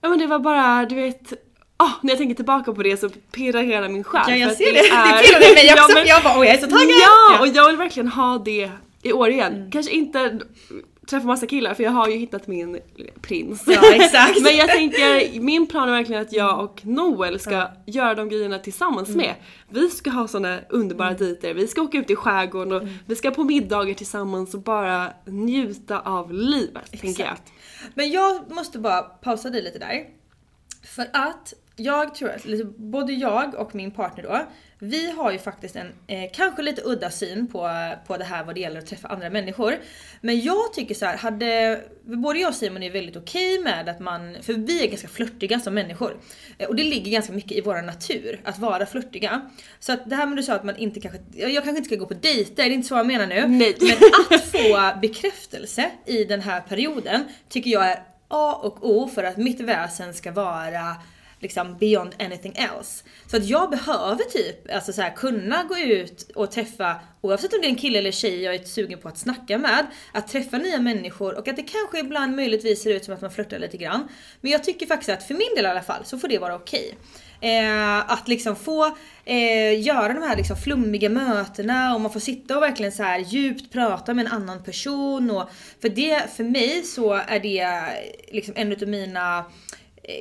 ja 0.00 0.08
men 0.08 0.18
det 0.18 0.26
var 0.26 0.38
bara, 0.38 0.84
du 0.86 0.94
vet, 0.94 1.32
ah, 1.80 1.90
när 2.02 2.10
jag 2.10 2.18
tänker 2.18 2.34
tillbaka 2.34 2.72
på 2.72 2.82
det 2.82 2.96
så 2.96 3.08
pirrar 3.08 3.62
hela 3.62 3.88
min 3.88 4.04
själ. 4.04 4.22
Ja 4.28 4.36
jag 4.36 4.56
ser 4.56 4.64
det, 4.64 4.72
det 4.72 4.78
är- 4.88 5.22
pirrade 5.22 5.54
mig 5.54 5.66
Ja, 5.66 5.84
också 5.84 5.94
men- 5.94 6.06
jag 6.06 6.22
bara 6.22 6.38
åh 6.38 6.46
jag 6.46 6.54
är 6.54 6.58
så 6.60 6.66
taggad! 6.66 6.88
Ja, 7.00 7.40
och 7.40 7.48
jag 7.48 7.66
vill 7.68 7.76
verkligen 7.76 8.08
ha 8.08 8.38
det 8.38 8.70
i 9.02 9.12
år 9.12 9.28
igen. 9.30 9.54
Mm. 9.54 9.70
Kanske 9.70 9.92
inte 9.92 10.38
träffa 11.10 11.26
massa 11.26 11.46
killar 11.46 11.74
för 11.74 11.82
jag 11.82 11.90
har 11.90 12.08
ju 12.08 12.16
hittat 12.16 12.46
min 12.46 12.80
prins. 13.22 13.64
Ja, 13.66 13.92
exakt. 13.94 14.40
Men 14.42 14.56
jag 14.56 14.68
tänker, 14.68 15.40
min 15.40 15.66
plan 15.66 15.88
är 15.88 15.92
verkligen 15.92 16.22
att 16.22 16.32
jag 16.32 16.64
och 16.64 16.80
Noel 16.86 17.40
ska 17.40 17.68
göra 17.86 18.14
de 18.14 18.28
grejerna 18.28 18.58
tillsammans 18.58 19.08
Mm. 19.08 19.18
med. 19.26 19.34
Vi 19.68 19.90
ska 19.90 20.10
ha 20.10 20.28
såna 20.28 20.58
underbara 20.68 21.10
dejter, 21.12 21.54
vi 21.54 21.68
ska 21.68 21.82
åka 21.82 21.98
ut 21.98 22.10
i 22.10 22.16
skärgården 22.16 22.72
Mm. 22.72 22.84
och 22.84 22.90
vi 23.06 23.16
ska 23.16 23.30
på 23.30 23.44
middagar 23.44 23.94
tillsammans 23.94 24.54
och 24.54 24.60
bara 24.62 25.06
njuta 25.26 26.00
av 26.00 26.32
livet, 26.32 26.90
tänker 27.00 27.22
jag. 27.24 27.32
Exakt. 27.32 27.52
Men 27.94 28.10
jag 28.10 28.50
måste 28.50 28.78
bara 28.78 29.02
pausa 29.02 29.50
dig 29.50 29.62
lite 29.62 29.78
där. 29.78 30.04
För 30.96 31.02
att 31.12 31.54
jag 31.76 32.14
tror 32.14 32.30
att 32.30 32.66
både 32.76 33.12
jag 33.12 33.54
och 33.54 33.74
min 33.74 33.90
partner 33.90 34.22
då, 34.22 34.46
vi 34.78 35.10
har 35.10 35.32
ju 35.32 35.38
faktiskt 35.38 35.76
en 35.76 35.92
eh, 36.06 36.30
kanske 36.32 36.62
lite 36.62 36.82
udda 36.84 37.10
syn 37.10 37.46
på, 37.46 37.70
på 38.06 38.16
det 38.16 38.24
här 38.24 38.44
vad 38.44 38.54
det 38.54 38.60
gäller 38.60 38.78
att 38.78 38.86
träffa 38.86 39.08
andra 39.08 39.30
människor. 39.30 39.78
Men 40.20 40.40
jag 40.40 40.72
tycker 40.72 40.94
så 40.94 41.06
här, 41.06 41.16
hade, 41.16 41.80
både 42.04 42.38
jag 42.38 42.48
och 42.48 42.54
Simon 42.54 42.82
är 42.82 42.90
väldigt 42.90 43.16
okej 43.16 43.60
med 43.60 43.88
att 43.88 44.00
man, 44.00 44.36
för 44.42 44.52
vi 44.52 44.84
är 44.84 44.88
ganska 44.88 45.08
flörtiga 45.08 45.60
som 45.60 45.74
människor. 45.74 46.20
Eh, 46.58 46.68
och 46.68 46.76
det 46.76 46.82
ligger 46.82 47.12
ganska 47.12 47.32
mycket 47.32 47.52
i 47.52 47.60
vår 47.60 47.82
natur 47.82 48.40
att 48.44 48.58
vara 48.58 48.86
flörtiga. 48.86 49.50
Så 49.78 49.92
att 49.92 50.10
det 50.10 50.16
här 50.16 50.26
med 50.26 50.36
du 50.36 50.42
sa 50.42 50.54
att 50.54 50.64
man 50.64 50.76
inte 50.76 51.00
kanske, 51.00 51.20
jag 51.32 51.50
jag 51.50 51.64
kanske 51.64 51.78
inte 51.78 51.88
ska 51.88 51.96
gå 51.96 52.06
på 52.06 52.14
dejter, 52.14 52.54
det 52.56 52.62
är 52.62 52.70
inte 52.70 52.88
så 52.88 52.94
jag 52.94 53.06
menar 53.06 53.26
nu. 53.26 53.46
Nej. 53.48 53.76
Men 53.80 54.38
att 54.38 54.44
få 54.44 55.00
bekräftelse 55.00 55.90
i 56.06 56.24
den 56.24 56.40
här 56.40 56.60
perioden 56.60 57.24
tycker 57.48 57.70
jag 57.70 57.90
är 57.90 58.02
A 58.28 58.60
och 58.62 58.90
O 58.90 59.08
för 59.08 59.24
att 59.24 59.36
mitt 59.36 59.60
väsen 59.60 60.14
ska 60.14 60.32
vara 60.32 60.96
liksom 61.40 61.76
beyond 61.78 62.14
anything 62.18 62.54
else. 62.56 63.04
Så 63.26 63.36
att 63.36 63.44
jag 63.44 63.70
behöver 63.70 64.24
typ 64.24 64.74
alltså 64.74 64.92
så 64.92 65.02
här, 65.02 65.10
kunna 65.10 65.62
gå 65.62 65.78
ut 65.78 66.30
och 66.34 66.50
träffa, 66.50 67.00
oavsett 67.20 67.52
om 67.52 67.60
det 67.60 67.66
är 67.66 67.70
en 67.70 67.76
kille 67.76 67.98
eller 67.98 68.12
tjej 68.12 68.42
jag 68.42 68.54
är 68.54 68.64
sugen 68.64 68.98
på 68.98 69.08
att 69.08 69.18
snacka 69.18 69.58
med, 69.58 69.86
att 70.12 70.28
träffa 70.28 70.58
nya 70.58 70.78
människor 70.78 71.38
och 71.38 71.48
att 71.48 71.56
det 71.56 71.62
kanske 71.62 71.98
ibland 71.98 72.36
möjligtvis 72.36 72.82
ser 72.82 72.94
ut 72.94 73.04
som 73.04 73.14
att 73.14 73.20
man 73.20 73.30
flörtar 73.30 73.58
lite 73.58 73.76
grann. 73.76 74.08
Men 74.40 74.52
jag 74.52 74.64
tycker 74.64 74.86
faktiskt 74.86 75.10
att 75.10 75.22
för 75.22 75.34
min 75.34 75.54
del 75.56 75.64
i 75.64 75.68
alla 75.68 75.82
fall 75.82 76.04
så 76.04 76.18
får 76.18 76.28
det 76.28 76.38
vara 76.38 76.54
okej. 76.54 76.94
Eh, 77.42 77.98
att 78.12 78.28
liksom 78.28 78.56
få 78.56 78.96
eh, 79.24 79.80
göra 79.80 80.12
de 80.12 80.22
här 80.22 80.36
liksom 80.36 80.56
flummiga 80.56 81.08
mötena 81.08 81.94
och 81.94 82.00
man 82.00 82.12
får 82.12 82.20
sitta 82.20 82.56
och 82.56 82.62
verkligen 82.62 82.92
så 82.92 83.02
här 83.02 83.18
djupt 83.18 83.72
prata 83.72 84.14
med 84.14 84.26
en 84.26 84.32
annan 84.32 84.64
person. 84.64 85.30
Och 85.30 85.50
för 85.82 85.88
det, 85.88 86.36
för 86.36 86.44
mig 86.44 86.82
så 86.82 87.12
är 87.12 87.40
det 87.40 87.80
liksom 88.32 88.54
en 88.56 88.72
utav 88.72 88.88
mina 88.88 89.38
eh, 89.38 89.44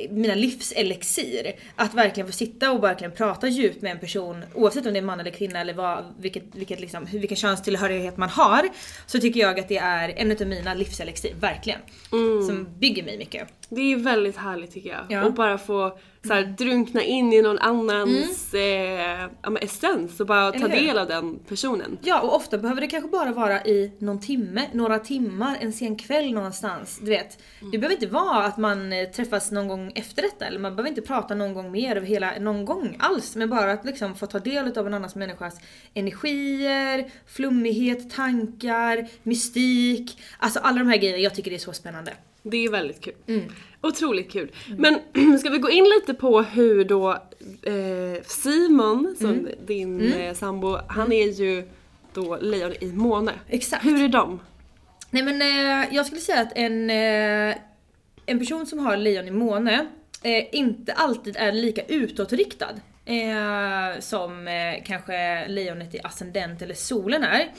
mina 0.09 0.35
livselixir. 0.35 1.51
Att 1.75 1.93
verkligen 1.93 2.27
få 2.27 2.33
sitta 2.33 2.71
och 2.71 2.83
verkligen 2.83 3.11
prata 3.11 3.47
djupt 3.47 3.81
med 3.81 3.91
en 3.91 3.99
person 3.99 4.43
oavsett 4.53 4.85
om 4.85 4.93
det 4.93 4.99
är 4.99 5.03
man 5.03 5.19
eller 5.19 5.31
kvinna 5.31 5.59
eller 5.61 5.73
vad, 5.73 6.05
vilket, 6.19 6.43
vilket 6.55 6.79
liksom, 6.79 7.05
vilken 7.05 7.37
könstillhörighet 7.37 8.17
man 8.17 8.29
har. 8.29 8.69
Så 9.05 9.19
tycker 9.19 9.39
jag 9.39 9.59
att 9.59 9.67
det 9.67 9.77
är 9.77 10.09
en 10.09 10.31
utav 10.31 10.47
mina 10.47 10.73
livselixir, 10.73 11.35
verkligen. 11.39 11.79
Som 12.47 12.67
bygger 12.79 13.03
mig 13.03 13.17
mycket. 13.17 13.47
Det 13.69 13.81
är 13.81 13.95
väldigt 13.97 14.37
härligt 14.37 14.73
tycker 14.73 14.89
jag. 14.89 15.05
Ja. 15.09 15.25
Och 15.25 15.33
bara 15.33 15.57
få 15.57 15.99
så 16.27 16.33
här, 16.33 16.43
drunkna 16.43 17.01
in 17.03 17.33
i 17.33 17.41
någon 17.41 17.59
annans 17.59 18.53
eh, 18.53 19.29
ja, 19.41 19.49
men 19.49 19.57
essens 19.57 20.19
och 20.19 20.27
bara 20.27 20.51
ta 20.51 20.57
Mm. 20.57 20.71
Hur? 20.71 20.87
del 20.87 20.97
av 20.97 21.07
den 21.07 21.39
personen. 21.39 21.97
Ja 22.01 22.21
och 22.21 22.35
ofta 22.35 22.57
behöver 22.57 22.81
det 22.81 22.87
kanske 22.87 23.09
bara 23.09 23.31
vara 23.31 23.63
i 23.65 23.91
någon 23.99 24.19
timme, 24.19 24.67
några 24.73 24.99
timmar, 24.99 25.57
en 25.61 25.73
sen 25.73 25.95
kväll 25.95 26.33
någonstans. 26.33 26.99
Du 27.01 27.09
vet. 27.09 27.39
Det 27.71 27.77
behöver 27.77 27.95
inte 27.95 28.07
vara 28.07 28.43
att 28.45 28.57
man 28.57 28.93
eh, 28.93 29.09
träffas 29.09 29.51
någon 29.51 29.67
gång 29.67 29.91
efter 29.95 30.21
detta 30.21 30.45
eller 30.45 30.59
man 30.59 30.75
behöver 30.75 30.89
inte 30.89 31.01
prata 31.01 31.35
någon 31.35 31.53
gång 31.53 31.71
mer 31.71 31.95
över 31.95 32.07
hela, 32.07 32.39
någon 32.39 32.65
gång 32.65 32.95
alls. 32.99 33.35
Men 33.35 33.49
bara 33.49 33.71
att 33.71 33.85
liksom 33.85 34.15
få 34.15 34.25
ta 34.25 34.39
del 34.39 34.77
av 34.77 34.87
en 34.87 34.93
annans 34.93 35.15
människas 35.15 35.59
energier, 35.93 37.11
flummighet, 37.27 38.09
tankar, 38.09 39.07
mystik. 39.23 40.21
Alltså 40.39 40.59
alla 40.59 40.79
de 40.79 40.87
här 40.87 40.97
grejerna, 40.97 41.19
jag 41.19 41.35
tycker 41.35 41.51
det 41.51 41.57
är 41.57 41.59
så 41.59 41.73
spännande. 41.73 42.13
Det 42.43 42.65
är 42.65 42.69
väldigt 42.71 43.01
kul. 43.01 43.13
Mm. 43.27 43.43
Otroligt 43.81 44.31
kul. 44.31 44.51
Men 44.77 44.99
ska 45.39 45.49
vi 45.49 45.57
gå 45.57 45.69
in 45.69 45.83
lite 45.83 46.13
på 46.13 46.41
hur 46.41 46.83
då 46.85 47.11
eh, 47.63 48.23
Simon, 48.25 49.15
som 49.19 49.29
Mm. 49.29 49.51
din 49.65 50.13
eh, 50.13 50.33
sambo, 50.33 50.77
han 50.87 51.11
är 51.11 51.27
ju 51.27 51.63
då 52.13 52.37
lejon 52.41 52.73
i 52.81 52.85
måne. 52.85 53.31
Exakt. 53.47 53.85
Hur 53.85 54.03
är 54.03 54.07
de? 54.07 54.39
Nej 55.09 55.23
men 55.23 55.41
eh, 55.41 55.95
jag 55.95 56.05
skulle 56.05 56.21
säga 56.21 56.41
att 56.41 56.51
en, 56.55 56.89
eh, 56.89 57.55
en 58.25 58.39
person 58.39 58.65
som 58.65 58.79
har 58.79 58.97
lejon 58.97 59.27
i 59.27 59.31
måne 59.31 59.87
eh, 60.23 60.43
inte 60.55 60.93
alltid 60.93 61.37
är 61.37 61.51
lika 61.51 61.81
utåtriktad 61.85 62.69
eh, 63.05 63.99
som 63.99 64.47
kanske 64.85 65.47
lejonet 65.47 65.95
i 65.95 65.99
ascendent 66.03 66.61
eller 66.61 66.73
solen 66.73 67.23
är. 67.23 67.49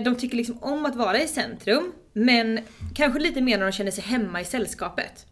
De 0.00 0.16
tycker 0.16 0.36
liksom 0.36 0.58
om 0.62 0.86
att 0.86 0.96
vara 0.96 1.22
i 1.22 1.28
centrum 1.28 1.92
men 2.12 2.60
kanske 2.94 3.20
lite 3.20 3.40
mer 3.40 3.58
när 3.58 3.66
de 3.66 3.72
känner 3.72 3.90
sig 3.90 4.04
hemma 4.04 4.40
i 4.40 4.44
sällskapet. 4.44 5.26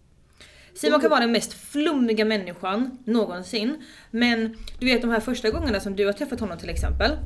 Simon 0.74 1.00
kan 1.00 1.10
vara 1.10 1.20
den 1.20 1.32
mest 1.32 1.52
flummiga 1.52 2.24
människan 2.24 2.98
någonsin. 3.04 3.84
Men 4.10 4.56
du 4.78 4.86
vet 4.86 5.00
de 5.00 5.10
här 5.10 5.20
första 5.20 5.50
gångerna 5.50 5.80
som 5.80 5.96
du 5.96 6.06
har 6.06 6.12
träffat 6.12 6.40
honom 6.40 6.58
till 6.58 6.68
exempel. 6.68 7.16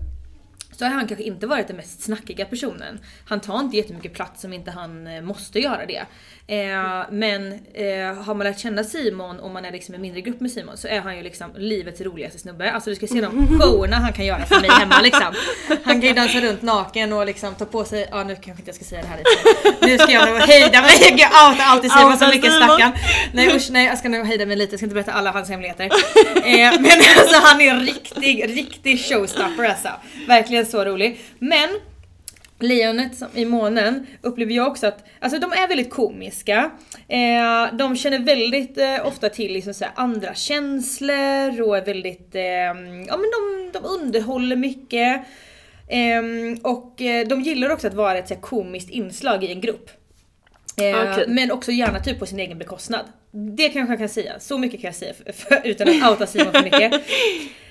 Så 0.73 0.85
har 0.85 0.93
han 0.93 1.07
kanske 1.07 1.25
inte 1.25 1.47
varit 1.47 1.67
den 1.67 1.77
mest 1.77 2.03
snackiga 2.03 2.45
personen. 2.45 3.01
Han 3.27 3.41
tar 3.41 3.61
inte 3.61 3.77
jättemycket 3.77 4.15
plats 4.15 4.45
om 4.45 4.53
inte 4.53 4.71
han 4.71 5.07
eh, 5.07 5.23
måste 5.23 5.61
göra 5.61 5.87
det. 5.87 6.07
Eh, 6.47 7.11
men 7.11 7.53
eh, 7.75 8.23
har 8.25 8.35
man 8.35 8.47
lärt 8.47 8.59
känna 8.59 8.85
Simon 8.85 9.41
och 9.41 9.51
man 9.51 9.65
är 9.65 9.73
liksom 9.73 9.95
en 9.95 10.01
mindre 10.03 10.21
grupp 10.21 10.41
med 10.41 10.51
Simon 10.51 10.77
så 10.77 10.89
är 10.89 11.01
han 11.01 11.17
ju 11.17 11.23
liksom 11.23 11.51
livets 11.57 12.01
roligaste 12.01 12.39
snubbe. 12.39 12.73
Alltså 12.73 12.91
du 12.91 12.97
ska 12.97 13.07
se 13.07 13.21
de 13.21 13.59
showerna 13.61 13.97
han 13.97 14.13
kan 14.13 14.25
göra 14.25 14.47
för 14.47 14.61
mig 14.61 14.71
hemma 14.71 15.01
liksom. 15.01 15.35
Han 15.85 16.01
kan 16.01 16.09
ju 16.09 16.13
dansa 16.13 16.41
runt 16.41 16.63
naken 16.63 17.13
och 17.13 17.27
liksom 17.27 17.55
ta 17.55 17.65
på 17.65 17.85
sig, 17.85 18.09
ja 18.11 18.25
nu 18.25 18.35
kanske 18.35 18.51
inte 18.51 18.69
jag 18.69 18.75
ska 18.75 18.85
säga 18.85 19.03
det 19.03 19.09
här 19.09 19.19
lite. 19.19 19.87
Nu 19.87 19.99
ska 19.99 20.13
jag 20.13 20.29
nog 20.29 20.39
hejda 20.39 20.81
mig, 20.81 21.15
jag 21.17 21.51
outar 21.51 21.65
alltid 21.65 21.93
Simon 21.93 22.19
så 22.19 22.29
mycket 22.29 22.53
stackarn. 22.53 22.93
Nej 23.35 23.57
usch 23.57 23.69
nej 23.71 23.87
jag 23.87 23.99
ska 23.99 24.09
nog 24.09 24.27
hejda 24.27 24.47
mig 24.47 24.57
lite, 24.57 24.73
jag 24.73 24.79
ska 24.79 24.87
inte 24.87 24.95
berätta 24.95 25.13
alla 25.13 25.31
hans 25.31 25.49
hemligheter. 25.49 25.85
Eh, 25.85 26.81
men 26.81 27.01
alltså 27.19 27.41
han 27.43 27.61
är 27.61 27.71
en 27.71 27.81
riktig, 27.81 28.57
riktig 28.57 29.01
showstopper 29.01 29.65
alltså. 29.65 29.89
Verkligen 30.29 30.67
så 30.67 30.85
rolig. 30.85 31.21
Men 31.39 31.69
Lejonet 32.63 33.17
som 33.17 33.29
i 33.35 33.45
månen 33.45 34.07
upplever 34.23 34.53
jag 34.53 34.67
också 34.67 34.87
att, 34.87 35.05
alltså 35.21 35.39
de 35.39 35.53
är 35.53 35.69
väldigt 35.69 35.91
komiska. 35.91 36.71
Eh, 37.09 37.77
de 37.77 37.97
känner 37.97 38.19
väldigt 38.19 38.79
eh, 38.79 39.07
ofta 39.07 39.29
till 39.29 39.53
liksom 39.53 39.75
så 39.75 39.85
här 39.85 39.93
andra 39.97 40.35
känslor 40.35 41.63
och 41.63 41.77
är 41.77 41.85
väldigt, 41.85 42.35
eh, 42.35 42.43
ja 43.07 43.17
men 43.17 43.31
de, 43.31 43.71
de 43.73 43.85
underhåller 43.85 44.57
mycket. 44.57 45.23
Ehm, 45.89 46.55
och 46.63 47.03
eh, 47.03 47.27
de 47.29 47.41
gillar 47.41 47.71
också 47.71 47.87
att 47.87 47.95
vara 47.95 48.19
ett 48.19 48.29
så 48.29 48.35
här, 48.35 48.41
komiskt 48.41 48.91
inslag 48.91 49.45
i 49.45 49.53
en 49.53 49.61
grupp. 49.61 49.91
Eh, 50.77 51.13
Okej. 51.13 51.25
Men 51.29 51.51
också 51.51 51.73
gärna 51.73 52.01
typ 52.01 52.19
på 52.19 52.27
sin 52.27 52.39
egen 52.41 52.59
bekostnad. 52.59 53.05
Det 53.57 53.69
kanske 53.69 53.93
jag 53.93 53.99
kan 53.99 54.09
säga, 54.09 54.41
så 54.41 54.59
mycket 54.59 54.81
kan 54.81 54.89
jag 54.89 54.95
säga 54.95 55.15
för, 55.15 55.33
för, 55.33 55.61
utan 55.65 55.89
att 55.89 56.11
outa 56.11 56.27
Simon 56.27 56.53
för 56.53 56.63
mycket. 56.63 56.93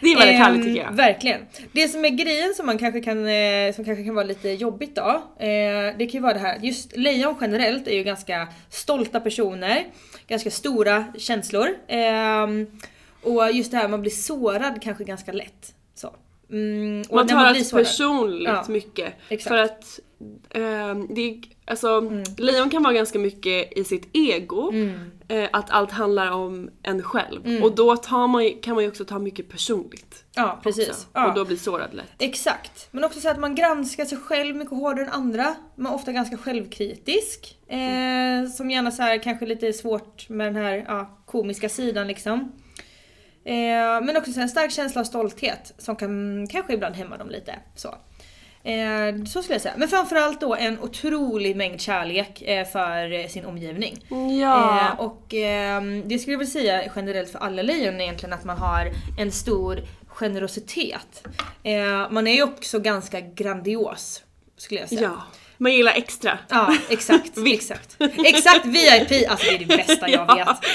Det 0.02 0.08
är 0.08 0.18
väldigt 0.18 0.36
Ehm, 0.36 0.42
härligt 0.42 0.64
tycker 0.64 0.82
jag. 0.84 0.92
Verkligen. 0.92 1.42
Det 1.72 1.88
som 1.88 2.06
är 2.06 2.10
grejen 2.10 2.54
som 2.54 2.66
man 2.66 2.78
kanske 2.78 3.02
kan, 3.02 3.28
eh, 3.28 3.74
som 3.76 3.86
kanske 3.86 4.04
kan 4.04 4.16
vara 4.16 4.26
lite 4.26 4.50
jobbigt 4.50 4.96
då. 4.96 5.10
Eh, 5.40 5.98
det 5.98 6.06
kan 6.06 6.12
ju 6.12 6.20
vara 6.20 6.34
det 6.34 6.40
här, 6.40 6.58
just 6.62 6.98
lejon 6.98 7.36
generellt 7.42 7.88
är 7.88 7.96
ju 7.96 8.04
ganska 8.04 8.48
stolta 8.70 9.20
personer. 9.20 9.84
Ganska 10.28 10.52
stora 10.52 11.06
känslor. 11.18 11.68
Ehm, 11.88 12.68
och 13.24 13.52
just 13.52 13.72
det 13.72 13.78
här 13.78 13.88
man 13.88 14.02
blir 14.02 14.12
sårad 14.12 14.82
kanske 14.82 15.04
ganska 15.04 15.32
lätt. 15.32 15.74
Mm, 16.52 17.04
Man 17.12 17.28
tar 17.28 17.36
allt 17.38 17.72
personligt 17.72 18.48
Ja, 18.50 18.66
mycket. 18.68 19.14
exakt. 19.30 19.48
För 19.48 19.58
att 19.58 20.00
ehm, 20.50 21.08
det 21.16 21.42
alltså, 21.66 21.88
Mm. 21.88 22.24
lejon 22.38 22.70
kan 22.70 22.84
vara 22.84 22.94
ganska 22.94 23.20
mycket 23.20 23.78
i 23.78 23.84
sitt 23.84 24.10
ego. 24.14 24.74
Eh, 25.28 25.50
att 25.54 25.70
allt 25.70 25.92
handlar 25.92 26.32
om 26.32 26.70
en 26.84 27.04
själv. 27.04 27.46
Mm. 27.46 27.64
Och 27.64 27.76
då 27.76 27.96
tar 27.98 28.28
man, 28.28 28.50
kan 28.62 28.76
man 28.76 28.84
ju 28.84 28.90
också 28.90 29.06
ta 29.06 29.20
mycket 29.20 29.50
personligt. 29.50 30.24
Ja 30.36 30.60
precis. 30.64 31.08
Ja. 31.14 31.28
Och 31.30 31.36
då 31.36 31.46
blir 31.46 31.58
sårad 31.58 31.94
lätt. 31.94 32.06
Exakt. 32.20 32.88
Men 32.92 33.04
också 33.04 33.20
så 33.20 33.30
att 33.30 33.40
man 33.40 33.56
granskar 33.56 34.06
sig 34.06 34.18
själv 34.18 34.56
mycket 34.56 34.74
hårdare 34.78 35.06
än 35.06 35.12
andra. 35.12 35.56
Man 35.76 35.92
är 35.92 35.96
ofta 35.96 36.12
ganska 36.12 36.38
självkritisk. 36.38 37.58
Eh, 37.68 38.50
som 38.58 38.72
gärna 38.72 38.92
så 38.92 39.02
här 39.04 39.18
kanske 39.24 39.46
lite 39.46 39.74
svårt 39.74 40.30
med 40.30 40.48
den 40.48 40.56
här 40.56 40.86
ja, 40.88 41.18
komiska 41.26 41.70
sidan 41.70 42.08
liksom. 42.08 42.52
Eh, 43.46 44.02
men 44.06 44.18
också 44.18 44.40
en 44.40 44.50
stark 44.50 44.72
känsla 44.72 45.02
av 45.02 45.06
stolthet 45.06 45.74
som 45.78 45.96
kan 45.96 46.48
kanske 46.48 46.74
ibland 46.74 46.96
hämma 46.96 47.18
dem 47.18 47.30
lite. 47.30 47.56
Så. 47.76 47.96
Eh, 48.64 49.24
så 49.26 49.42
skulle 49.42 49.56
jag 49.56 49.62
säga. 49.62 49.74
Men 49.78 49.88
framförallt 49.88 50.42
då 50.42 50.56
en 50.56 50.80
otrolig 50.80 51.56
mängd 51.56 51.82
kärlek 51.82 52.42
eh, 52.42 52.68
för 52.68 53.14
eh, 53.14 53.28
sin 53.28 53.46
omgivning. 53.46 54.06
Ja. 54.42 54.80
Eh, 54.80 55.00
och 55.00 55.34
ehm, 55.34 56.08
det 56.08 56.20
skulle 56.20 56.34
jag 56.34 56.40
väl 56.40 56.48
säga 56.48 56.92
generellt 56.96 57.30
för 57.30 57.40
alla 57.40 57.62
lejon 57.62 58.02
egentligen 58.02 58.34
att 58.34 58.44
man 58.44 58.58
har 58.58 58.92
en 59.20 59.32
stor 59.32 59.80
generositet. 60.08 61.28
Eh, 61.64 62.12
man 62.12 62.28
är 62.28 62.34
ju 62.36 62.44
också 62.44 62.80
ganska 62.80 63.22
grandios 63.22 64.24
skulle 64.58 64.80
jag 64.80 64.90
säga. 64.90 65.02
ja. 65.02 65.22
Man 65.62 65.74
gillar 65.74 65.92
extra. 65.92 66.38
Ja, 66.50 66.76
exakt. 66.90 67.32
exakt. 67.46 67.98
Exakt 68.26 68.66
VIP, 68.66 69.30
alltså 69.30 69.46
det 69.50 69.56
är 69.56 69.60
det 69.60 69.78
bästa 69.78 70.10
jag 70.10 70.26
Ja. 70.30 70.36
vet. 70.36 70.72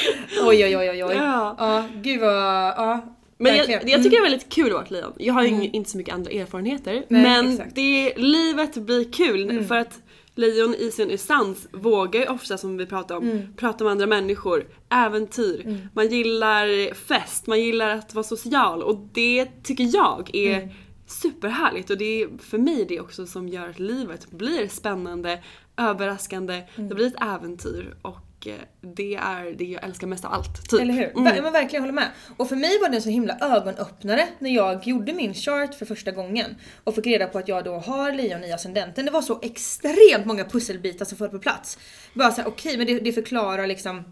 Oj 0.46 0.64
oj 0.64 0.76
oj 0.76 0.90
oj 0.90 1.04
oj. 1.04 1.14
Ja. 1.16 1.54
Ja, 1.58 1.84
gud 2.02 2.20
vad, 2.20 2.34
ja. 2.34 3.12
Men 3.38 3.56
jag, 3.56 3.68
jag 3.70 3.82
tycker 3.82 4.10
det 4.10 4.16
är 4.16 4.22
väldigt 4.22 4.48
kul 4.52 4.66
att 4.66 4.72
vara 4.72 4.82
ett 4.84 4.90
lejon. 4.90 5.12
Jag 5.18 5.34
har 5.34 5.42
ju 5.42 5.48
ing- 5.48 5.70
inte 5.72 5.90
så 5.90 5.96
mycket 5.98 6.14
andra 6.14 6.30
erfarenheter. 6.30 6.92
Nej, 7.08 7.22
men 7.22 7.50
exakt. 7.52 7.74
det, 7.74 8.12
livet 8.16 8.74
blir 8.76 9.12
kul 9.12 9.64
för 9.64 9.76
att 9.76 9.98
lejon 10.34 10.74
i 10.74 10.90
sin 10.90 11.10
essens 11.10 11.68
vågar 11.72 12.20
ju 12.20 12.26
ofta 12.26 12.58
som 12.58 12.76
vi 12.76 12.86
pratar 12.86 13.16
om, 13.16 13.54
prata 13.56 13.84
med 13.84 13.90
andra 13.90 14.06
människor, 14.06 14.64
äventyr. 14.90 15.88
Man 15.94 16.08
gillar 16.08 16.94
fest, 16.94 17.46
man 17.46 17.60
gillar 17.60 17.88
att 17.90 18.14
vara 18.14 18.24
social 18.24 18.82
och 18.82 18.96
det 19.12 19.46
tycker 19.64 19.88
jag 19.94 20.30
är 20.32 20.68
superhärligt 21.06 21.90
och 21.90 21.98
det 21.98 22.22
är 22.22 22.28
för 22.38 22.58
mig 22.58 22.84
det 22.88 23.00
också 23.00 23.26
som 23.26 23.48
gör 23.48 23.68
att 23.68 23.78
livet 23.78 24.30
blir 24.30 24.68
spännande, 24.68 25.42
överraskande, 25.76 26.62
det 26.76 26.94
blir 26.94 27.06
ett 27.06 27.22
äventyr 27.22 27.96
och 28.02 28.46
eh, 28.46 28.54
det 28.80 29.14
är 29.14 29.54
det 29.58 29.64
jag 29.64 29.84
älskar 29.84 30.06
mest 30.06 30.24
av 30.24 30.32
allt. 30.32 30.70
Typ. 30.70 30.80
Eller 30.80 30.94
hur? 30.94 31.10
Mm. 31.10 31.24
Ver- 31.24 31.42
Men 31.42 31.52
verkligen 31.52 31.82
håller 31.82 31.92
med. 31.94 32.08
Och 32.36 32.48
för 32.48 32.56
mig 32.56 32.78
var 32.82 32.88
det 32.88 32.96
en 32.96 33.02
så 33.02 33.08
himla 33.08 33.38
ögonöppnare 33.40 34.28
när 34.38 34.50
jag 34.50 34.86
gjorde 34.86 35.12
min 35.12 35.34
chart 35.34 35.74
för 35.74 35.86
första 35.86 36.10
gången 36.10 36.54
och 36.84 36.94
fick 36.94 37.06
reda 37.06 37.26
på 37.26 37.38
att 37.38 37.48
jag 37.48 37.64
då 37.64 37.74
har 37.74 38.12
lejon 38.12 38.44
i 38.44 38.52
ascendenten. 38.52 39.04
Det 39.04 39.10
var 39.10 39.22
så 39.22 39.38
extremt 39.42 40.26
många 40.26 40.44
pusselbitar 40.44 41.04
som 41.04 41.18
föll 41.18 41.28
på 41.28 41.38
plats. 41.38 41.78
Bara 42.14 42.30
såhär, 42.32 42.48
okej 42.48 42.76
men 42.76 42.86
det, 42.86 43.00
det 43.00 43.12
förklarar 43.12 43.66
liksom 43.66 44.04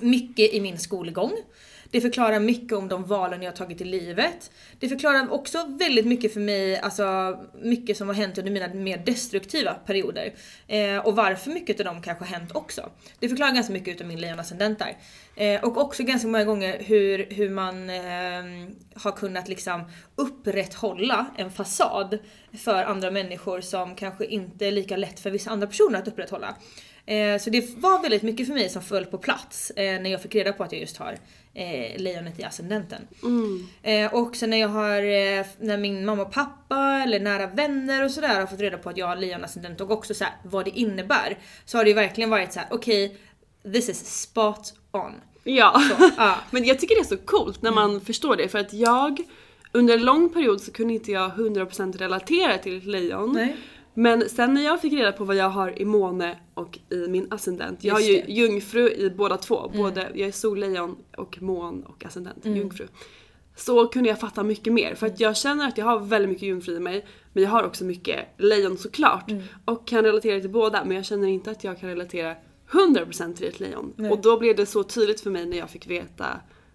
mycket 0.00 0.54
i 0.54 0.60
min 0.60 0.78
skolgång. 0.78 1.32
Det 1.96 2.00
förklarar 2.00 2.40
mycket 2.40 2.72
om 2.72 2.88
de 2.88 3.04
valen 3.04 3.42
jag 3.42 3.50
har 3.50 3.56
tagit 3.56 3.80
i 3.80 3.84
livet. 3.84 4.50
Det 4.78 4.88
förklarar 4.88 5.32
också 5.32 5.66
väldigt 5.78 6.06
mycket 6.06 6.32
för 6.32 6.40
mig, 6.40 6.78
alltså 6.78 7.38
mycket 7.62 7.96
som 7.96 8.08
har 8.08 8.14
hänt 8.14 8.38
under 8.38 8.52
mina 8.52 8.68
mer 8.68 8.98
destruktiva 9.06 9.74
perioder. 9.74 10.34
Eh, 10.66 10.98
och 10.98 11.16
varför 11.16 11.50
mycket 11.50 11.80
av 11.80 11.86
dem 11.86 12.02
kanske 12.02 12.24
har 12.24 12.38
hänt 12.38 12.56
också. 12.56 12.90
Det 13.18 13.28
förklarar 13.28 13.52
ganska 13.52 13.72
mycket 13.72 13.94
utav 13.94 14.06
min 14.06 14.20
lejonascendent 14.20 14.78
där. 14.78 14.96
Eh, 15.36 15.64
och 15.64 15.76
också 15.76 16.02
ganska 16.02 16.28
många 16.28 16.44
gånger 16.44 16.76
hur, 16.80 17.26
hur 17.30 17.50
man 17.50 17.90
eh, 17.90 18.68
har 18.94 19.12
kunnat 19.12 19.48
liksom 19.48 19.90
upprätthålla 20.16 21.26
en 21.36 21.50
fasad 21.50 22.18
för 22.58 22.84
andra 22.84 23.10
människor 23.10 23.60
som 23.60 23.94
kanske 23.94 24.26
inte 24.26 24.66
är 24.66 24.72
lika 24.72 24.96
lätt 24.96 25.20
för 25.20 25.30
vissa 25.30 25.50
andra 25.50 25.66
personer 25.66 25.98
att 25.98 26.08
upprätthålla. 26.08 26.56
Eh, 27.06 27.38
så 27.38 27.50
det 27.50 27.76
var 27.76 28.02
väldigt 28.02 28.22
mycket 28.22 28.46
för 28.46 28.54
mig 28.54 28.68
som 28.68 28.82
föll 28.82 29.04
på 29.04 29.18
plats 29.18 29.70
eh, 29.70 30.00
när 30.00 30.10
jag 30.10 30.22
fick 30.22 30.34
reda 30.34 30.52
på 30.52 30.64
att 30.64 30.72
jag 30.72 30.80
just 30.80 30.96
har 30.96 31.18
eh, 31.54 32.00
lejonet 32.00 32.40
i 32.40 32.44
ascendenten. 32.44 33.02
Mm. 33.22 33.66
Eh, 33.82 34.14
och 34.14 34.36
sen 34.36 34.50
när 34.50 34.56
jag 34.56 34.68
har, 34.68 34.98
eh, 34.98 35.46
när 35.58 35.76
min 35.78 36.04
mamma 36.04 36.22
och 36.22 36.32
pappa 36.32 37.02
eller 37.04 37.20
nära 37.20 37.46
vänner 37.46 38.04
och 38.04 38.10
sådär 38.10 38.40
har 38.40 38.46
fått 38.46 38.60
reda 38.60 38.78
på 38.78 38.90
att 38.90 38.96
jag 38.96 39.06
har 39.06 39.16
lejonascendent 39.16 39.80
och 39.80 39.90
också 39.90 40.14
så 40.14 40.24
här, 40.24 40.34
vad 40.42 40.64
det 40.64 40.78
innebär. 40.78 41.38
Så 41.64 41.78
har 41.78 41.84
det 41.84 41.90
ju 41.90 41.94
verkligen 41.94 42.30
varit 42.30 42.52
så 42.52 42.60
här: 42.60 42.68
okej, 42.70 43.06
okay, 43.06 43.72
this 43.72 43.88
is 43.88 44.20
spot 44.22 44.74
on. 44.92 45.12
Ja. 45.44 45.82
Så, 45.90 46.10
ja. 46.16 46.36
men 46.50 46.64
jag 46.64 46.80
tycker 46.80 46.94
det 46.94 47.00
är 47.00 47.16
så 47.16 47.16
coolt 47.16 47.62
när 47.62 47.72
man 47.72 48.00
förstår 48.00 48.36
det 48.36 48.48
för 48.48 48.58
att 48.58 48.72
jag 48.72 49.20
under 49.72 49.94
en 49.94 50.04
lång 50.04 50.28
period 50.28 50.60
så 50.60 50.72
kunde 50.72 50.94
inte 50.94 51.12
jag 51.12 51.30
100% 51.30 51.98
relatera 51.98 52.58
till 52.58 52.76
ett 52.76 52.84
lejon. 52.84 53.32
Nej. 53.32 53.56
Men 53.98 54.28
sen 54.28 54.54
när 54.54 54.64
jag 54.64 54.80
fick 54.80 54.92
reda 54.92 55.12
på 55.12 55.24
vad 55.24 55.36
jag 55.36 55.48
har 55.48 55.82
i 55.82 55.84
måne 55.84 56.38
och 56.54 56.78
i 56.90 57.08
min 57.08 57.26
ascendent. 57.30 57.84
Jag 57.84 57.94
har 57.94 58.00
ju. 58.00 58.18
Mm. 58.18 58.30
jungfru 58.32 58.88
i 58.90 59.10
båda 59.10 59.36
två. 59.36 59.70
Både, 59.74 60.10
jag 60.14 60.28
är 60.28 60.32
sollejon 60.32 60.96
och 61.16 61.42
mån 61.42 61.82
och 61.82 62.04
ascendent, 62.04 62.44
Mm. 62.44 62.58
jungfru. 62.58 62.86
Så 63.56 63.86
kunde 63.86 64.08
jag 64.08 64.20
fatta 64.20 64.42
mycket 64.42 64.72
mer 64.72 64.94
för 64.94 65.06
att 65.06 65.20
jag 65.20 65.36
känner 65.36 65.68
att 65.68 65.78
jag 65.78 65.84
har 65.84 65.98
väldigt 65.98 66.28
mycket 66.28 66.48
jungfru 66.48 66.76
i 66.76 66.80
mig. 66.80 67.06
Men 67.32 67.42
jag 67.42 67.50
har 67.50 67.64
också 67.64 67.84
mycket 67.84 68.18
lejon 68.38 68.78
såklart. 68.78 69.30
Mm. 69.30 69.42
Och 69.64 69.86
kan 69.86 70.04
relatera 70.04 70.40
till 70.40 70.50
båda 70.50 70.84
men 70.84 70.96
jag 70.96 71.04
känner 71.04 71.28
inte 71.28 71.50
att 71.50 71.64
jag 71.64 71.80
kan 71.80 71.88
relatera 71.88 72.34
100% 72.70 73.34
till 73.34 73.46
ett 73.46 73.60
lejon. 73.60 73.92
Och 74.10 74.20
då 74.20 74.38
blev 74.38 74.56
det 74.56 74.66
så 74.66 74.82
tydligt 74.82 75.20
för 75.20 75.30
mig 75.30 75.46
när 75.46 75.56
jag 75.56 75.70
fick 75.70 75.86
veta 75.90 76.26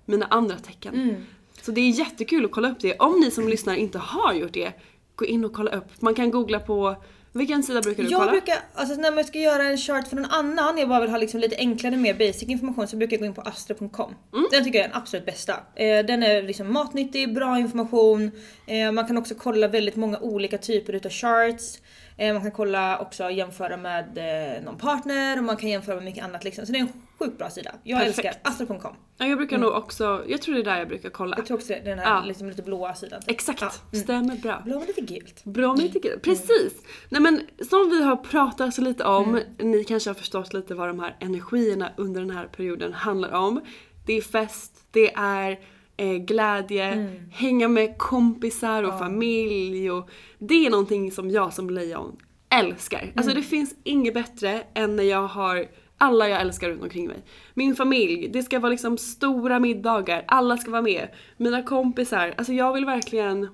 mina 0.05 0.25
andra 0.25 0.55
tecken. 0.55 0.93
Mm. 0.93 1.15
Så 1.61 1.71
det 1.71 1.81
är 1.81 1.89
jättekul 1.89 2.45
att 2.45 2.51
kolla 2.51 2.71
upp 2.71 2.79
det. 2.79 2.97
Om 2.99 3.19
ni 3.19 3.31
som 3.31 3.47
lyssnar 3.47 3.75
inte 3.75 3.97
har 3.99 4.33
gjort 4.33 4.53
det, 4.53 4.73
gå 5.21 5.25
in 5.25 5.45
och 5.45 5.53
kolla 5.53 5.71
upp. 5.71 6.01
Man 6.01 6.15
kan 6.15 6.31
googla 6.31 6.59
på, 6.59 6.95
vilken 7.33 7.63
sida 7.63 7.81
brukar 7.81 8.03
du 8.03 8.09
Jag 8.09 8.19
kolla? 8.19 8.31
brukar, 8.31 8.55
alltså 8.73 8.95
när 8.95 9.11
man 9.11 9.23
ska 9.23 9.39
göra 9.39 9.63
en 9.63 9.77
chart 9.77 10.07
för 10.07 10.15
någon 10.15 10.25
annan, 10.31 10.77
jag 10.77 10.89
bara 10.89 10.99
vill 11.01 11.09
ha 11.09 11.17
liksom 11.17 11.39
lite 11.39 11.55
enklare, 11.55 11.97
mer 11.97 12.13
basic 12.13 12.43
information 12.43 12.87
så 12.87 12.97
brukar 12.97 13.13
jag 13.13 13.19
gå 13.19 13.25
in 13.25 13.33
på 13.33 13.41
astro.com. 13.41 14.15
Mm. 14.33 14.45
Den 14.51 14.63
tycker 14.63 14.79
jag 14.79 14.85
är 14.85 14.89
den 14.89 14.97
absolut 14.97 15.25
bästa. 15.25 15.53
Eh, 15.75 16.05
den 16.05 16.23
är 16.23 16.43
liksom 16.43 16.73
matnyttig, 16.73 17.33
bra 17.33 17.59
information. 17.59 18.31
Eh, 18.67 18.91
man 18.91 19.07
kan 19.07 19.17
också 19.17 19.35
kolla 19.35 19.67
väldigt 19.67 19.95
många 19.95 20.19
olika 20.19 20.57
typer 20.57 20.93
utav 20.93 21.11
charts. 21.11 21.79
Eh, 22.17 22.33
man 22.33 22.41
kan 22.41 22.51
kolla 22.51 22.99
också 22.99 23.29
jämföra 23.31 23.77
med 23.77 24.17
eh, 24.17 24.63
någon 24.63 24.77
partner 24.77 25.37
och 25.37 25.43
man 25.43 25.57
kan 25.57 25.69
jämföra 25.69 25.95
med 25.95 26.05
mycket 26.05 26.23
annat 26.23 26.43
liksom. 26.43 26.65
Så 26.65 26.71
det 26.71 26.77
är 26.77 26.81
en 26.81 26.93
sjukt 27.23 27.37
bra 27.37 27.49
sida. 27.49 27.71
Jag 27.83 27.99
Perfekt. 27.99 28.25
älskar 28.25 28.51
astro.com. 28.51 28.95
Ja, 29.17 29.25
jag 29.27 29.37
brukar 29.37 29.57
nog 29.57 29.73
också, 29.73 30.23
jag 30.27 30.41
tror 30.41 30.55
det 30.55 30.61
är 30.61 30.65
där 30.65 30.77
jag 30.79 30.87
brukar 30.87 31.09
kolla. 31.09 31.35
Mm. 31.35 31.39
Jag 31.39 31.45
tror 31.47 31.57
också 31.57 31.67
det, 31.73 31.79
den 31.79 31.99
här 31.99 32.15
Ja. 32.15 32.23
liksom 32.25 32.49
lite 32.49 32.61
blåa 32.61 32.93
sidan. 32.93 33.21
Exakt, 33.27 33.61
Ja. 33.61 33.71
Mm. 33.93 34.03
stämmer 34.03 34.35
bra. 34.35 34.61
Blå 34.65 34.79
med 34.79 34.87
lite 34.87 35.01
gult. 35.01 35.43
Bra 35.43 35.67
med 35.75 35.83
lite 35.83 35.99
grann. 35.99 36.19
Precis! 36.23 36.73
Nej 37.09 37.21
men 37.21 37.41
som 37.69 37.89
vi 37.89 38.03
har 38.03 38.15
pratat 38.15 38.73
så 38.73 38.81
lite 38.81 39.03
om, 39.03 39.29
Mm. 39.29 39.71
ni 39.71 39.83
kanske 39.83 40.09
har 40.09 40.15
förstått 40.15 40.53
lite 40.53 40.75
vad 40.75 40.87
de 40.89 40.99
här 40.99 41.17
energierna 41.19 41.91
under 41.97 42.21
den 42.21 42.29
här 42.29 42.45
perioden 42.47 42.93
handlar 42.93 43.31
om. 43.31 43.61
Det 44.05 44.13
är 44.13 44.21
fest, 44.21 44.85
det 44.91 45.13
är 45.15 45.59
eh, 45.97 46.13
glädje, 46.15 46.85
Mm. 46.85 47.29
hänga 47.31 47.67
med 47.67 47.97
kompisar 47.97 48.83
och 48.83 48.99
familj 48.99 49.91
och 49.91 50.09
det 50.39 50.65
är 50.65 50.69
någonting 50.69 51.11
som 51.11 51.29
jag 51.29 51.53
som 51.53 51.69
lejon 51.69 52.17
älskar. 52.49 52.99
Mm. 53.01 53.13
Alltså 53.17 53.33
det 53.33 53.41
finns 53.43 53.75
inget 53.83 54.13
bättre 54.13 54.63
än 54.73 54.95
när 54.95 55.03
jag 55.03 55.27
har 55.27 55.65
alla 56.01 56.29
jag 56.29 56.41
älskar 56.41 56.69
runt 56.69 56.83
omkring 56.83 57.07
mig. 57.07 57.17
Min 57.53 57.75
familj, 57.75 58.27
det 58.27 58.43
ska 58.43 58.59
vara 58.59 58.69
liksom 58.69 58.97
stora 58.97 59.59
middagar, 59.59 60.23
alla 60.27 60.57
ska 60.57 60.71
vara 60.71 60.81
med. 60.81 61.07
Mina 61.37 61.63
kompisar, 61.63 62.33
alltså 62.37 62.53
jag 62.53 62.73
vill 62.73 62.85
verkligen 62.85 63.47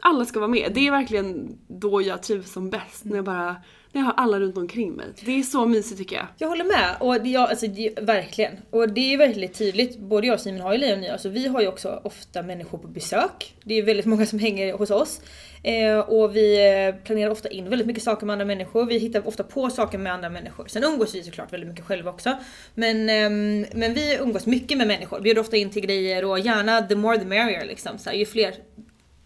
alla 0.00 0.24
ska 0.24 0.40
vara 0.40 0.50
med. 0.50 0.70
Det 0.74 0.86
är 0.86 0.90
verkligen 0.90 1.58
då 1.68 2.02
jag 2.02 2.22
trivs 2.22 2.52
som 2.52 2.70
bäst. 2.70 3.04
När 3.04 3.16
jag 3.16 3.24
bara, 3.24 3.56
när 3.92 4.00
jag 4.00 4.04
har 4.04 4.14
alla 4.16 4.40
runt 4.40 4.56
omkring 4.56 4.92
mig. 4.92 5.06
Det 5.24 5.38
är 5.38 5.42
så 5.42 5.66
mysigt 5.66 5.98
tycker 5.98 6.16
jag. 6.16 6.26
Jag 6.38 6.48
håller 6.48 6.64
med, 6.64 6.96
och 7.00 7.22
det, 7.22 7.28
jag, 7.28 7.50
alltså, 7.50 7.66
det, 7.66 7.98
verkligen. 8.00 8.52
Och 8.70 8.88
det 8.88 9.14
är 9.14 9.18
väldigt 9.18 9.58
tydligt, 9.58 9.98
både 9.98 10.26
jag 10.26 10.34
och 10.34 10.40
Simon 10.40 10.60
har 10.60 10.72
ju 10.72 10.78
lejon 10.78 11.04
i 11.04 11.12
oss, 11.12 11.24
och 11.24 11.36
vi 11.36 11.46
har 11.46 11.60
ju 11.60 11.68
också 11.68 12.00
ofta 12.04 12.42
människor 12.42 12.78
på 12.78 12.88
besök. 12.88 13.54
Det 13.64 13.74
är 13.74 13.82
väldigt 13.82 14.06
många 14.06 14.26
som 14.26 14.38
hänger 14.38 14.72
hos 14.72 14.90
oss. 14.90 15.20
Eh, 15.62 15.98
och 15.98 16.36
vi 16.36 16.72
eh, 16.86 17.04
planerar 17.04 17.30
ofta 17.30 17.48
in 17.48 17.70
väldigt 17.70 17.86
mycket 17.86 18.02
saker 18.02 18.26
med 18.26 18.32
andra 18.32 18.44
människor, 18.46 18.86
vi 18.86 18.98
hittar 18.98 19.28
ofta 19.28 19.44
på 19.44 19.70
saker 19.70 19.98
med 19.98 20.12
andra 20.12 20.30
människor. 20.30 20.66
Sen 20.66 20.84
umgås 20.84 21.14
vi 21.14 21.22
såklart 21.22 21.52
väldigt 21.52 21.68
mycket 21.68 21.84
själva 21.84 22.10
också. 22.10 22.36
Men, 22.74 23.08
eh, 23.08 23.30
men 23.78 23.94
vi 23.94 24.18
umgås 24.20 24.46
mycket 24.46 24.78
med 24.78 24.86
människor, 24.86 25.20
bjuder 25.20 25.40
ofta 25.40 25.56
in 25.56 25.70
till 25.70 25.82
grejer 25.82 26.24
och 26.24 26.38
gärna 26.38 26.82
the 26.82 26.94
more 26.94 27.18
the 27.18 27.24
merrier 27.24 27.64
liksom. 27.64 27.98
Så 27.98 28.10
här, 28.10 28.16
ju 28.16 28.26
fler 28.26 28.54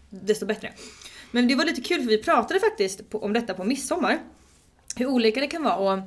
desto 0.09 0.45
bättre. 0.45 0.71
Men 1.31 1.47
det 1.47 1.55
var 1.55 1.65
lite 1.65 1.81
kul 1.81 2.01
för 2.01 2.09
vi 2.09 2.23
pratade 2.23 2.59
faktiskt 2.59 3.09
på, 3.09 3.23
om 3.23 3.33
detta 3.33 3.53
på 3.53 3.63
midsommar. 3.63 4.19
Hur 4.95 5.07
olika 5.07 5.39
det 5.39 5.47
kan 5.47 5.63
vara 5.63 5.75
och 5.75 5.99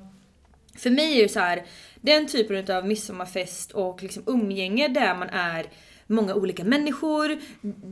för 0.79 0.91
mig 0.91 1.19
är 1.19 1.23
det 1.23 1.29
så 1.29 1.41
här, 1.41 1.67
den 2.01 2.27
typen 2.27 2.77
av 2.77 2.87
midsommarfest 2.87 3.73
och 3.73 4.03
liksom 4.03 4.23
umgänge 4.27 4.89
där 4.89 5.15
man 5.15 5.29
är 5.29 5.67
många 6.07 6.35
olika 6.35 6.65
människor. 6.65 7.39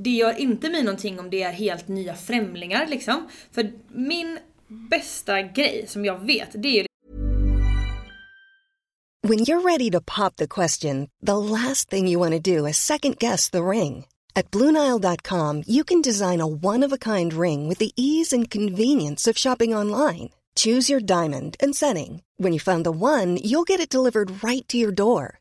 Det 0.03 0.11
gör 0.11 0.41
inte 0.41 0.71
mig 0.71 0.83
någonting 0.83 1.21
om 1.21 1.31
det 1.31 1.43
är 1.43 1.53
helt 1.53 1.89
nya 1.89 2.15
främlingar 2.15 2.87
liksom. 2.87 3.29
För 3.53 3.73
min 3.89 4.39
bästa 4.91 5.43
grej 5.43 5.85
som 5.89 6.05
jag 6.05 6.27
vet, 6.27 6.49
det 6.63 6.69
är 6.69 6.83
ju 6.83 6.87
When 9.29 9.39
you're 9.39 9.63
ready 9.63 9.91
to 9.91 10.03
pop 10.03 10.37
the 10.37 10.47
question, 10.47 11.09
the 11.27 11.39
last 11.39 11.89
thing 11.89 12.07
you 12.07 12.19
want 12.19 12.33
to 12.33 12.39
do 12.39 12.67
is 12.67 12.77
second 12.77 13.19
guess 13.19 13.49
the 13.51 13.63
ring. 13.63 14.05
At 14.37 14.51
Bluenile.com, 14.51 15.63
you 15.67 15.83
can 15.85 16.03
design 16.03 16.41
a 16.43 16.47
one 16.47 16.83
of 16.83 16.93
a 16.93 16.99
kind 16.99 17.33
ring 17.33 17.69
with 17.69 17.79
the 17.79 17.93
ease 17.97 18.35
and 18.35 18.51
convenience 18.51 19.27
of 19.27 19.39
shopping 19.39 19.75
online. 19.75 20.29
Choose 20.57 20.91
your 20.91 21.01
diamond 21.01 21.57
and 21.59 21.75
setting. 21.75 22.23
When 22.37 22.53
you 22.53 22.61
find 22.61 22.85
the 22.85 22.93
one, 22.93 23.39
you'll 23.43 23.65
get 23.65 23.81
it 23.81 23.89
delivered 23.89 24.45
right 24.45 24.69
to 24.69 24.77
your 24.77 24.93
door. 24.93 25.41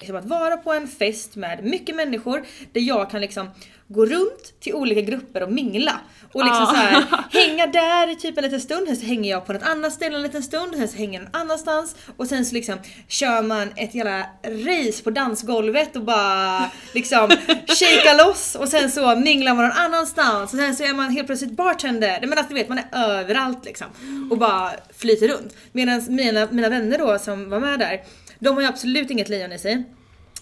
Liksom 0.00 0.16
att 0.16 0.24
vara 0.24 0.56
på 0.56 0.72
en 0.72 0.88
fest 0.88 1.36
med 1.36 1.64
mycket 1.64 1.96
människor 1.96 2.44
där 2.72 2.80
jag 2.80 3.10
kan 3.10 3.20
liksom 3.20 3.50
gå 3.90 4.06
runt 4.06 4.60
till 4.60 4.74
olika 4.74 5.00
grupper 5.00 5.42
och 5.42 5.52
mingla. 5.52 6.00
Och 6.32 6.44
liksom 6.44 6.62
Ah. 6.62 6.66
så 6.70 6.74
här, 6.76 7.04
hänga 7.30 7.66
där 7.66 8.12
i 8.12 8.16
typ 8.16 8.38
en 8.38 8.44
liten 8.44 8.60
stund, 8.60 8.86
sen 8.86 8.96
så 8.96 9.06
hänger 9.06 9.30
jag 9.30 9.46
på 9.46 9.52
något 9.52 9.62
annat 9.62 9.92
ställe 9.92 10.16
en 10.16 10.22
liten 10.22 10.42
stund, 10.42 10.74
sen 10.76 10.88
så 10.88 10.96
hänger 10.96 11.20
jag 11.20 11.24
någon 11.32 11.40
annanstans 11.40 11.96
och 12.16 12.26
sen 12.26 12.44
så 12.44 12.54
liksom 12.54 12.78
kör 13.08 13.42
man 13.42 13.68
ett 13.76 13.94
jävla 13.94 14.20
race 14.44 15.02
på 15.02 15.10
dansgolvet 15.10 15.96
och 15.96 16.02
bara 16.04 16.70
liksom 16.94 17.28
shakea 17.66 18.26
loss 18.26 18.54
och 18.54 18.68
sen 18.68 18.90
så 18.90 19.16
minglar 19.16 19.54
man 19.54 19.64
någon 19.64 19.76
annanstans 19.76 20.52
och 20.52 20.58
sen 20.58 20.76
så 20.76 20.84
är 20.84 20.94
man 20.94 21.10
helt 21.10 21.26
plötsligt 21.26 21.52
bartender. 21.56 22.18
Men 22.20 22.32
alltså 22.32 22.48
du 22.48 22.54
vet 22.54 22.68
man 22.68 22.78
är 22.78 23.18
överallt 23.18 23.64
liksom 23.64 23.86
och 24.30 24.38
bara 24.38 24.70
flyter 24.98 25.28
runt. 25.28 25.56
Medan 25.72 26.02
mina, 26.08 26.48
mina 26.50 26.68
vänner 26.68 26.98
då 26.98 27.18
som 27.18 27.50
var 27.50 27.60
med 27.60 27.78
där, 27.78 28.00
de 28.38 28.54
har 28.54 28.62
ju 28.62 28.68
absolut 28.68 29.10
inget 29.10 29.28
lejon 29.28 29.52
i 29.52 29.58
sig. 29.58 29.84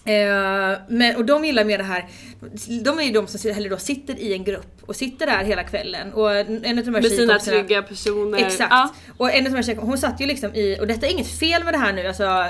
Eh, 0.07 0.79
men, 0.89 1.15
och 1.15 1.25
de 1.25 1.45
gillar 1.45 1.65
mer 1.65 1.77
det 1.77 1.83
här, 1.83 2.05
de 2.83 2.99
är 2.99 3.03
ju 3.03 3.11
de 3.11 3.27
som 3.27 3.51
hellre 3.51 3.69
då 3.69 3.77
sitter 3.77 4.19
i 4.19 4.33
en 4.33 4.43
grupp 4.43 4.83
och 4.85 4.95
sitter 4.95 5.25
där 5.25 5.43
hela 5.43 5.63
kvällen 5.63 6.13
och 6.13 6.35
en 6.35 6.79
av 6.79 6.85
de 6.85 6.93
här 6.93 7.01
Med 7.01 7.11
sina 7.11 7.39
trygga 7.39 7.81
personer. 7.81 8.37
Exakt. 8.37 8.71
Ja. 8.71 8.93
Och 9.17 9.33
en 9.33 9.45
av 9.45 9.51
de 9.51 9.55
här 9.55 9.63
tjejkompisarna, 9.63 9.91
hon 9.91 9.97
satt 9.97 10.21
ju 10.21 10.25
liksom 10.25 10.55
i, 10.55 10.77
och 10.79 10.87
detta 10.87 11.07
är 11.07 11.11
inget 11.11 11.39
fel 11.39 11.63
med 11.63 11.73
det 11.73 11.77
här 11.77 11.93
nu, 11.93 12.07
alltså 12.07 12.47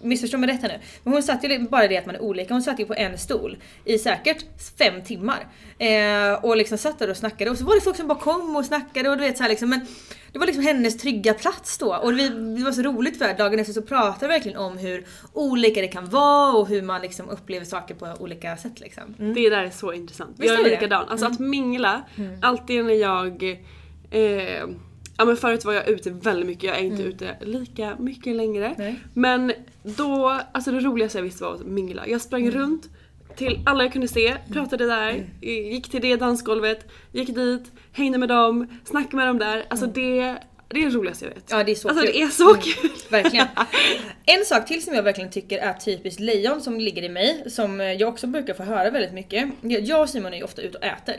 missförstå 0.00 0.38
mig 0.38 0.48
rätt 0.48 0.62
här 0.62 0.68
nu. 0.68 0.78
Men 1.02 1.12
hon 1.12 1.22
satt 1.22 1.44
ju 1.44 1.58
bara 1.58 1.88
det 1.88 1.98
att 1.98 2.06
man 2.06 2.14
är 2.14 2.22
olika, 2.22 2.54
hon 2.54 2.62
satt 2.62 2.80
ju 2.80 2.86
på 2.86 2.94
en 2.94 3.18
stol 3.18 3.56
i 3.84 3.98
säkert 3.98 4.44
fem 4.78 5.02
timmar. 5.02 5.46
Eh, 5.78 6.44
och 6.44 6.56
liksom 6.56 6.78
satt 6.78 6.98
där 6.98 7.10
och 7.10 7.16
snackade 7.16 7.50
och 7.50 7.58
så 7.58 7.64
var 7.64 7.74
det 7.74 7.80
folk 7.80 7.96
som 7.96 8.08
bara 8.08 8.18
kom 8.18 8.56
och 8.56 8.64
snackade 8.64 9.08
och 9.08 9.16
du 9.16 9.22
vet 9.22 9.36
så 9.36 9.42
här 9.42 9.50
liksom 9.50 9.70
men 9.70 9.80
det 10.32 10.38
var 10.38 10.46
liksom 10.46 10.64
hennes 10.64 10.98
trygga 10.98 11.34
plats 11.34 11.78
då 11.78 11.94
och 11.94 12.18
vi, 12.18 12.28
det 12.28 12.64
var 12.64 12.72
så 12.72 12.82
roligt 12.82 13.18
för 13.18 13.34
dagen 13.38 13.58
efter 13.58 13.72
så 13.72 13.82
pratade 13.82 14.26
vi 14.26 14.32
verkligen 14.32 14.58
om 14.58 14.78
hur 14.78 15.06
olika 15.32 15.80
det 15.80 15.88
kan 15.88 16.08
vara 16.08 16.56
och 16.56 16.68
hur 16.68 16.82
man 16.82 17.02
liksom 17.02 17.28
upplever 17.28 17.66
saker 17.66 17.94
på 17.94 18.14
olika 18.18 18.56
sätt 18.56 18.80
liksom. 18.80 19.14
Mm. 19.18 19.34
Det 19.34 19.50
där 19.50 19.64
är 19.64 19.70
så 19.70 19.92
intressant. 19.92 20.36
Visst 20.38 20.50
jag 20.50 20.60
är 20.60 20.64
det? 20.64 20.70
likadan. 20.70 21.08
Alltså 21.08 21.26
att 21.26 21.38
mingla, 21.38 22.02
alltid 22.42 22.84
när 22.84 22.94
jag... 22.94 23.42
Eh, 24.10 24.68
ja 25.18 25.24
men 25.24 25.36
förut 25.36 25.64
var 25.64 25.72
jag 25.72 25.88
ute 25.88 26.10
väldigt 26.10 26.46
mycket, 26.46 26.64
jag 26.64 26.78
är 26.78 26.82
inte 26.82 27.02
ute 27.02 27.36
lika 27.40 27.96
mycket 27.98 28.36
längre. 28.36 28.74
Nej. 28.78 29.00
Men 29.14 29.52
då, 29.82 30.40
alltså 30.52 30.70
det 30.72 30.80
roligaste 30.80 31.18
jag 31.18 31.22
visste 31.22 31.44
var 31.44 31.54
att 31.54 31.66
mingla. 31.66 32.08
Jag 32.08 32.20
sprang 32.20 32.50
runt 32.50 32.88
till 33.36 33.60
alla 33.66 33.84
jag 33.84 33.92
kunde 33.92 34.08
se, 34.08 34.34
pratade 34.52 34.86
där, 34.86 35.26
gick 35.40 35.90
till 35.90 36.00
det 36.00 36.16
dansgolvet, 36.16 36.86
gick 37.12 37.34
dit, 37.34 37.72
hängde 37.92 38.18
med 38.18 38.28
dem, 38.28 38.66
snackade 38.84 39.16
med 39.16 39.26
dem 39.26 39.38
där. 39.38 39.64
Alltså 39.68 39.86
det, 39.86 40.36
det 40.68 40.78
är 40.82 40.84
det 40.84 40.90
roligaste 40.90 41.24
jag 41.24 41.34
vet. 41.34 41.44
Ja 41.50 41.64
det 41.64 41.70
är 41.70 41.74
så 41.74 41.88
Alltså 41.88 42.04
kul. 42.04 42.12
det 42.14 42.22
är 42.22 42.28
så 42.28 42.54
kul. 42.54 42.90
Verkligen. 43.10 43.46
En 44.28 44.44
sak 44.44 44.66
till 44.66 44.82
som 44.82 44.94
jag 44.94 45.02
verkligen 45.02 45.30
tycker 45.30 45.58
är 45.58 45.72
typiskt 45.72 46.20
lejon 46.20 46.60
som 46.60 46.80
ligger 46.80 47.02
i 47.02 47.08
mig, 47.08 47.44
som 47.50 47.80
jag 47.80 48.08
också 48.08 48.26
brukar 48.26 48.54
få 48.54 48.62
höra 48.62 48.90
väldigt 48.90 49.12
mycket. 49.12 49.48
Jag 49.62 50.00
och 50.00 50.08
Simon 50.08 50.32
är 50.32 50.36
ju 50.36 50.42
ofta 50.44 50.62
ute 50.62 50.78
och 50.78 50.84
äter. 50.84 51.14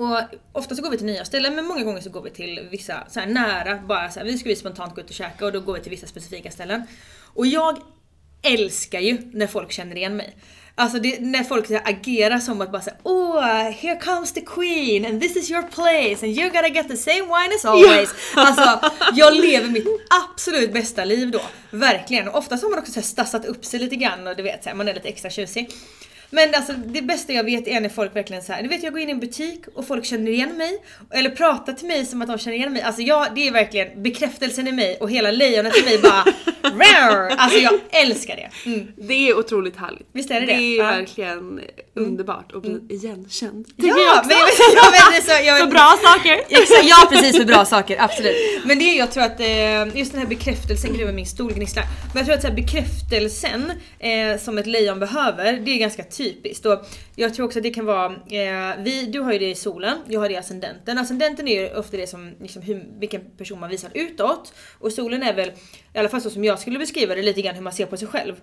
Och 0.00 0.18
ofta 0.52 0.74
så 0.74 0.82
går 0.82 0.90
vi 0.90 0.96
till 0.96 1.06
nya 1.06 1.24
ställen 1.24 1.54
men 1.54 1.64
många 1.64 1.82
gånger 1.82 2.00
så 2.00 2.10
går 2.10 2.22
vi 2.22 2.30
till 2.30 2.68
vissa 2.70 3.04
så 3.08 3.20
nära, 3.20 3.78
bara 3.78 4.10
så 4.10 4.18
här, 4.18 4.26
vi 4.26 4.38
ska 4.38 4.48
vi 4.48 4.56
spontant 4.56 4.94
gå 4.94 5.00
ut 5.00 5.08
och 5.08 5.14
käka 5.14 5.46
och 5.46 5.52
då 5.52 5.60
går 5.60 5.74
vi 5.74 5.80
till 5.80 5.90
vissa 5.90 6.06
specifika 6.06 6.50
ställen. 6.50 6.82
Och 7.34 7.46
jag 7.46 7.78
älskar 8.42 9.00
ju 9.00 9.18
när 9.32 9.46
folk 9.46 9.72
känner 9.72 9.96
igen 9.96 10.16
mig. 10.16 10.36
Alltså 10.74 10.98
det, 10.98 11.20
när 11.20 11.44
folk 11.44 11.66
så 11.66 11.78
agerar 11.84 12.38
som 12.38 12.60
att 12.60 12.72
bara 12.72 12.82
säga 12.82 12.96
åh, 13.02 13.70
here 13.70 14.00
comes 14.00 14.32
the 14.32 14.40
queen 14.40 15.06
and 15.06 15.20
this 15.20 15.36
is 15.36 15.50
your 15.50 15.62
place 15.62 16.26
and 16.26 16.38
you 16.38 16.50
gotta 16.50 16.68
get 16.68 16.88
the 16.88 16.96
same 16.96 17.22
wine 17.22 17.54
as 17.54 17.64
always. 17.64 18.14
Alltså 18.34 18.90
jag 19.14 19.34
lever 19.34 19.68
mitt 19.68 19.86
absolut 20.24 20.72
bästa 20.72 21.04
liv 21.04 21.30
då. 21.30 21.40
Verkligen. 21.70 22.28
Och 22.28 22.38
ofta 22.38 22.56
så 22.56 22.66
har 22.66 22.70
man 22.70 22.78
också 22.78 22.92
så 22.92 23.00
här 23.00 23.06
stassat 23.06 23.44
upp 23.44 23.64
sig 23.64 23.80
lite 23.80 23.96
grann 23.96 24.26
och 24.26 24.36
du 24.36 24.42
vet 24.42 24.62
så 24.62 24.68
här, 24.68 24.76
man 24.76 24.88
är 24.88 24.94
lite 24.94 25.08
extra 25.08 25.30
tjusig. 25.30 25.70
Men 26.30 26.54
alltså 26.54 26.72
det 26.72 27.02
bästa 27.02 27.32
jag 27.32 27.44
vet 27.44 27.68
är 27.68 27.80
när 27.80 27.88
folk 27.88 28.16
verkligen 28.16 28.42
så 28.42 28.52
här, 28.52 28.62
du 28.62 28.68
vet 28.68 28.82
jag 28.82 28.92
går 28.92 29.00
in 29.00 29.08
i 29.08 29.12
en 29.12 29.20
butik 29.20 29.64
och 29.74 29.86
folk 29.86 30.04
känner 30.04 30.30
igen 30.30 30.56
mig. 30.56 30.82
Eller 31.10 31.30
pratar 31.30 31.72
till 31.72 31.86
mig 31.86 32.06
som 32.06 32.22
att 32.22 32.28
de 32.28 32.38
känner 32.38 32.56
igen 32.56 32.72
mig. 32.72 32.82
Alltså 32.82 33.02
jag, 33.02 33.34
det 33.34 33.48
är 33.48 33.52
verkligen 33.52 34.02
bekräftelsen 34.02 34.66
i 34.66 34.72
mig 34.72 34.96
och 35.00 35.10
hela 35.10 35.30
lejonet 35.30 35.76
i 35.76 35.84
mig 35.84 35.98
bara 36.02 36.24
Rar! 36.62 37.30
Alltså 37.36 37.58
jag 37.58 37.80
älskar 37.90 38.36
det. 38.36 38.70
Mm. 38.70 38.92
Det 38.96 39.28
är 39.28 39.38
otroligt 39.38 39.76
härligt. 39.76 40.08
Visst 40.12 40.30
är 40.30 40.40
det 40.40 40.46
det? 40.46 40.52
det? 40.52 40.78
är 40.78 40.78
Ja. 40.78 40.84
Verkligen 40.84 41.60
underbart 42.00 42.52
att 42.54 42.62
bli 42.62 42.80
igenkänd. 42.88 43.66
Tycker 43.66 43.88
Ja, 43.88 43.98
jag 43.98 44.18
också. 44.18 44.28
men, 44.28 44.38
ja, 44.74 45.10
men 45.12 45.22
så, 45.22 45.46
jag, 45.46 45.58
För 45.64 45.66
bra 45.66 45.94
saker. 46.02 46.32
Exakt, 46.48 46.84
ja 46.84 47.08
precis 47.10 47.36
för 47.36 47.44
bra 47.44 47.64
saker, 47.64 47.96
absolut. 48.00 48.36
Men 48.64 48.78
det 48.78 48.84
är 48.84 48.98
jag 48.98 49.12
tror 49.12 49.24
att 49.24 49.40
eh, 49.40 49.98
just 49.98 50.12
den 50.12 50.20
här 50.20 50.28
bekräftelsen, 50.28 50.92
gud 50.92 51.06
vad 51.06 51.14
min 51.14 51.26
stol 51.26 51.52
gnisslar. 51.52 51.84
Men 52.14 52.16
jag 52.16 52.26
tror 52.26 52.34
att 52.34 52.42
så 52.42 52.48
här, 52.48 52.54
bekräftelsen 52.54 53.72
eh, 53.98 54.38
som 54.40 54.58
ett 54.58 54.66
lejon 54.66 54.98
behöver, 55.00 55.52
det 55.52 55.70
är 55.70 55.78
ganska 55.78 56.04
typiskt. 56.04 56.66
Och 56.66 56.86
jag 57.16 57.34
tror 57.34 57.46
också 57.46 57.58
att 57.58 57.62
det 57.62 57.70
kan 57.70 57.86
vara, 57.86 58.06
eh, 58.06 58.76
vi, 58.78 59.06
du 59.12 59.20
har 59.20 59.32
ju 59.32 59.38
det 59.38 59.50
i 59.50 59.54
solen, 59.54 59.98
jag 60.08 60.20
har 60.20 60.28
det 60.28 60.34
i 60.34 60.36
ascendenten. 60.36 60.98
Ascendenten 60.98 61.48
är 61.48 61.60
ju 61.60 61.76
ofta 61.78 61.96
det 61.96 62.06
som, 62.06 62.32
liksom, 62.40 62.62
hur, 62.62 62.84
vilken 62.98 63.20
person 63.38 63.60
man 63.60 63.70
visar 63.70 63.90
utåt. 63.94 64.52
Och 64.78 64.92
solen 64.92 65.22
är 65.22 65.34
väl, 65.34 65.48
i 65.94 65.98
alla 65.98 66.08
fall 66.08 66.20
så 66.20 66.30
som 66.30 66.44
jag 66.44 66.58
skulle 66.58 66.78
beskriva 66.78 67.14
det, 67.14 67.22
lite 67.22 67.42
grann 67.42 67.54
hur 67.54 67.62
man 67.62 67.72
ser 67.72 67.86
på 67.86 67.96
sig 67.96 68.08
själv. 68.08 68.34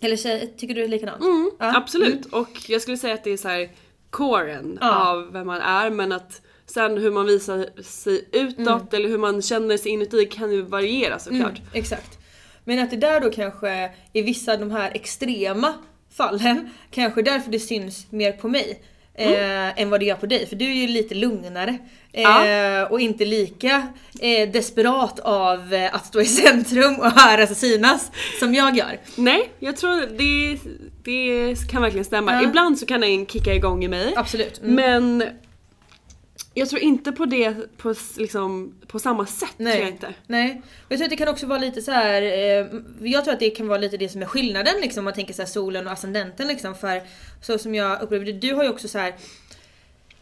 Eller 0.00 0.16
så, 0.16 0.40
tycker 0.56 0.74
du 0.74 0.88
likadant? 0.88 1.20
Mm, 1.22 1.50
Ja. 1.58 1.76
Absolut. 1.76 2.26
Och 2.26 2.48
jag 2.68 2.82
skulle 2.82 2.96
säga 2.96 3.14
att 3.14 3.24
det 3.24 3.30
är 3.30 3.36
så 3.36 3.48
här 3.48 3.70
coren 4.10 4.78
Ja. 4.80 5.08
av 5.10 5.32
vem 5.32 5.46
man 5.46 5.60
är 5.60 5.90
men 5.90 6.12
att 6.12 6.42
sen 6.66 6.98
hur 6.98 7.10
man 7.10 7.26
visar 7.26 7.82
sig 7.82 8.28
utåt 8.32 8.58
Mm. 8.58 8.86
eller 8.92 9.08
hur 9.08 9.18
man 9.18 9.42
känner 9.42 9.76
sig 9.76 9.92
inuti 9.92 10.24
kan 10.26 10.52
ju 10.52 10.62
variera 10.62 11.18
såklart. 11.18 11.58
Mm, 11.58 11.62
exakt. 11.72 12.18
Men 12.64 12.78
att 12.78 12.90
det 12.90 12.96
där 12.96 13.20
då 13.20 13.30
kanske 13.30 13.90
i 14.12 14.22
vissa 14.22 14.52
av 14.52 14.58
de 14.60 14.70
här 14.70 14.90
extrema 14.94 15.74
fallen, 16.12 16.70
kanske 16.90 17.22
därför 17.22 17.50
det 17.50 17.60
syns 17.60 18.06
mer 18.12 18.32
på 18.32 18.48
mig. 18.48 18.82
Eh, 19.14 19.80
än 19.80 19.90
vad 19.90 20.00
det 20.00 20.06
gör 20.06 20.16
på 20.16 20.26
dig, 20.26 20.46
för 20.46 20.56
du 20.56 20.64
är 20.64 20.74
ju 20.74 20.86
lite 20.86 21.14
lugnare. 21.14 21.78
Eh, 22.12 22.22
Ja. 22.22 22.86
Och 22.86 23.00
inte 23.00 23.24
lika 23.24 23.88
eh, 24.20 24.48
desperat 24.50 25.20
av 25.20 25.74
eh, 25.74 25.94
att 25.94 26.06
stå 26.06 26.20
i 26.20 26.24
centrum 26.26 26.96
och 27.00 27.10
höras 27.10 27.50
och 27.50 27.56
synas 27.56 28.10
som 28.38 28.54
jag 28.54 28.76
gör. 28.76 28.98
Nej, 29.16 29.50
jag 29.58 29.76
tror 29.76 30.00
det, 30.00 30.58
det 31.04 31.70
kan 31.70 31.82
verkligen 31.82 32.04
stämma. 32.04 32.32
Ja. 32.32 32.42
Ibland 32.42 32.78
så 32.78 32.86
kan 32.86 33.02
en 33.04 33.26
kicka 33.26 33.54
igång 33.54 33.84
i 33.84 33.88
mig. 33.88 34.12
Absolut. 34.16 34.60
Mm. 34.62 34.74
Men 34.74 35.28
jag 36.54 36.68
tror 36.68 36.82
inte 36.82 37.12
på 37.12 37.24
det 37.24 37.76
på, 37.76 37.94
liksom, 38.16 38.74
på 38.86 38.98
samma 38.98 39.26
sätt. 39.26 39.56
Tror 39.56 39.68
jag 39.70 39.88
inte. 39.88 40.14
Nej. 40.26 40.62
Jag 40.88 40.98
tror 40.98 41.04
att 41.04 41.10
det 41.10 41.16
kan 41.16 41.28
också 41.28 41.46
vara 41.46 41.58
lite 41.58 41.82
så 41.82 41.92
här. 41.92 42.22
Eh, 42.22 42.66
jag 43.00 43.24
tror 43.24 43.34
att 43.34 43.40
det 43.40 43.50
kan 43.50 43.68
vara 43.68 43.78
lite 43.78 43.96
det 43.96 44.08
som 44.08 44.22
är 44.22 44.26
skillnaden 44.26 44.74
liksom 44.80 45.00
om 45.00 45.04
man 45.04 45.14
tänker 45.14 45.34
så 45.34 45.42
här 45.42 45.46
solen 45.46 45.86
och 45.86 45.92
ascendenten 45.92 46.48
liksom 46.48 46.74
för 46.74 47.02
så 47.42 47.58
som 47.58 47.74
jag 47.74 48.02
upplever 48.02 48.26
det. 48.26 48.32
Du 48.32 48.54
har 48.54 48.64
ju 48.64 48.70
också 48.70 48.88
så 48.88 48.98
här. 48.98 49.14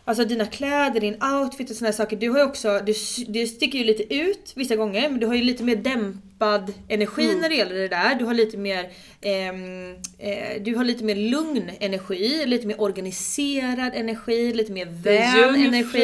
Alltså 0.09 0.25
dina 0.25 0.47
kläder, 0.47 1.01
din 1.01 1.23
outfit 1.23 1.71
och 1.71 1.77
såna 1.77 1.89
här 1.89 1.93
saker. 1.97 2.17
Du 2.17 2.31
har 2.31 2.39
ju 2.39 2.45
också, 2.45 2.81
du, 2.87 2.95
du 3.29 3.47
sticker 3.47 3.79
ju 3.79 3.85
lite 3.85 4.15
ut 4.15 4.53
vissa 4.57 4.77
gånger 4.77 5.09
men 5.11 5.21
du 5.21 5.27
har 5.27 5.35
ju 5.35 5.43
lite 5.43 5.63
mer 5.65 5.77
dämpad 5.77 6.73
energi 6.89 7.35
när 7.41 7.49
det 7.49 7.55
gäller 7.55 7.75
det 7.75 7.89
där. 7.89 8.15
Du 8.15 8.25
har 8.25 8.35
lite 8.35 8.57
mer 8.57 8.91
ehm, 9.21 9.95
eh, 10.19 10.63
Du 10.63 10.75
har 10.77 10.85
lite 10.85 11.05
mer 11.05 11.15
lugn 11.15 11.71
energi, 11.81 12.47
lite 12.47 12.67
mer 12.67 12.81
organiserad 12.81 13.95
energi, 13.95 14.53
lite 14.53 14.73
mer 14.73 14.85
vän 14.87 15.55
energi. 15.55 15.99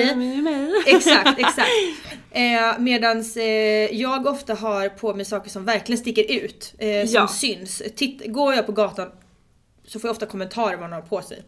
Exakt, 0.86 1.38
exakt. 1.38 1.70
Eh, 2.30 2.78
medans 2.78 3.36
eh, 3.36 3.94
jag 4.00 4.26
ofta 4.26 4.54
har 4.54 4.88
på 4.88 5.14
mig 5.14 5.24
saker 5.24 5.50
som 5.50 5.64
verkligen 5.64 5.98
sticker 5.98 6.32
ut. 6.44 6.74
Eh, 6.78 7.06
som 7.06 7.14
Ja. 7.14 7.28
syns. 7.28 7.82
Titt, 7.96 8.22
går 8.26 8.54
jag 8.54 8.66
på 8.66 8.72
gatan 8.72 9.08
så 9.86 10.00
får 10.00 10.08
jag 10.08 10.12
ofta 10.12 10.26
kommentarer 10.26 10.76
vad 10.76 10.90
man 10.90 10.92
har 10.92 11.08
på 11.08 11.22
sig. 11.22 11.42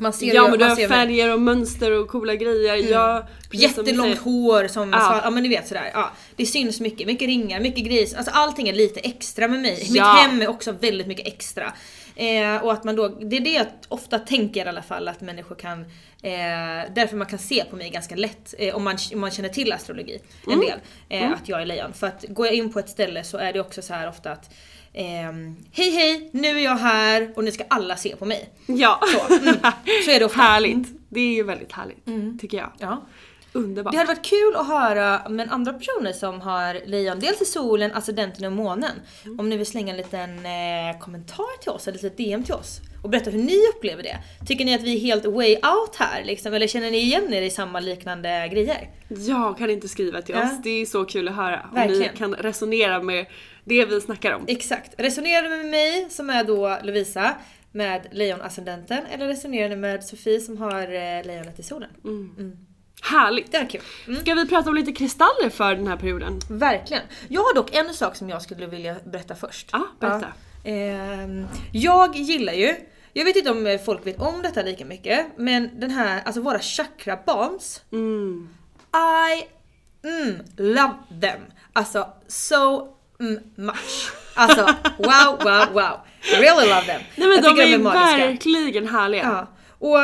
Man 0.00 0.12
ser 0.12 0.34
Ja 0.34 0.48
men 0.48 0.58
du 0.58 0.64
har 0.64 0.88
färger 0.88 1.32
och 1.34 1.40
mönster 1.40 1.90
och 2.00 2.08
coola 2.08 2.34
grejer. 2.34 2.74
Jag, 2.76 3.18
som 3.20 3.28
du 3.50 3.56
Jättelångt 3.58 4.00
säger- 4.18 4.20
hår 4.24 4.68
som 4.68 4.90
Ja. 4.92 4.98
ja. 4.98 5.20
ja 5.24 5.30
men 5.30 5.42
ni 5.42 5.48
vet 5.48 5.68
sådär. 5.68 5.90
Ja, 5.94 6.10
det 6.36 6.46
syns 6.46 6.80
mycket, 6.80 7.06
mycket 7.06 7.26
ringar, 7.28 7.60
mycket 7.60 7.84
gris. 7.84 8.14
Alltså 8.14 8.30
allting 8.34 8.68
är 8.68 8.72
lite 8.72 9.00
extra 9.00 9.48
med 9.48 9.60
mig. 9.60 9.76
Mitt 9.78 9.90
Ja. 9.96 10.04
hem 10.12 10.42
är 10.42 10.48
också 10.48 10.72
väldigt 10.72 11.06
mycket 11.06 11.26
extra. 11.26 11.72
Eh, 12.16 12.56
och 12.64 12.72
att 12.72 12.84
man 12.84 12.96
då, 12.96 13.08
det 13.08 13.36
är 13.36 13.40
det 13.40 13.50
jag 13.52 13.66
ofta 13.88 14.18
tänker 14.18 14.64
i 14.66 14.68
alla 14.68 14.82
fall 14.82 15.08
att 15.08 15.20
människor 15.20 15.54
kan, 15.54 15.80
eh, 16.22 16.92
därför 16.94 17.16
man 17.16 17.26
kan 17.26 17.38
se 17.38 17.64
på 17.64 17.76
mig 17.76 17.90
ganska 17.90 18.14
lätt 18.16 18.54
eh, 18.58 18.74
om, 18.76 18.84
man, 18.84 18.96
om 19.14 19.20
man 19.20 19.30
känner 19.30 19.48
till 19.48 19.72
astrologi 19.72 20.18
en 20.46 20.52
Mm. 20.52 20.66
del. 20.66 20.78
Eh, 21.08 21.32
Att 21.32 21.48
jag 21.48 21.62
är 21.62 21.66
lejon. 21.66 21.92
För 21.92 22.06
att 22.06 22.24
går 22.28 22.46
jag 22.46 22.54
in 22.54 22.72
på 22.72 22.78
ett 22.78 22.88
ställe 22.88 23.24
så 23.24 23.38
är 23.38 23.52
det 23.52 23.60
också 23.60 23.82
så 23.82 23.94
här 23.94 24.08
ofta 24.08 24.32
att 24.32 24.50
ehm, 24.92 25.56
Hej 25.72 25.90
hej, 25.90 26.30
nu 26.32 26.48
är 26.48 26.64
jag 26.64 26.76
här 26.76 27.32
och 27.36 27.44
nu 27.44 27.52
ska 27.52 27.64
alla 27.68 27.96
se 27.96 28.16
på 28.16 28.24
mig. 28.24 28.50
Ja. 28.66 29.00
Så, 29.12 29.34
mm. 29.34 29.54
så 30.04 30.10
är 30.10 30.18
det 30.18 30.24
ofta. 30.24 30.40
Härligt. 30.40 30.88
Det 31.08 31.20
är 31.20 31.34
ju 31.34 31.42
väldigt 31.42 31.72
härligt 31.72 32.40
tycker 32.40 32.58
jag. 32.58 32.72
Ja. 32.78 33.02
Underbart. 33.52 33.92
Det 33.92 33.98
hade 33.98 34.08
varit 34.08 34.24
kul 34.24 34.56
att 34.56 34.66
höra 34.66 35.28
med 35.28 35.52
andra 35.52 35.72
personer 35.72 36.12
som 36.12 36.40
har 36.40 36.86
lejon, 36.86 37.20
dels 37.20 37.40
i 37.40 37.44
solen, 37.44 37.92
ascendenten 37.94 38.44
och 38.44 38.52
månen. 38.52 38.90
Om 39.38 39.48
ni 39.48 39.56
vill 39.56 39.66
slänga 39.66 39.90
en 39.90 39.96
liten 39.96 40.30
eh, 40.30 40.98
kommentar 41.00 41.60
till 41.62 41.70
oss, 41.70 41.88
eller 41.88 41.98
ett 41.98 42.02
litet 42.02 42.18
DM 42.18 42.42
till 42.44 42.54
oss. 42.54 42.80
Och 43.02 43.10
berätta 43.10 43.30
hur 43.30 43.38
ni 43.38 43.58
upplever 43.76 44.02
det. 44.02 44.18
Tycker 44.46 44.64
ni 44.64 44.74
att 44.74 44.82
vi 44.82 44.96
är 44.96 45.00
helt 45.00 45.26
way 45.26 45.54
out 45.56 45.96
här 45.96 46.24
liksom? 46.24 46.54
Eller 46.54 46.66
känner 46.66 46.90
ni 46.90 46.98
igen 46.98 47.34
er 47.34 47.42
i 47.42 47.50
samma 47.50 47.80
liknande 47.80 48.48
grejer? 48.52 48.90
Ja, 49.08 49.54
kan 49.58 49.70
inte 49.70 49.88
skriva 49.88 50.22
till 50.22 50.34
Ja. 50.34 50.42
oss. 50.44 50.62
Det 50.62 50.70
är 50.70 50.86
så 50.86 51.04
kul 51.04 51.28
att 51.28 51.34
höra. 51.36 51.66
Om 51.70 51.74
Verkligen. 51.74 52.12
ni 52.12 52.18
kan 52.18 52.34
resonera 52.34 53.02
med 53.02 53.26
det 53.64 53.84
vi 53.84 54.00
snackar 54.00 54.32
om. 54.32 54.44
Exakt. 54.48 54.94
Resonerar 54.98 55.42
ni 55.42 55.56
med 55.56 55.66
mig 55.66 56.06
som 56.10 56.30
är 56.30 56.44
då 56.44 56.78
Lovisa 56.82 57.34
med 57.72 58.06
lejon-ascendenten 58.12 59.06
eller 59.10 59.26
resonerar 59.26 59.68
ni 59.68 59.76
med 59.76 60.04
Sofie 60.04 60.40
som 60.40 60.56
har 60.58 60.82
eh, 60.82 61.24
lejonet 61.26 61.58
i 61.58 61.62
solen? 61.62 61.90
Härligt. 63.02 63.52
Det 63.52 63.58
är 63.58 63.68
kul. 63.68 63.80
Mm. 64.06 64.20
Ska 64.20 64.34
vi 64.34 64.46
prata 64.46 64.70
om 64.70 64.76
lite 64.76 64.92
kristaller 64.92 65.50
för 65.50 65.74
den 65.74 65.86
här 65.86 65.96
perioden? 65.96 66.40
Verkligen. 66.50 67.02
Jag 67.28 67.40
har 67.40 67.54
dock 67.54 67.74
en 67.74 67.94
sak 67.94 68.16
som 68.16 68.28
jag 68.28 68.42
skulle 68.42 68.66
vilja 68.66 68.96
berätta 69.04 69.34
först. 69.34 69.68
Ja, 69.72 69.86
berätta. 70.00 70.26
Ehm, 70.64 71.46
jag 71.72 72.16
gillar 72.16 72.52
ju, 72.52 72.76
jag 73.12 73.24
vet 73.24 73.36
inte 73.36 73.50
om 73.50 73.66
eh, 73.66 73.80
folk 73.80 74.06
vet 74.06 74.20
om 74.20 74.42
detta 74.42 74.62
lika 74.62 74.84
mycket, 74.84 75.26
men 75.36 75.80
den 75.80 75.90
här, 75.90 76.22
alltså 76.24 76.40
våra 76.40 76.58
chakra 76.58 77.18
bombs. 77.26 77.82
Mm. 77.92 78.48
I 78.94 79.44
mm, 80.08 80.36
love 80.56 80.94
them. 81.20 81.40
Alltså 81.72 82.08
so 82.26 82.96
mm. 83.20 83.70
Alltså 84.34 84.66
wow, 84.98 85.38
wow, 85.42 85.72
wow. 85.72 86.00
Really 86.22 86.68
love 86.68 86.82
them. 86.86 87.00
Nej 87.16 87.28
men 87.28 87.44
jag 87.44 87.56
de 87.56 87.74
är, 87.74 87.78
magiska. 87.78 88.26
verkligen 88.26 88.88
härliga. 88.88 89.22
Ja. 89.22 89.46
Och 89.78 89.98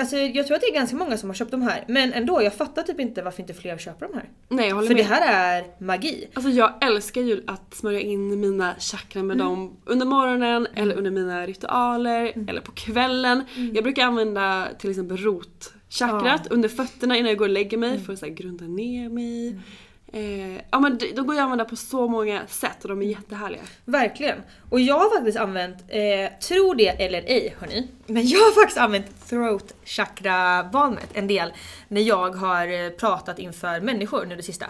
alltså, 0.00 0.16
jag 0.16 0.46
tror 0.46 0.54
att 0.56 0.60
det 0.62 0.68
är 0.68 0.74
ganska 0.74 0.96
många 0.96 1.18
som 1.18 1.30
har 1.30 1.34
köpt 1.34 1.50
de 1.50 1.62
här, 1.62 1.84
men 1.88 2.12
ändå, 2.12 2.42
jag 2.42 2.54
fattar 2.54 2.82
typ 2.82 3.00
inte 3.00 3.22
varför 3.22 3.40
inte 3.40 3.54
fler 3.54 3.78
köper 3.78 4.06
de 4.08 4.14
här. 4.14 4.28
Nej 4.48 4.68
jag 4.68 4.74
håller 4.74 4.88
För 4.88 4.94
med. 4.94 5.04
det 5.04 5.08
här 5.08 5.60
är 5.60 5.84
magi. 5.84 6.28
Alltså 6.34 6.50
jag 6.50 6.84
älskar 6.84 7.20
ju 7.20 7.44
att 7.46 7.74
smörja 7.74 8.00
in 8.00 8.40
mina 8.40 8.74
chakran 8.78 9.26
med 9.26 9.36
dem 9.36 9.76
under 9.84 10.06
morgonen 10.06 10.66
eller 10.74 10.94
under 10.94 11.10
mina 11.10 11.46
ritualer 11.46 12.32
eller 12.48 12.60
på 12.60 12.72
kvällen. 12.72 13.44
Jag 13.74 13.84
brukar 13.84 14.04
använda 14.04 14.68
till 14.78 14.90
exempel 14.90 15.16
rotchakrat 15.16 16.46
under 16.50 16.68
fötterna 16.68 17.16
innan 17.16 17.28
jag 17.28 17.38
går 17.38 17.44
och 17.44 17.52
lägger 17.52 17.78
mig 17.78 18.00
för 18.00 18.12
att 18.12 18.18
så 18.18 18.26
här, 18.26 18.32
grunda 18.32 18.64
ner 18.64 19.08
mig. 19.08 19.58
Eh, 20.12 20.60
ja 20.70 20.80
men 20.80 20.98
de- 20.98 21.12
de 21.12 21.26
går 21.26 21.34
ju 21.34 21.40
att 21.40 21.44
använda 21.44 21.64
på 21.64 21.76
så 21.76 22.08
många 22.08 22.46
sätt 22.46 22.82
och 22.82 22.88
de 22.88 23.02
är 23.02 23.06
jättehärliga. 23.06 23.60
Verkligen. 23.84 24.38
Och 24.70 24.80
jag 24.80 24.98
har 24.98 25.16
faktiskt 25.16 25.38
använt, 25.38 25.76
eh, 25.88 26.38
tro 26.40 26.74
det 26.74 26.88
eller 26.88 27.22
ej 27.22 27.56
hörni, 27.60 27.88
men 28.06 28.26
jag 28.28 28.38
har 28.40 28.52
faktiskt 28.52 28.78
använt 28.78 29.28
throat 29.28 29.74
chakra 29.84 30.64
balmet 30.72 31.08
en 31.12 31.26
del 31.26 31.52
när 31.88 32.00
jag 32.00 32.30
har 32.30 32.84
eh, 32.84 32.90
pratat 32.90 33.38
inför 33.38 33.80
människor 33.80 34.24
nu 34.26 34.36
det 34.36 34.42
sista. 34.42 34.66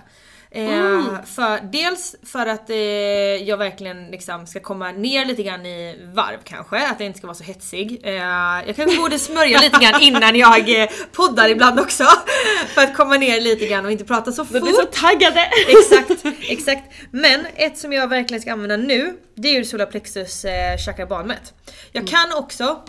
Eh, 0.50 1.24
för, 1.24 1.72
dels 1.72 2.16
för 2.26 2.46
att 2.46 2.70
eh, 2.70 2.76
jag 3.48 3.56
verkligen 3.56 4.06
liksom 4.10 4.46
ska 4.46 4.60
komma 4.60 4.92
ner 4.92 5.24
lite 5.24 5.42
grann 5.42 5.66
i 5.66 6.10
varv 6.14 6.38
kanske, 6.44 6.86
att 6.88 7.00
jag 7.00 7.06
inte 7.06 7.18
ska 7.18 7.26
vara 7.26 7.34
så 7.34 7.44
hetsig. 7.44 8.00
Eh, 8.04 8.12
jag 8.66 8.76
kanske 8.76 8.96
borde 9.00 9.18
smörja 9.18 9.60
lite 9.62 9.78
grann 9.84 10.02
innan 10.02 10.36
jag 10.36 10.82
eh, 10.82 10.88
poddar 11.12 11.48
ibland 11.48 11.80
också. 11.80 12.04
För 12.74 12.82
att 12.82 12.96
komma 12.96 13.16
ner 13.16 13.40
lite 13.40 13.66
grann 13.66 13.84
och 13.84 13.92
inte 13.92 14.04
prata 14.04 14.32
så 14.32 14.42
Vi 14.42 14.48
fort. 14.52 14.62
blir 14.62 14.72
så 14.72 14.84
taggade! 14.84 15.40
Exakt, 15.68 16.24
exakt. 16.48 16.82
Men 17.10 17.46
ett 17.54 17.78
som 17.78 17.92
jag 17.92 18.08
verkligen 18.08 18.40
ska 18.42 18.52
använda 18.52 18.76
nu, 18.76 19.16
det 19.34 19.48
är 19.48 19.54
ju 19.54 19.64
solarplexus 19.64 20.44
eh, 20.44 20.76
chakra 20.86 21.06
balmet. 21.06 21.54
Jag 21.92 22.06
kan 22.06 22.32
också 22.32 22.82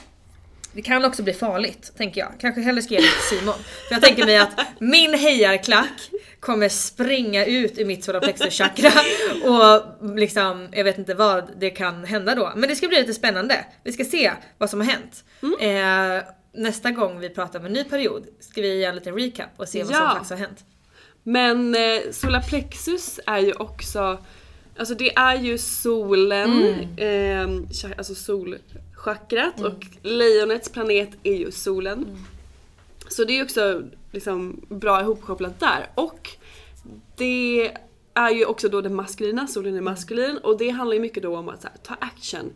det 0.74 0.82
kan 0.82 1.06
också 1.06 1.24
bli 1.24 1.34
farligt, 1.34 1.92
tänker 1.98 2.22
jag. 2.22 2.32
Kanske 2.40 2.62
hellre 2.62 2.82
ska 2.82 2.94
ge 2.94 3.00
det 3.00 3.06
till 3.30 3.38
Simon. 3.38 3.54
För 3.88 3.96
jag 3.96 4.02
tänker 4.04 4.26
mig 4.26 4.38
att 4.38 4.60
min 4.80 5.14
hejarklack 5.14 6.10
kommer 6.40 6.70
springa 6.70 7.46
ut 7.46 7.78
ur 7.80 7.86
mitt 7.86 8.04
solarplexus 8.04 8.54
chakra 8.54 8.92
och 9.44 9.84
liksom, 10.18 10.68
jag 10.72 10.84
vet 10.84 10.98
inte 10.98 11.14
vad 11.14 11.50
det 11.60 11.70
kan 11.70 12.06
hända 12.06 12.36
då. 12.36 12.52
Men 12.56 12.70
det 12.70 12.76
ska 12.76 12.88
bli 12.88 13.00
lite 13.00 13.14
spännande. 13.14 13.66
Vi 13.84 13.92
ska 13.92 14.06
se 14.06 14.32
vad 14.58 14.70
som 14.70 14.80
har 14.80 14.88
hänt. 14.88 15.24
Eh, 15.62 16.30
nästa 16.54 16.92
gång 16.92 17.20
vi 17.20 17.30
pratar 17.30 17.60
om 17.60 17.66
en 17.66 17.74
ny 17.74 17.84
period 17.84 18.24
ska 18.40 18.62
vi 18.62 18.80
göra 18.80 18.90
en 18.90 18.96
liten 18.96 19.16
recap 19.16 19.50
och 19.58 19.70
se 19.70 19.84
vad 19.84 19.88
som 19.96 19.96
Ja. 20.06 20.10
faktiskt 20.10 20.32
har 20.32 20.38
hänt. 20.38 20.66
Men 21.24 21.76
eh, 21.76 22.02
solarplexus 22.12 23.20
är 23.26 23.40
ju 23.40 23.54
också, 23.54 24.18
alltså 24.78 24.96
det 24.96 25.16
är 25.16 25.36
ju 25.36 25.58
solen, 25.58 26.52
eh, 26.98 27.48
cha- 27.72 28.04
alltså 29.08 29.26
solchakrat 29.30 29.62
och 29.62 29.86
lejonets 30.02 30.70
planet 30.70 31.10
är 31.24 31.36
ju 31.36 31.52
solen. 31.52 32.18
Så 33.08 33.24
det 33.24 33.40
är 33.40 33.44
också 33.44 33.84
liksom 34.12 34.62
bra 34.70 35.02
ihopkopplat 35.02 35.60
där. 35.60 35.90
Och 35.96 36.30
det 37.16 37.72
är 38.14 38.30
ju 38.30 38.46
också 38.46 38.70
då 38.70 38.82
det 38.82 38.90
maskulina, 38.90 39.48
solen 39.48 39.76
är 39.76 39.82
maskulin 39.82 40.38
och 40.38 40.58
det 40.58 40.70
handlar 40.70 40.94
ju 40.94 41.02
mycket 41.02 41.24
då 41.24 41.38
om 41.38 41.50
att 41.50 41.64
här, 41.64 41.74
ta 41.84 41.96
action. 42.00 42.54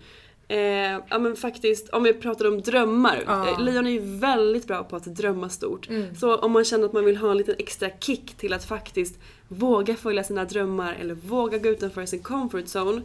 Eh, 0.47 0.99
ja 1.09 1.19
men 1.19 1.35
faktiskt, 1.35 1.89
om 1.89 2.03
vi 2.03 2.13
pratar 2.13 2.47
om 2.47 2.61
drömmar. 2.61 3.23
Eh, 3.27 3.59
lejon 3.59 3.87
är 3.87 3.91
ju 3.91 4.17
väldigt 4.19 4.67
bra 4.67 4.83
på 4.83 4.95
att 4.95 5.05
drömma 5.05 5.49
stort. 5.49 5.87
Så 6.19 6.37
om 6.37 6.51
man 6.51 6.63
känner 6.63 6.85
att 6.85 6.93
man 6.93 7.05
vill 7.05 7.17
ha 7.17 7.31
en 7.31 7.37
liten 7.37 7.55
extra 7.57 7.89
kick 7.99 8.33
till 8.37 8.53
att 8.53 8.65
faktiskt 8.65 9.19
våga 9.47 9.95
följa 9.95 10.23
sina 10.23 10.45
drömmar 10.45 10.97
eller 11.01 11.13
våga 11.13 11.57
gå 11.57 11.69
utanför 11.69 12.05
sin 12.05 12.23
comfort 12.23 12.65
zone. 12.65 13.01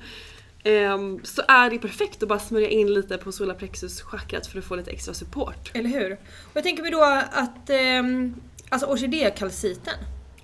Ehm, 0.64 1.20
så 1.24 1.42
är 1.48 1.70
det 1.70 1.78
perfekt 1.78 2.22
att 2.22 2.28
bara 2.28 2.38
smörja 2.38 2.68
in 2.68 2.94
lite 2.94 3.18
på 3.18 3.32
solarplexus 3.32 4.02
chakrat 4.02 4.46
för 4.46 4.59
att 4.59 4.64
få 4.64 4.76
lite 4.76 4.90
extra 4.90 5.14
support. 5.14 5.70
Eller 5.74 5.88
hur? 5.90 6.12
Och 6.12 6.52
jag 6.54 6.64
tänker 6.64 6.82
mig 6.82 6.90
då 6.90 7.02
att 7.32 7.70
ehm, 7.70 8.34
alltså 8.68 8.86
orkidékalciten 8.86 9.94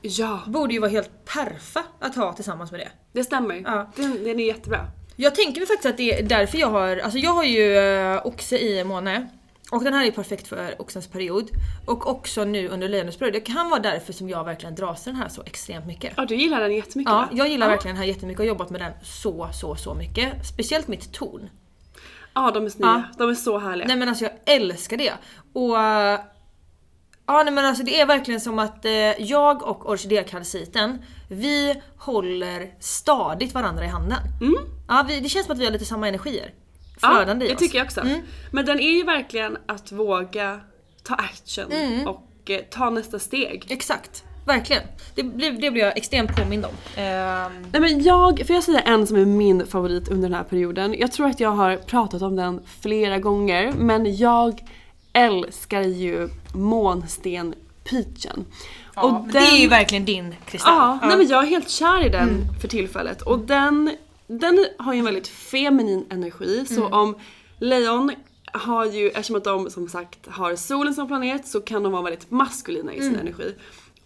Ja, 0.07 0.41
borde 0.47 0.75
ju 0.75 0.81
vara 0.81 0.91
helt 0.91 1.25
perfa 1.25 1.83
att 2.01 2.15
ha 2.15 2.33
tillsammans 2.33 2.71
med 2.71 2.81
det. 2.81 2.89
det 3.12 3.25
stämmer. 3.25 3.55
Ja. 3.65 3.93
Den, 3.97 4.25
den 4.25 4.41
är 4.41 4.45
jättebra. 4.47 4.87
Jag 5.17 5.35
tänker 5.35 5.61
mig 5.61 5.67
faktiskt 5.67 5.87
att 5.87 5.97
det 5.97 6.19
är 6.19 6.23
därför 6.23 6.59
jag 6.59 6.69
har, 6.71 6.97
alltså 6.97 7.19
jag 7.19 7.31
har 7.31 7.45
ju 7.45 7.77
eh, 7.77 8.27
oxe 8.27 8.59
i 8.59 8.85
måne. 8.85 9.29
Och 9.71 9.85
den 9.85 9.95
här 9.95 10.07
är 10.07 10.11
perfekt 10.11 10.49
för 10.49 10.83
oxens 10.83 11.07
period. 11.07 11.51
Och 11.87 12.07
också 12.07 12.45
nu 12.45 12.69
under 12.69 12.89
lejonets 12.89 13.17
period. 13.17 13.35
Det 13.35 13.41
kan 13.41 13.71
vara 13.71 13.81
därför 13.81 14.12
som 14.12 14.29
jag 14.29 14.45
verkligen 14.45 14.75
dras 14.75 15.03
till 15.03 15.12
den 15.12 15.23
här 15.23 15.29
så 15.29 15.43
extremt 15.47 15.87
mycket. 15.87 16.12
Ja, 16.17 16.25
du 16.25 16.35
gillar 16.35 16.61
den 16.61 16.75
jättemycket 16.75 17.12
Ja, 17.12 17.29
jag 17.33 17.49
gillar 17.49 17.67
ja. 17.67 17.71
verkligen 17.71 17.95
den 17.95 18.03
här 18.03 18.09
jättemycket 18.09 18.41
och 18.41 18.45
har 18.45 18.49
jobbat 18.49 18.71
med 18.71 18.81
den 18.81 18.93
så, 19.03 19.49
så, 19.61 19.77
så 19.77 19.95
mycket. 19.95 20.47
Speciellt 20.47 20.89
mitt 20.89 21.12
torn. 21.12 21.51
Ja, 22.35 22.51
de 22.51 22.67
är 22.67 22.71
snygga. 22.71 23.05
Ja. 23.11 23.19
De 23.19 23.31
är 23.31 23.35
så 23.35 23.59
härliga. 23.59 23.87
Nej 23.87 23.97
men 23.97 24.09
alltså 24.09 24.25
jag 24.25 24.33
älskar 24.47 24.97
det. 24.97 25.12
Och... 25.53 25.77
Ja 27.27 27.43
nej 27.43 27.55
men 27.55 27.65
alltså 27.65 27.85
det 27.85 28.01
är 28.01 28.07
verkligen 28.07 28.41
som 28.41 28.59
att 28.59 28.85
eh, 28.85 28.93
jag 29.23 29.62
och 29.62 29.91
orkidékalciten, 29.91 31.03
vi 31.29 31.83
håller 31.97 32.75
stadigt 32.81 33.55
varandra 33.55 33.85
i 33.85 33.89
handen. 33.89 34.19
Ja, 34.89 35.05
vi, 35.09 35.21
det 35.21 35.29
känns 35.29 35.47
som 35.47 35.53
att 35.53 35.59
vi 35.59 35.65
har 35.65 35.73
lite 35.73 35.85
samma 35.85 36.09
energier. 36.09 36.55
Flödande 36.97 37.31
Mm. 37.33 37.41
ja, 37.41 37.45
i 37.45 37.49
det 37.49 37.55
oss. 37.55 37.59
tycker 37.61 37.79
jag 37.79 37.85
också. 37.85 38.01
Mm. 38.01 38.21
Men 38.51 38.67
den 38.67 38.81
är 38.81 38.91
ju 38.91 39.03
verkligen 39.05 39.59
att 39.67 39.93
våga 39.93 40.61
ta 41.03 41.15
action 41.15 41.73
Mm. 41.73 42.09
och 42.09 42.51
eh, 42.51 42.61
ta 42.71 42.91
nästa 42.91 43.19
steg. 43.19 43.67
Exakt, 43.69 44.25
verkligen. 44.47 44.83
Det 45.15 45.23
blir, 45.23 45.53
det 45.53 45.71
blir 45.71 45.83
jag 45.83 45.97
extremt 45.97 46.37
påmind 46.37 46.65
om. 46.65 46.71
Ehm, 47.03 47.53
Nej 47.73 47.81
men 47.81 48.03
jag, 48.03 48.47
får 48.47 48.55
jag 48.57 48.65
säga 48.65 48.81
en 48.81 49.07
som 49.07 49.17
är 49.17 49.25
min 49.25 49.67
favorit 49.67 50.09
under 50.09 50.29
den 50.29 50.37
här 50.39 50.45
perioden? 50.45 50.95
Jag 50.99 51.13
tror 51.13 51.27
att 51.27 51.41
jag 51.41 51.51
har 51.51 51.77
pratat 51.77 52.23
om 52.23 52.37
den 52.37 52.61
flera 52.81 53.19
gånger 53.19 53.73
men 53.73 54.17
jag 54.17 54.61
älskar 55.13 55.81
ju 55.83 56.29
månsten 56.55 57.55
peachen. 57.91 58.45
och 58.97 59.29
Det 59.33 59.39
är 59.39 59.57
ju 59.57 59.69
verkligen 59.69 60.05
din 60.05 60.35
kristall. 60.47 60.75
Ja, 60.77 60.99
Nej, 61.09 61.17
men 61.17 61.27
jag 61.29 61.43
är 61.45 61.49
helt 61.49 61.71
kär 61.71 62.07
i 62.07 62.09
den 62.09 62.47
för 62.61 62.69
tillfället. 62.69 63.23
Och 63.23 63.39
den, 63.39 63.91
den 64.27 64.66
har 64.79 64.93
ju 64.93 64.99
en 64.99 65.05
väldigt 65.05 65.29
feminin 65.29 66.07
energi. 66.11 66.66
Så 66.66 66.87
om 66.87 67.16
lejon 67.59 68.12
har 68.53 68.85
ju, 68.85 69.09
eftersom 69.09 69.37
att 69.37 69.45
de 69.45 69.70
som 69.70 69.89
sagt 69.89 70.27
har 70.27 70.57
solen 70.57 70.95
som 70.95 71.07
planet 71.07 71.47
så 71.47 71.61
kan 71.61 71.83
de 71.83 71.93
vara 71.93 72.03
väldigt 72.03 72.31
maskulina 72.31 72.95
i 72.95 73.01
sin 73.01 73.16
energi. 73.16 73.55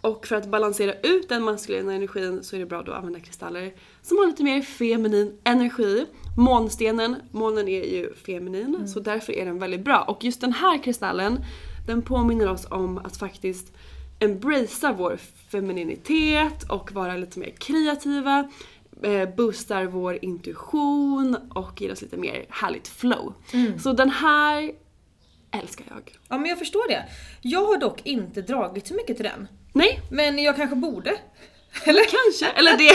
Och 0.00 0.26
för 0.26 0.36
att 0.36 0.46
balansera 0.46 0.94
ut 1.02 1.28
den 1.28 1.42
maskulina 1.42 1.94
energin 1.94 2.42
så 2.42 2.56
är 2.56 2.60
det 2.60 2.66
bra 2.66 2.82
då 2.82 2.92
att 2.92 2.98
använda 2.98 3.20
kristaller 3.20 3.72
som 4.02 4.18
har 4.18 4.26
lite 4.26 4.42
mer 4.42 4.62
feminin 4.62 5.38
energi. 5.44 6.06
Månstenen, 6.36 7.16
månen 7.30 7.68
är 7.68 7.84
ju 7.84 8.14
feminin 8.14 8.88
så 8.88 9.00
därför 9.00 9.32
är 9.32 9.44
den 9.44 9.58
väldigt 9.58 9.84
bra. 9.84 10.00
Och 10.00 10.24
just 10.24 10.40
den 10.40 10.52
här 10.52 10.82
kristallen 10.82 11.44
den 11.86 12.02
påminner 12.02 12.48
oss 12.50 12.66
om 12.70 12.98
att 12.98 13.16
faktiskt 13.16 13.72
embracea 14.18 14.92
vår 14.92 15.18
femininitet 15.50 16.70
och 16.70 16.92
vara 16.92 17.16
lite 17.16 17.38
mer 17.38 17.50
kreativa. 17.58 18.50
Eh, 19.03 19.28
boostar 19.36 19.84
vår 19.84 20.18
intuition 20.24 21.36
och 21.55 21.80
ger 21.80 21.92
oss 21.92 22.03
lite 22.03 22.16
mer 22.16 22.46
härligt 22.51 22.88
flow. 22.88 23.34
Så 23.82 23.92
den 23.92 24.11
här 24.11 24.72
älskar 25.51 25.86
jag. 25.88 26.16
Ja 26.28 26.38
men 26.38 26.46
jag 26.49 26.59
förstår 26.59 26.88
det. 26.88 27.05
Jag 27.42 27.64
har 27.64 27.76
dock 27.76 28.07
inte 28.07 28.42
dragit 28.42 28.86
så 28.86 28.94
mycket 28.94 29.16
till 29.16 29.24
den. 29.24 29.49
Nej, 29.72 30.01
Men 30.11 30.38
jag 30.38 30.57
kanske 30.57 30.76
borde. 30.76 31.11
eller 31.84 32.03
kanske. 32.05 32.59
Eller 32.59 32.76
det, 32.76 32.92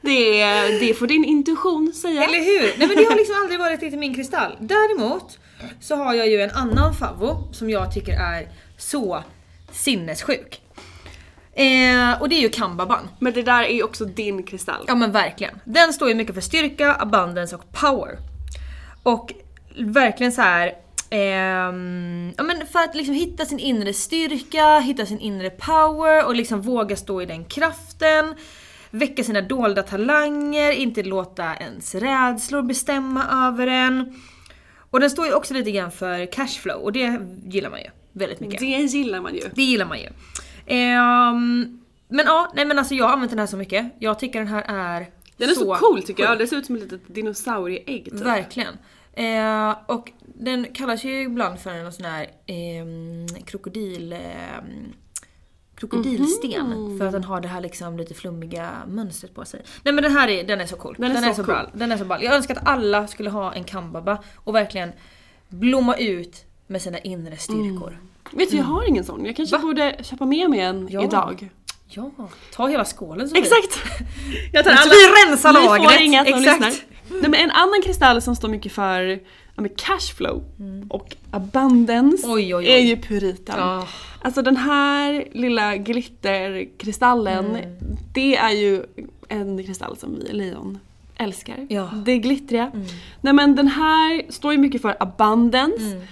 det, 0.00 0.86
det 0.86 0.94
får 0.94 1.06
din 1.06 1.24
intuition 1.24 1.92
säga. 1.92 2.24
Eller 2.24 2.38
hur? 2.38 2.78
Nej 2.78 2.88
men 2.88 2.96
det 2.96 3.04
har 3.04 3.16
liksom 3.16 3.34
aldrig 3.42 3.58
varit 3.60 3.80
riktigt 3.82 4.00
min 4.00 4.14
kristall. 4.14 4.56
Däremot 4.60 5.38
så 5.80 5.94
har 5.96 6.14
jag 6.14 6.28
ju 6.28 6.40
en 6.40 6.50
annan 6.50 6.94
favvo 6.94 7.52
som 7.52 7.70
jag 7.70 7.94
tycker 7.94 8.12
är 8.12 8.48
så 8.78 9.24
sinnessjuk. 9.72 10.60
Eh, 11.56 12.20
och 12.22 12.28
det 12.28 12.34
är 12.34 12.40
ju 12.40 12.48
kambaban. 12.48 13.08
Men 13.18 13.32
det 13.32 13.42
där 13.42 13.62
är 13.62 13.74
ju 13.74 13.82
också 13.82 14.04
din 14.04 14.42
kristall. 14.42 14.84
Ja 14.86 14.94
men 14.94 15.12
verkligen. 15.12 15.60
Den 15.64 15.92
står 15.92 16.08
ju 16.08 16.14
mycket 16.14 16.34
för 16.34 16.40
styrka, 16.40 16.94
abundance 16.94 17.56
och 17.56 17.72
power. 17.72 18.18
Och 19.02 19.32
verkligen 19.78 20.32
så 20.32 20.42
här. 20.42 20.72
ehm, 21.10 22.32
ja 22.36 22.42
men 22.42 22.66
för 22.66 22.78
att 22.78 22.94
liksom 22.94 23.14
hitta 23.14 23.44
sin 23.44 23.58
inre 23.58 23.92
styrka, 23.92 24.78
hitta 24.78 25.06
sin 25.06 25.20
inre 25.20 25.50
power 25.50 26.26
och 26.26 26.34
liksom 26.34 26.60
våga 26.62 26.96
stå 26.96 27.22
i 27.22 27.26
den 27.26 27.44
kraften. 27.44 28.34
Väcka 28.90 29.24
sina 29.24 29.40
dolda 29.40 29.82
talanger, 29.82 30.72
inte 30.72 31.02
låta 31.02 31.56
ens 31.56 31.94
rädslor 31.94 32.62
bestämma 32.62 33.48
över 33.48 33.66
en. 33.66 34.22
Och 34.90 35.00
den 35.00 35.10
står 35.10 35.26
ju 35.26 35.32
också 35.34 35.54
lite 35.54 35.70
grann 35.70 35.90
för 35.90 36.32
cashflow 36.32 36.76
och 36.76 36.92
det 36.92 37.20
gillar 37.44 37.70
man 37.70 37.80
ju 37.80 37.86
väldigt 38.12 38.40
mycket. 38.40 38.60
Det 38.60 38.66
gillar 38.66 39.20
man 39.20 39.34
ju. 39.34 39.40
Det 39.54 39.62
gillar 39.62 39.86
man 39.86 39.98
ju. 39.98 40.08
Ehm, 40.66 41.80
men 42.08 42.26
ja, 42.26 42.52
nej 42.54 42.64
men 42.64 42.78
alltså 42.78 42.94
jag 42.94 43.04
har 43.04 43.12
använt 43.12 43.30
den 43.30 43.38
här 43.38 43.46
så 43.46 43.56
mycket. 43.56 43.92
Jag 43.98 44.18
tycker 44.18 44.38
den 44.38 44.48
här 44.48 44.64
är 44.68 45.10
Den 45.36 45.50
är 45.50 45.54
så, 45.54 45.74
cool 45.74 46.02
tycker 46.02 46.22
jag. 46.22 46.38
Det 46.38 46.46
ser 46.46 46.56
ut 46.56 46.66
som 46.66 46.76
ett 46.76 46.82
litet 46.82 47.14
dinosaurieägg 47.14 48.04
typ. 48.04 48.14
Verkligen. 48.14 48.78
Eh, 49.12 49.76
och 49.86 50.12
den 50.20 50.66
kallas 50.74 51.04
ju 51.04 51.22
ibland 51.22 51.60
för 51.60 51.70
en 51.70 51.92
sån 51.92 52.04
här 52.04 52.26
ehm, 52.46 53.26
krokodil... 53.44 54.12
ehm, 54.12 54.92
krokodilsten. 55.76 56.66
Mhm. 56.66 56.98
För 56.98 57.06
att 57.06 57.12
den 57.12 57.24
har 57.24 57.40
det 57.40 57.48
här 57.48 57.60
liksom 57.60 57.96
lite 57.96 58.14
flummiga 58.14 58.70
mönstret 58.86 59.34
på 59.34 59.44
sig. 59.44 59.62
Nej 59.82 59.94
men 59.94 60.04
den 60.04 60.12
här 60.12 60.28
är, 60.28 60.44
den 60.44 60.60
är 60.60 60.66
så 60.66 60.76
cool. 60.76 60.96
Den 60.98 61.16
är 61.24 61.32
så 61.32 61.44
cool. 61.44 61.54
ball. 61.54 61.70
Den 61.74 61.92
är 61.92 61.96
så 61.96 62.04
ball. 62.04 62.22
Jag 62.22 62.34
önskar 62.34 62.56
att 62.56 62.68
alla 62.68 63.06
skulle 63.06 63.30
ha 63.30 63.52
en 63.52 63.64
kambaba 63.64 64.22
och 64.36 64.54
verkligen 64.54 64.92
blomma 65.48 65.96
ut 65.96 66.44
med 66.66 66.82
sina 66.82 66.98
inre 66.98 67.36
styrkor. 67.36 67.98
Vet 68.32 68.50
du, 68.50 68.56
jag 68.56 68.64
har 68.64 68.88
ingen 68.88 69.04
sån. 69.04 69.24
Jag 69.24 69.36
kanske 69.36 69.56
Va? 69.56 69.62
borde 69.62 69.96
köpa 70.02 70.26
med 70.26 70.50
mig 70.50 70.60
en 70.60 70.88
Ja. 70.90 71.04
idag. 71.04 71.48
Ja, 71.88 72.10
ta 72.54 72.66
hela 72.68 72.84
skålen 72.84 73.28
så 73.28 73.36
Exakt! 73.36 73.78
Jag 74.52 74.64
tar 74.64 74.70
alla. 74.70 74.90
vi 74.90 75.30
rensar 75.30 75.52
Ni 75.52 75.66
lagret. 75.66 75.92
får 75.92 76.02
inga 76.02 76.24
som 76.24 76.34
Exakt. 76.34 76.64
lyssnar. 76.64 77.20
Nej, 77.20 77.30
men 77.30 77.34
en 77.34 77.50
annan 77.50 77.82
kristall 77.84 78.22
som 78.22 78.36
står 78.36 78.48
mycket 78.48 78.72
för 78.72 79.20
ja, 79.56 79.64
cashflow 79.76 80.42
och 80.88 81.16
abundance 81.30 82.24
Mm. 82.26 82.34
Oj, 82.36 82.54
oj, 82.54 82.64
oj. 82.66 82.66
är 82.72 82.78
ju 82.78 82.96
puriten. 82.96 83.54
Ja. 83.58 83.86
Alltså 84.22 84.42
den 84.42 84.56
här 84.56 85.24
lilla 85.32 85.76
glitterkristallen, 85.76 87.44
Mm. 87.56 87.70
det 88.14 88.36
är 88.36 88.50
ju 88.50 88.84
en 89.28 89.64
kristall 89.64 89.96
som 89.96 90.14
vi 90.14 90.26
i 90.30 90.32
Leon 90.32 90.78
älskar. 91.16 91.66
Ja. 91.68 91.90
Det 92.06 92.18
glittriga. 92.18 92.70
Nej 93.20 93.32
men 93.32 93.54
den 93.56 93.68
här 93.68 94.32
står 94.32 94.52
ju 94.52 94.58
mycket 94.58 94.82
för 94.82 94.96
abundance, 95.00 95.96
eh, 95.96 96.02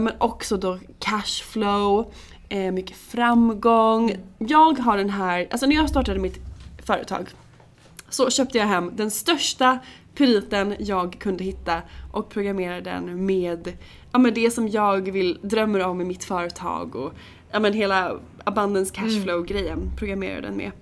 men 0.00 0.12
också 0.18 0.56
då 0.56 0.78
cashflow, 0.98 2.12
eh, 2.48 2.72
mycket 2.72 2.96
framgång. 2.96 4.16
Jag 4.38 4.78
har 4.78 4.96
den 4.96 5.10
här, 5.10 5.48
alltså 5.50 5.66
när 5.66 5.76
jag 5.76 5.90
startade 5.90 6.18
mitt 6.18 6.38
företag 6.84 7.28
så 8.08 8.30
köpte 8.30 8.58
jag 8.58 8.66
hem 8.66 8.90
den 8.96 9.10
största 9.10 9.78
puriten 10.14 10.74
jag 10.78 11.18
kunde 11.18 11.44
hitta 11.44 11.82
och 12.12 12.28
programmerade 12.28 12.90
den 12.90 13.26
med, 13.26 13.76
ja, 14.12 14.18
med 14.18 14.34
det 14.34 14.50
som 14.50 14.68
jag 14.68 15.10
vill, 15.10 15.38
drömmer 15.42 15.86
om 15.86 16.00
i 16.00 16.04
mitt 16.04 16.24
företag 16.24 16.96
och 16.96 17.12
ja, 17.50 17.60
men 17.60 17.72
hela 17.72 18.20
abundance 18.44 18.94
cashflow 18.94 19.44
grejen 19.44 19.90
programmerade 19.96 20.40
den 20.40 20.56
med. 20.56 20.72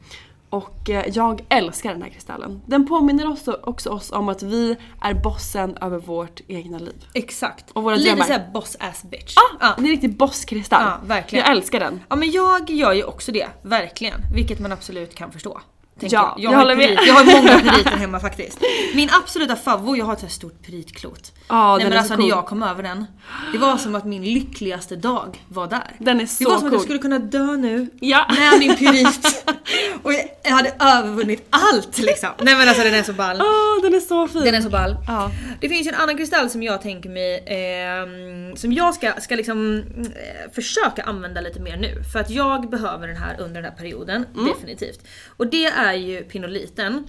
Och 0.51 0.91
eh, 0.91 1.05
jag 1.13 1.45
älskar 1.49 1.93
den 1.93 2.03
här 2.03 2.09
kristallen. 2.09 2.61
Den 2.67 2.87
påminner 2.87 3.31
också, 3.31 3.61
också 3.63 3.91
oss 3.91 4.13
om 4.13 4.29
att 4.29 4.43
vi 4.43 4.77
är 5.03 5.15
bossen 5.15 5.77
över 5.81 5.99
vårt 5.99 6.41
egna 6.49 6.79
liv. 6.79 7.05
Exakt. 7.15 7.71
Och 7.73 7.83
våra 7.83 7.95
Lite 7.97 8.09
drömmar. 8.11 8.25
såhär 8.25 8.51
boss 8.53 8.77
ass 8.81 9.03
bitch. 9.05 9.35
Ah, 9.61 9.67
Det 9.77 9.81
är 9.83 9.85
en 9.85 9.91
riktig 9.91 10.17
bosskristall. 10.17 10.83
Ja, 10.83 10.99
verkligen. 11.07 11.45
Jag 11.45 11.53
älskar 11.57 11.81
den. 11.81 12.01
Ja 12.09 12.17
men 12.17 12.31
jag 12.31 12.71
gör 12.71 12.93
ju 12.93 13.05
också 13.05 13.33
det, 13.33 13.49
verkligen. 13.63 14.21
Vilket 14.35 14.61
man 14.61 14.73
absolut 14.73 15.15
kan 15.15 15.33
förstå. 15.33 15.61
Tänker 16.01 16.17
Ja, 16.17 16.35
jag, 16.37 16.45
jag 16.45 16.51
har 16.51 16.65
håller 16.65 16.77
med. 16.77 16.89
pyrit, 16.89 17.07
jag 17.07 17.15
har 17.15 17.25
många 17.25 17.59
pyriter 17.73 17.91
hemma 17.97 18.21
faktiskt. 18.21 18.59
Min 18.95 19.09
absoluta 19.23 19.57
favvo, 19.57 19.97
jag 19.97 20.05
har 20.05 20.13
ett 20.13 20.19
så 20.21 20.27
här 20.27 20.33
stort 20.33 20.63
pyritklot. 20.67 21.33
Ja, 21.49 21.77
Nej 21.77 21.89
men 21.89 21.99
alltså 21.99 22.13
så 22.13 22.17
cool. 22.17 22.29
när 22.29 22.37
jag 22.37 22.47
kom 22.47 22.63
över 22.63 22.83
den, 22.83 23.07
det 23.53 23.59
var 23.59 23.77
som 23.77 23.95
att 23.95 24.05
min 24.05 24.25
lyckligaste 24.25 24.97
dag 24.97 25.45
var 25.49 25.67
där. 25.67 25.91
Den 25.99 26.17
är 26.17 26.21
det 26.21 26.27
så 26.29 26.45
var 26.45 26.59
som 26.59 26.67
att 26.67 26.73
jag 26.73 26.73
cool. 26.73 26.85
skulle 26.85 26.99
kunna 26.99 27.19
dö 27.19 27.57
nu 27.57 27.91
Ja. 28.01 28.27
med 28.39 28.59
min 28.59 28.77
pyrit. 28.77 29.45
Och 30.03 30.13
jag 30.45 30.51
hade 30.51 30.75
övervunnit 30.81 31.47
allt 31.51 31.99
liksom. 31.99 32.29
Nej 32.41 32.55
men 32.57 32.69
alltså 32.69 32.83
den 32.85 32.95
är 32.95 33.03
så 33.03 33.13
ball. 33.13 33.37
Åh, 33.41 33.83
den 33.83 33.95
är 33.95 34.01
så 34.01 34.29
fin. 34.29 34.43
Den 34.45 34.55
är 34.55 34.61
så 34.61 34.71
ball. 34.71 34.97
Ja. 35.07 35.31
Det 35.61 35.69
finns 35.69 35.87
ju 35.87 35.89
en 35.89 35.95
annan 36.01 36.17
kristall 36.17 36.51
som 36.51 36.63
jag 36.63 36.83
tänker 36.83 37.09
mig, 37.11 37.45
ehm, 37.47 38.57
som 38.57 38.73
jag 38.73 38.95
ska, 38.95 39.13
ska 39.21 39.35
liksom 39.37 39.79
eh, 39.99 40.53
försöka 40.55 41.03
använda 41.03 41.41
lite 41.41 41.61
mer 41.61 41.77
nu. 41.77 42.03
För 42.13 42.19
att 42.19 42.31
jag 42.31 42.71
behöver 42.71 43.09
den 43.09 43.17
här 43.17 43.37
under 43.41 43.55
den 43.63 43.65
här 43.71 43.79
perioden, 43.79 44.27
definitivt. 44.55 45.01
Och 45.37 45.47
det 45.47 45.65
är 45.67 45.88
är 45.95 45.99
ju 45.99 46.25
pinoliten. 46.25 47.05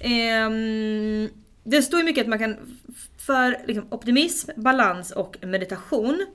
Eh, 0.00 0.50
det 1.64 1.82
står 1.82 1.98
ju 1.98 2.04
mycket 2.04 2.22
att 2.22 2.28
man 2.28 2.38
kan, 2.38 2.56
för 3.18 3.58
liksom, 3.66 3.86
optimism, 3.90 4.50
balans 4.56 5.10
och 5.10 5.36
meditation. 5.42 6.26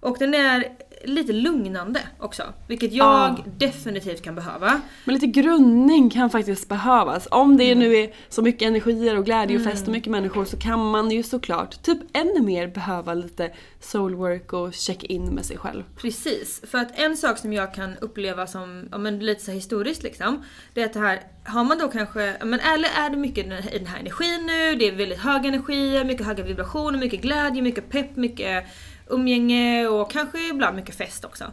Och 0.00 0.16
den 0.18 0.34
är 0.34 0.64
lite 1.04 1.32
lugnande 1.32 2.00
också, 2.18 2.42
vilket 2.66 2.92
jag 2.92 3.06
Ah. 3.06 3.36
definitivt 3.58 4.22
kan 4.22 4.34
behöva. 4.34 4.80
Men 5.04 5.14
lite 5.14 5.26
grundning 5.26 6.10
kan 6.10 6.30
faktiskt 6.30 6.68
behövas. 6.68 7.28
Om 7.30 7.56
det 7.56 7.74
nu 7.74 7.96
är 7.96 8.10
så 8.28 8.42
mycket 8.42 8.62
energier 8.68 9.18
och 9.18 9.24
glädje 9.24 9.56
och 9.56 9.64
fest 9.64 9.86
och 9.86 9.92
mycket 9.92 10.10
människor 10.10 10.44
så 10.44 10.56
kan 10.56 10.90
man 10.90 11.10
ju 11.10 11.22
såklart 11.22 11.82
typ 11.82 11.98
ännu 12.12 12.40
mer 12.40 12.66
behöva 12.66 13.14
lite 13.14 13.50
soulwork 13.80 14.52
och 14.52 14.74
check 14.74 15.04
in 15.04 15.24
med 15.26 15.44
sig 15.44 15.56
själv. 15.58 15.82
Precis, 15.96 16.62
för 16.70 16.78
att 16.78 16.98
en 16.98 17.16
sak 17.16 17.38
som 17.38 17.52
jag 17.52 17.74
kan 17.74 17.96
uppleva 18.00 18.46
som 18.46 18.88
ja, 18.90 18.98
men 18.98 19.18
lite 19.18 19.44
så 19.44 19.50
historiskt 19.50 20.02
liksom. 20.02 20.44
Det 20.74 20.82
är 20.82 20.86
att 20.86 20.92
det 20.92 21.00
här, 21.00 21.20
har 21.44 21.64
man 21.64 21.78
då 21.78 21.88
kanske, 21.88 22.36
ja, 22.40 22.44
men 22.44 22.60
eller 22.60 22.88
är 22.96 23.10
det 23.10 23.16
mycket 23.16 23.46
i 23.46 23.48
den 23.78 23.86
här 23.86 23.98
energin 24.00 24.46
nu, 24.46 24.74
det 24.74 24.88
är 24.88 24.92
väldigt 24.96 25.18
höga 25.18 25.48
energier, 25.48 26.04
mycket 26.04 26.26
höga 26.26 26.44
vibrationer, 26.44 26.98
mycket 26.98 27.20
glädje, 27.22 27.62
mycket 27.62 27.90
pepp, 27.90 28.16
mycket 28.16 28.64
umgänge 29.10 29.88
och 29.88 30.10
kanske 30.10 30.48
ibland 30.48 30.76
mycket 30.76 30.94
fest 30.94 31.24
också. 31.24 31.44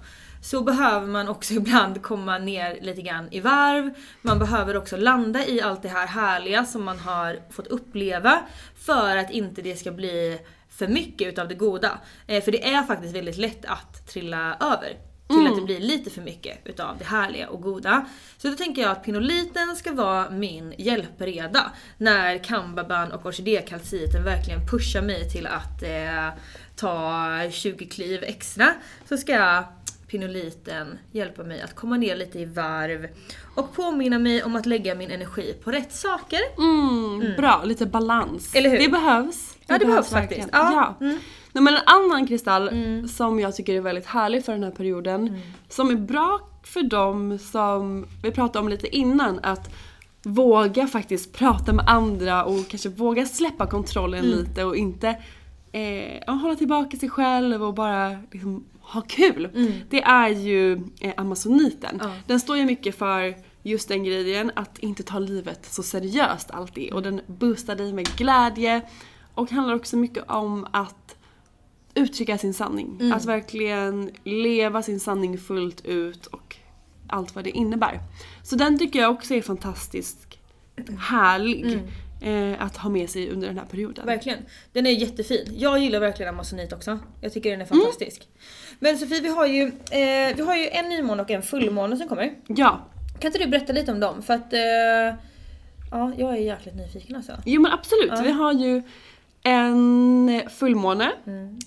Så 0.42 0.62
behöver 0.62 1.08
man 1.08 1.28
också 1.28 1.54
ibland 1.62 2.02
komma 2.02 2.38
ner 2.38 2.78
lite 2.82 3.02
grann 3.02 3.28
i 3.32 3.40
varv. 3.40 3.94
Man 4.22 4.40
behöver 4.40 4.78
också 4.78 4.98
landa 4.98 5.46
i 5.46 5.62
allt 5.62 5.82
det 5.82 5.90
här 5.90 6.08
härliga 6.08 6.66
som 6.66 6.84
man 6.84 7.00
har 7.00 7.40
fått 7.50 7.68
uppleva. 7.68 8.40
För 8.76 9.18
att 9.18 9.32
inte 9.32 9.62
det 9.62 9.76
ska 9.76 9.92
bli 9.92 10.40
för 10.70 10.88
mycket 10.88 11.28
utav 11.28 11.48
det 11.48 11.56
goda. 11.56 12.00
Eh, 12.28 12.44
för 12.44 12.52
det 12.52 12.74
är 12.74 12.84
faktiskt 12.84 13.16
väldigt 13.16 13.38
lätt 13.38 13.66
att 13.66 14.08
trilla 14.08 14.58
över. 14.60 14.98
Till 15.28 15.48
att 15.48 15.56
det 15.56 15.62
blir 15.62 15.80
lite 15.80 16.10
för 16.10 16.22
mycket 16.22 16.58
utav 16.68 16.98
det 16.98 17.06
härliga 17.06 17.50
och 17.50 17.62
goda. 17.62 18.06
Så 18.38 18.48
då 18.48 18.56
tänker 18.56 18.82
jag 18.82 18.92
att 18.92 19.04
pinoliten 19.04 19.76
ska 19.76 19.92
vara 19.92 20.30
min 20.30 20.74
hjälpreda. 20.78 21.72
När 21.98 22.44
kambaban 22.44 23.12
och 23.12 23.26
orkidékalciten 23.26 24.24
verkligen 24.24 24.68
pushar 24.68 25.02
mig 25.02 25.30
till 25.30 25.48
att 25.48 25.84
eh, 25.84 26.28
ta 26.78 27.30
20 27.52 27.86
kliv 27.86 28.24
extra. 28.24 28.68
Så 29.10 29.18
ska 29.18 29.64
pinoliten 30.08 30.98
hjälpa 31.12 31.44
mig 31.44 31.62
att 31.62 31.76
komma 31.76 31.98
ner 31.98 32.16
lite 32.16 32.40
i 32.40 32.46
varv. 32.46 33.08
Och 33.56 33.74
påminna 33.76 34.20
mig 34.20 34.44
om 34.44 34.56
att 34.56 34.66
lägga 34.66 34.96
min 34.96 35.12
energi 35.12 35.56
på 35.64 35.72
rätt 35.72 35.94
saker. 35.94 36.40
Mm, 36.58 37.36
Bra, 37.38 37.62
lite 37.66 37.86
balans. 37.86 38.56
Eller 38.56 38.70
hur? 38.70 38.78
Det 38.80 38.90
behövs. 38.90 39.58
Ja, 39.68 39.78
det 39.78 39.86
behövs 39.86 40.14
verkligen. 40.14 40.44
faktiskt. 40.50 40.54
Ja. 40.74 40.96
Mm. 41.02 41.14
Ja. 41.14 41.18
Nej, 41.52 41.64
men 41.64 41.74
en 41.76 41.82
annan 41.86 42.28
kristall 42.28 42.70
som 43.10 43.40
jag 43.40 43.56
tycker 43.56 43.74
är 43.74 43.82
väldigt 43.82 44.06
härlig 44.06 44.46
för 44.46 44.52
den 44.54 44.64
här 44.64 44.72
perioden. 44.72 45.28
Mm. 45.28 45.42
Som 45.70 45.90
är 45.90 45.96
bra 45.96 46.40
för 46.64 46.84
dem 46.84 47.40
som 47.40 48.06
vi 48.24 48.32
pratade 48.32 48.60
om 48.60 48.70
lite 48.70 48.96
innan. 48.96 49.40
Att 49.44 49.70
våga 50.24 50.88
faktiskt 50.88 51.34
prata 51.34 51.74
med 51.74 51.90
andra 51.90 52.44
och 52.46 52.68
kanske 52.68 52.90
våga 52.90 53.26
släppa 53.26 53.68
kontrollen 53.68 54.26
Mm. 54.26 54.38
lite 54.40 54.64
och 54.64 54.76
inte 54.76 55.16
eh, 55.78 56.22
ja, 56.28 56.34
hålla 56.34 56.56
tillbaka 56.56 56.98
sig 56.98 57.10
själv 57.10 57.64
och 57.64 57.74
bara 57.74 58.18
liksom, 58.32 58.66
ha 58.80 59.02
kul. 59.02 59.46
Mm. 59.46 59.74
Det 59.90 60.02
är 60.02 60.30
ju 60.30 60.74
eh, 61.02 61.14
amazoniten. 61.18 62.02
Den 62.28 62.40
står 62.40 62.58
ju 62.58 62.66
mycket 62.66 62.96
för 62.96 63.36
just 63.64 63.88
den 63.88 64.04
grejen 64.04 64.52
att 64.56 64.80
inte 64.80 65.04
ta 65.04 65.20
livet 65.20 65.66
så 65.66 65.84
seriöst 65.84 66.52
alltid 66.52 66.94
och 66.94 67.02
den 67.02 67.22
boostar 67.28 67.76
dig 67.76 67.94
med 67.94 68.08
glädje 68.18 68.82
och 69.34 69.52
handlar 69.52 69.76
också 69.76 69.98
mycket 69.98 70.32
om 70.32 70.68
att 70.72 71.16
uttrycka 71.96 72.38
sin 72.38 72.54
sanning. 72.54 72.98
Mm. 73.00 73.14
Att 73.14 73.26
verkligen 73.26 74.12
leva 74.24 74.84
sin 74.84 75.00
sanning 75.00 75.38
fullt 75.38 75.86
ut 75.86 76.26
och 76.26 76.56
allt 77.08 77.36
vad 77.36 77.44
det 77.44 77.50
innebär. 77.50 78.00
Så 78.44 78.56
den 78.56 78.80
tycker 78.80 79.00
jag 79.00 79.12
också 79.12 79.34
är 79.34 79.42
fantastiskt 79.42 80.28
härlig 81.00 81.80
eh, 82.22 82.62
att 82.66 82.78
ha 82.78 82.90
med 82.90 83.10
sig 83.10 83.30
under 83.30 83.48
den 83.48 83.58
här 83.58 83.66
perioden. 83.66 84.06
Verkligen. 84.06 84.40
Den 84.74 84.86
är 84.86 84.92
jättefin. 84.92 85.54
Jag 85.58 85.80
gillar 85.80 86.00
verkligen 86.00 86.34
amazonit 86.34 86.74
också. 86.74 87.00
Jag 87.22 87.34
tycker 87.34 87.52
den 87.52 87.62
är 87.62 87.66
fantastisk. 87.66 88.28
Men 88.80 88.98
Sofie, 88.98 89.22
vi 89.22 89.30
har 89.30 89.46
ju, 89.46 89.64
eh, 89.92 90.36
vi 90.36 90.42
har 90.46 90.56
ju 90.56 90.68
en 90.68 90.90
nymåne 90.90 91.24
och 91.24 91.32
en 91.32 91.42
fullmåne 91.42 91.98
som 91.98 92.08
kommer. 92.08 92.34
Ja, 92.48 92.88
Kan 93.20 93.30
inte 93.30 93.40
du 93.40 93.48
berätta 93.48 93.74
lite 93.74 93.92
om 93.92 94.00
dem? 94.00 94.22
För 94.22 94.34
att 94.34 94.54
eh, 94.54 94.60
ja, 95.92 96.12
jag 96.18 96.34
är 96.34 96.38
jäkligt 96.42 96.76
nyfiken 96.76 97.16
alltså. 97.16 97.32
jo 97.46 97.62
men 97.62 97.72
absolut. 97.72 98.12
Vi 98.24 98.32
har 98.32 98.54
ju 98.54 98.82
en 99.44 100.42
fullmåne. 100.50 101.12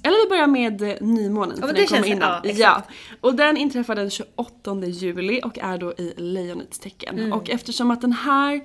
Eller 0.02 0.24
vi 0.24 0.28
börjar 0.28 0.46
med 0.46 0.80
nymånen 1.02 1.56
Mm. 1.56 1.60
Ja, 1.60 1.66
för 1.66 1.66
men 1.66 1.74
den 1.74 1.86
kommer 1.86 2.06
innan. 2.06 2.40
ja, 2.44 2.52
ja. 2.56 2.82
Och 3.20 3.34
den 3.34 3.56
inträffar 3.56 3.94
den 3.94 4.10
28 4.10 4.86
juli 4.86 5.40
och 5.44 5.58
är 5.58 5.78
då 5.78 5.92
i 5.92 6.14
lejonets 6.16 6.78
tecken. 6.78 7.18
Mm. 7.18 7.32
Och 7.32 7.50
eftersom 7.50 7.90
att 7.90 8.00
den 8.00 8.12
här 8.12 8.60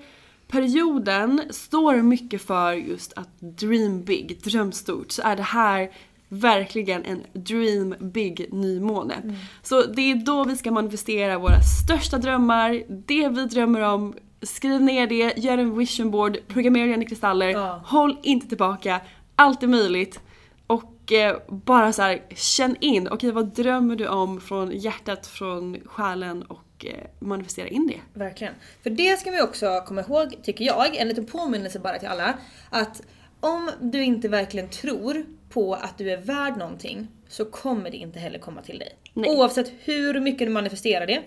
perioden 0.47 1.41
står 1.49 1.95
mycket 1.95 2.41
för 2.41 2.73
just 2.73 3.13
att 3.13 3.39
dream 3.39 4.03
big, 4.03 4.39
dröm 4.43 4.71
stort, 4.71 5.11
så 5.11 5.21
är 5.21 5.35
det 5.35 5.43
här 5.43 5.91
verkligen 6.29 7.05
en 7.05 7.21
dream 7.33 7.95
big 7.99 8.47
nymåne. 8.51 9.13
Mm. 9.13 9.35
Så 9.63 9.81
det 9.81 10.11
är 10.11 10.15
då 10.15 10.43
vi 10.43 10.55
ska 10.55 10.71
manifestera 10.71 11.37
våra 11.37 11.61
största 11.61 12.17
drömmar, 12.17 12.83
det 13.07 13.29
vi 13.29 13.45
drömmer 13.45 13.81
om, 13.81 14.13
skriv 14.41 14.81
ner 14.81 15.07
det, 15.07 15.37
gör 15.37 15.57
en 15.57 15.77
vision 15.77 16.11
board, 16.11 16.37
programmera 16.47 16.85
gärna 16.85 17.05
kristaller, 17.05 17.49
Ja. 17.49 17.81
håll 17.85 18.17
inte 18.23 18.47
tillbaka, 18.47 19.01
allt 19.35 19.63
är 19.63 19.67
möjligt. 19.67 20.19
Och 20.67 21.11
eh, 21.11 21.37
bara 21.47 21.93
så 21.93 22.01
här, 22.01 22.21
känn 22.35 22.75
in, 22.79 23.07
okej 23.11 23.31
vad 23.31 23.55
drömmer 23.55 23.95
du 23.95 24.07
om 24.07 24.41
från 24.41 24.71
hjärtat, 24.71 25.27
från 25.27 25.77
själen 25.85 26.43
och 26.43 26.64
eh, 26.85 26.93
manifestera 27.19 27.67
in 27.67 27.87
det. 27.87 28.19
Verkligen. 28.19 28.53
För 28.83 28.89
det 28.89 29.19
ska 29.19 29.31
vi 29.31 29.41
också 29.41 29.83
komma 29.87 30.01
ihåg, 30.01 30.35
tycker 30.43 30.65
jag, 30.65 30.95
en 30.95 31.07
liten 31.07 31.25
påminnelse 31.25 31.79
bara 31.79 31.99
till 31.99 32.07
alla. 32.07 32.37
Att 32.69 33.01
om 33.39 33.69
du 33.81 34.03
inte 34.03 34.27
verkligen 34.27 34.69
tror 34.69 35.25
på 35.49 35.73
att 35.73 35.97
du 35.97 36.11
är 36.11 36.17
värd 36.17 36.57
någonting 36.57 37.07
så 37.29 37.45
kommer 37.45 37.89
det 37.91 37.97
inte 37.97 38.19
heller 38.19 38.39
komma 38.39 38.61
till 38.61 38.79
dig. 38.79 38.89
Nej. 39.13 39.29
Oavsett 39.29 39.71
hur 39.83 40.19
mycket 40.19 40.47
du 40.47 40.51
manifesterar 40.53 41.07
det 41.07 41.21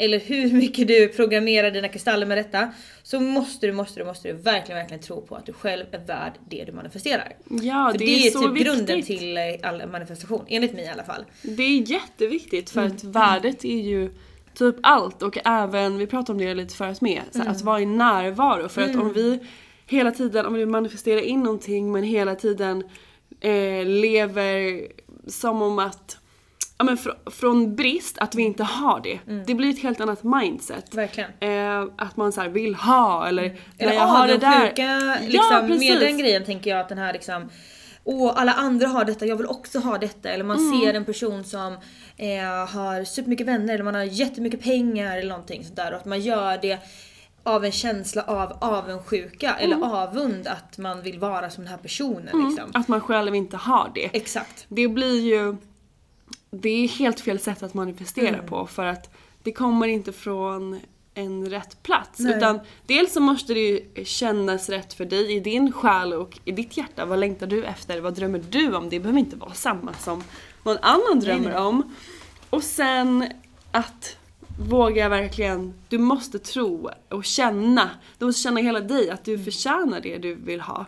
eller 0.00 0.20
hur 0.20 0.52
mycket 0.52 0.88
du 0.88 1.08
programmerar 1.08 1.70
dina 1.70 1.88
kristaller 1.88 2.26
med 2.26 2.38
detta 2.38 2.72
så 3.02 3.20
måste 3.20 3.66
du, 3.66 3.72
måste 3.72 4.00
du, 4.00 4.04
måste 4.04 4.28
du 4.28 4.34
verkligen, 4.34 4.78
verkligen 4.80 5.02
tro 5.02 5.26
på 5.26 5.34
att 5.36 5.46
du 5.46 5.52
själv 5.52 5.84
är 5.92 5.98
värd 5.98 6.32
det 6.48 6.64
du 6.64 6.72
manifesterar. 6.72 7.36
Ja, 7.62 7.88
För 7.92 7.98
det, 7.98 8.04
det, 8.04 8.10
är, 8.10 8.26
är 8.26 8.30
så 8.30 8.42
typ 8.42 8.50
viktigt. 8.50 8.66
grunden 8.66 9.02
till 9.02 9.36
eh, 9.36 9.42
all 9.62 9.86
manifestation, 9.88 10.44
enligt 10.48 10.72
mig 10.72 10.84
i 10.84 10.88
alla 10.88 11.04
fall. 11.04 11.24
Det 11.42 11.62
är 11.62 11.90
jätteviktigt 11.90 12.70
för 12.70 12.80
Mm. 12.80 12.92
att 12.96 13.04
värdet 13.04 13.64
är 13.64 13.80
ju 13.80 14.10
typ 14.58 14.76
allt 14.82 15.22
och 15.22 15.38
även, 15.44 15.98
vi 15.98 16.06
pratade 16.06 16.32
om 16.32 16.38
det 16.46 16.54
lite 16.54 16.74
förut 16.74 17.00
med, 17.00 17.22
så 17.30 17.38
här, 17.38 17.44
Mm. 17.44 17.56
att 17.56 17.62
vara 17.62 17.80
i 17.80 17.86
närvaro. 17.86 18.68
För 18.68 18.82
att 18.82 18.96
om 18.96 19.12
vi 19.12 19.40
hela 19.86 20.10
tiden, 20.10 20.46
om 20.46 20.54
vi 20.54 20.66
manifesterar 20.66 21.20
in 21.20 21.42
någonting 21.42 21.92
men 21.92 22.02
hela 22.02 22.34
tiden 22.34 22.84
eh, 23.40 23.84
lever 23.86 24.80
som 25.30 25.62
om 25.62 25.78
att 25.78 26.18
Ja 26.80 26.84
men 26.84 26.96
fr- 26.96 27.30
från 27.30 27.76
brist, 27.76 28.18
att 28.18 28.34
vi 28.34 28.42
inte 28.42 28.62
har 28.64 29.00
det. 29.00 29.18
Det 29.46 29.54
blir 29.54 29.70
ett 29.70 29.82
helt 29.82 30.00
annat 30.00 30.22
mindset. 30.24 30.94
Mm. 30.94 31.08
Eh, 31.84 31.92
att 31.98 32.16
man 32.16 32.32
så 32.32 32.40
här 32.40 32.48
vill 32.48 32.74
ha 32.74 33.26
eller, 33.28 33.42
Eller 33.42 33.56
när 33.78 33.92
jag 33.94 34.06
har 34.06 34.26
det 34.28 34.36
där. 34.38 34.56
avundsjuka 34.56 35.18
liksom, 35.28 35.56
ja, 35.56 35.64
precis. 35.68 35.90
med 35.90 36.00
den 36.00 36.18
grejen 36.18 36.44
tänker 36.44 36.70
jag 36.70 36.80
att 36.80 36.88
den 36.88 36.98
här 36.98 37.12
liksom 37.12 37.48
Åh, 38.10 38.32
alla 38.36 38.52
andra 38.52 38.88
har 38.88 39.04
detta, 39.04 39.26
jag 39.26 39.36
vill 39.36 39.46
också 39.46 39.78
ha 39.78 39.98
detta. 39.98 40.28
Eller 40.28 40.44
man 40.44 40.56
Mm. 40.58 40.80
ser 40.80 40.94
en 40.94 41.04
person 41.04 41.44
som 41.44 41.72
eh, 42.16 42.66
har 42.74 43.04
supermycket 43.04 43.46
vänner 43.46 43.74
eller 43.74 43.84
man 43.84 43.94
har 43.94 44.02
jättemycket 44.02 44.62
pengar 44.62 45.16
eller 45.18 45.28
någonting 45.28 45.64
sånt 45.64 45.76
där. 45.76 45.92
Och 45.92 45.98
att 45.98 46.04
man 46.04 46.20
gör 46.20 46.58
det 46.62 46.78
av 47.42 47.64
en 47.64 47.72
känsla 47.72 48.22
av 48.22 48.58
avundsjuka 48.60 49.54
Mm. 49.54 49.72
eller 49.82 49.86
avund 50.02 50.46
att 50.46 50.78
man 50.78 51.02
vill 51.02 51.18
vara 51.18 51.50
som 51.50 51.64
den 51.64 51.70
här 51.70 51.78
personen 51.78 52.48
liksom. 52.48 52.70
Att 52.74 52.88
man 52.88 53.00
själv 53.00 53.34
inte 53.34 53.56
har 53.56 53.90
det. 53.94 54.10
Exakt. 54.12 54.66
Det 54.68 54.88
blir 54.88 55.20
ju... 55.20 55.56
Det 56.50 56.68
är 56.84 56.88
helt 56.88 57.20
fel 57.20 57.38
sätt 57.38 57.62
att 57.62 57.74
manifestera 57.74 58.28
Mm. 58.28 58.46
på 58.46 58.66
för 58.66 58.84
att 58.84 59.10
det 59.42 59.52
kommer 59.52 59.88
inte 59.88 60.12
från 60.12 60.80
en 61.18 61.50
rätt 61.50 61.82
plats. 61.82 62.18
Nej. 62.18 62.36
Utan 62.36 62.60
dels 62.86 63.12
så 63.12 63.20
måste 63.20 63.54
det 63.54 63.60
ju 63.60 64.04
kännas 64.04 64.68
rätt 64.68 64.92
för 64.92 65.04
dig 65.04 65.36
i 65.36 65.40
din 65.40 65.72
själ 65.72 66.12
och 66.12 66.38
i 66.44 66.52
ditt 66.52 66.76
hjärta. 66.76 67.04
Vad 67.04 67.18
längtar 67.18 67.46
du 67.46 67.64
efter? 67.64 68.00
Vad 68.00 68.14
drömmer 68.14 68.44
du 68.50 68.74
om? 68.74 68.88
Det 68.88 69.00
behöver 69.00 69.18
inte 69.18 69.36
vara 69.36 69.52
samma 69.52 69.92
som 69.92 70.24
någon 70.62 70.78
annan 70.82 71.20
drömmer 71.20 71.50
nej. 71.50 71.58
om. 71.58 71.94
Och 72.50 72.62
sen 72.62 73.28
att 73.70 74.16
våga 74.58 75.08
verkligen, 75.08 75.74
du 75.88 75.98
måste 75.98 76.38
tro 76.38 76.90
och 77.08 77.24
känna, 77.24 77.90
du 78.18 78.24
måste 78.24 78.42
känna 78.42 78.60
hela 78.60 78.80
dig 78.80 79.10
att 79.10 79.24
du 79.24 79.38
förtjänar 79.38 80.00
det 80.00 80.18
du 80.18 80.34
vill 80.34 80.60
ha. 80.60 80.86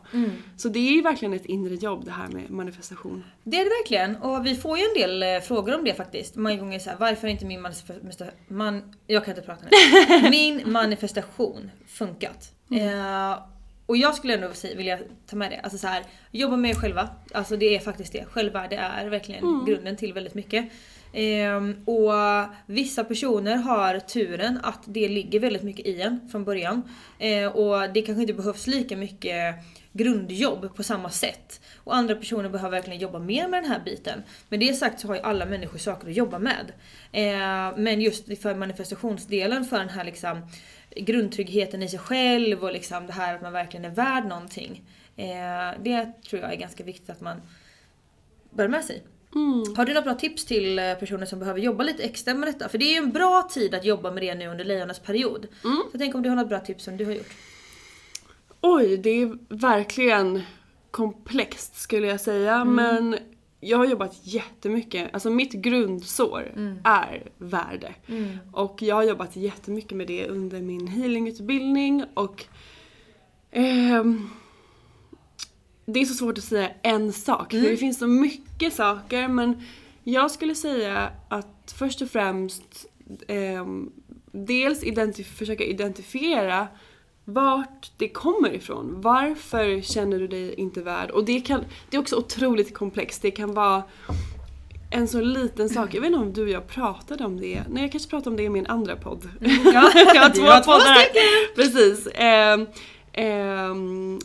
Så 0.56 0.68
det 0.68 0.78
är 0.78 0.92
ju 0.92 1.02
verkligen 1.02 1.34
ett 1.34 1.46
inre 1.46 1.74
jobb 1.74 2.04
det 2.04 2.10
här 2.10 2.28
med 2.28 2.50
manifestation. 2.50 3.24
Det 3.44 3.56
är 3.56 3.64
det 3.64 3.70
verkligen. 3.70 4.16
Och 4.16 4.46
vi 4.46 4.56
får 4.56 4.78
ju 4.78 4.84
en 4.84 4.94
del 4.94 5.22
eh, 5.22 5.40
frågor 5.40 5.74
om 5.74 5.84
det 5.84 5.94
faktiskt. 5.94 6.36
Många 6.36 6.56
gånger 6.56 6.78
så 6.78 6.90
här, 6.90 6.96
varför 7.00 7.28
inte 7.28 7.44
min 7.44 7.60
manifestation... 7.60 8.32
Man, 8.48 8.94
jag 9.06 9.24
kan 9.24 9.32
inte 9.32 9.46
prata 9.46 9.64
nu. 9.70 10.30
Min 10.30 10.72
manifestation 10.72 11.70
funkat. 11.86 12.52
Eh, 12.72 13.42
och 13.86 13.96
jag 13.96 14.14
skulle 14.14 14.34
ändå 14.34 14.48
vilja 14.76 14.98
ta 15.26 15.36
med 15.36 15.50
det. 15.50 15.60
Alltså 15.60 15.78
så 15.78 15.86
här, 15.86 16.04
jobba 16.30 16.56
med 16.56 16.70
er 16.70 16.74
själva. 16.74 17.08
Alltså 17.32 17.56
det 17.56 17.76
är 17.76 17.80
faktiskt 17.80 18.12
det. 18.12 18.24
Självvärde 18.24 18.76
är 18.76 19.06
verkligen 19.06 19.64
grunden 19.66 19.96
till 19.96 20.12
väldigt 20.12 20.34
mycket. 20.34 20.68
Ehm, 21.12 21.82
och 21.84 22.12
vissa 22.66 23.04
personer 23.04 23.56
har 23.56 23.98
turen 23.98 24.61
att 24.62 24.82
det 24.84 25.08
ligger 25.08 25.40
väldigt 25.40 25.62
mycket 25.62 25.86
i 25.86 26.00
en 26.00 26.28
från 26.30 26.44
början. 26.44 26.82
Eh, 27.18 27.46
och 27.46 27.92
det 27.92 28.02
kanske 28.02 28.22
inte 28.22 28.34
behövs 28.34 28.66
lika 28.66 28.96
mycket 28.96 29.54
grundjobb 29.92 30.76
på 30.76 30.82
samma 30.82 31.11
sätt. 31.11 31.61
Och 31.76 31.96
andra 31.96 32.14
personer 32.14 32.48
behöver 32.48 32.76
verkligen 32.76 33.00
jobba 33.00 33.18
mer 33.18 33.48
med 33.48 33.62
den 33.62 33.70
här 33.70 33.80
biten. 33.84 34.22
Men 34.48 34.61
det 34.61 34.74
sagt 34.74 35.00
så 35.00 35.08
har 35.08 35.14
ju 35.14 35.20
alla 35.20 35.46
människor 35.46 35.78
saker 35.78 36.08
att 36.08 36.16
jobba 36.16 36.38
med. 36.38 36.72
Eh, 37.12 37.78
men 37.78 38.00
just 38.00 38.42
för 38.42 38.54
manifestationsdelen, 38.54 39.64
för 39.64 39.78
den 39.78 39.88
här 39.88 40.04
liksom 40.04 40.46
grundtryggheten 40.96 41.82
i 41.82 41.88
sig 41.88 41.98
själv 41.98 42.64
och 42.64 42.72
liksom 42.72 43.06
det 43.06 43.12
här 43.12 43.34
att 43.34 43.42
man 43.42 43.52
verkligen 43.52 43.84
är 43.84 43.90
värd 43.94 44.24
någonting. 44.24 44.82
Eh, 45.16 45.82
det 45.82 46.12
tror 46.28 46.42
jag 46.42 46.52
är 46.52 46.56
ganska 46.56 46.84
viktigt 46.84 47.11
att 47.11 47.20
man 47.20 47.42
bär 48.50 48.68
med 48.68 48.84
sig. 48.84 49.02
Har 49.76 49.84
du 49.84 49.94
några 49.94 50.04
bra 50.04 50.14
tips 50.14 50.44
till 50.44 50.78
eh, 50.78 50.94
personer 50.94 51.26
som 51.26 51.38
behöver 51.38 51.60
jobba 51.60 51.84
lite 51.84 52.02
extra 52.02 52.34
med 52.34 52.48
detta? 52.48 52.68
För 52.68 52.78
det 52.78 52.84
är 52.84 52.90
ju 52.90 52.96
en 52.96 53.12
bra 53.12 53.48
tid 53.50 53.74
att 53.74 53.84
jobba 53.84 54.10
med 54.10 54.22
det 54.22 54.34
nu 54.34 54.46
under 54.46 54.64
lejonens 54.64 54.98
period. 54.98 55.46
Så 55.62 55.88
jag 55.92 56.00
tänker 56.00 56.16
om 56.16 56.22
du 56.22 56.28
har 56.28 56.36
något 56.36 56.48
bra 56.48 56.60
tips 56.60 56.84
som 56.84 56.96
du 56.96 57.04
har 57.04 57.12
gjort? 57.12 57.32
Oj, 58.60 58.96
det 58.96 59.10
är 59.10 59.38
verkligen 59.48 60.42
komplext 60.90 61.80
skulle 61.80 62.06
jag 62.06 62.20
säga. 62.20 62.64
Men 62.64 63.16
jag 63.60 63.78
har 63.78 63.86
jobbat 63.86 64.18
jättemycket. 64.22 65.10
Alltså 65.12 65.30
mitt 65.30 65.52
grundsår 65.52 66.52
är 66.84 67.30
värde. 67.38 67.94
Och 68.52 68.82
jag 68.82 68.94
har 68.94 69.02
jobbat 69.02 69.36
jättemycket 69.36 69.96
med 69.96 70.06
det 70.06 70.28
under 70.28 70.60
min 70.60 70.86
healingutbildning 70.86 72.04
och 72.14 72.44
ehm, 73.50 74.30
det 75.93 76.01
är 76.01 76.05
så 76.05 76.14
svårt 76.14 76.38
att 76.38 76.45
säga 76.45 76.70
en 76.82 77.12
sak, 77.12 77.51
för 77.51 77.70
det 77.70 77.76
finns 77.76 77.99
så 77.99 78.07
mycket 78.07 78.72
saker 78.74 79.28
men 79.28 79.62
jag 80.05 80.30
skulle 80.30 80.55
säga 80.55 81.11
att 81.28 81.74
först 81.78 82.03
och 82.03 82.11
främst 82.11 82.86
ehm, 83.28 83.91
dels 84.32 84.82
identif- 84.84 85.36
försöka 85.36 85.64
identifiera 85.64 86.68
vart 87.24 87.91
det 87.97 88.09
kommer 88.09 88.55
ifrån. 88.55 89.01
Varför 89.01 89.80
känner 89.80 90.18
du 90.18 90.26
dig 90.28 90.55
inte 90.55 90.82
värd? 90.82 91.11
Och 91.11 91.24
det, 91.24 91.41
kan, 91.41 91.64
det 91.91 91.97
är 91.97 92.01
också 92.01 92.16
otroligt 92.16 92.74
komplext. 92.74 93.22
Det 93.22 93.30
kan 93.30 93.55
vara 93.55 93.82
en 94.91 95.09
så 95.09 95.20
liten 95.20 95.68
sak. 95.68 95.95
Jag 95.95 96.01
vet 96.01 96.07
inte 96.07 96.18
om 96.18 96.32
du 96.32 96.43
och 96.43 96.49
jag 96.49 96.66
pratade 96.68 97.24
om 97.24 97.41
det. 97.41 97.62
Nej, 97.68 97.82
jag 97.82 97.93
kanske 97.93 98.11
pratade 98.11 98.30
om 98.30 98.36
det 98.36 98.43
i 98.43 98.49
min 98.49 98.66
andra 98.66 98.97
podd. 98.97 99.28
Ja, 99.41 99.91
jag 99.95 100.22
har 100.22 100.30
två 100.30 100.72
poddar. 100.72 101.55
Precis. 101.55 102.09
Ehm, 102.14 102.66
ehm, 103.12 104.18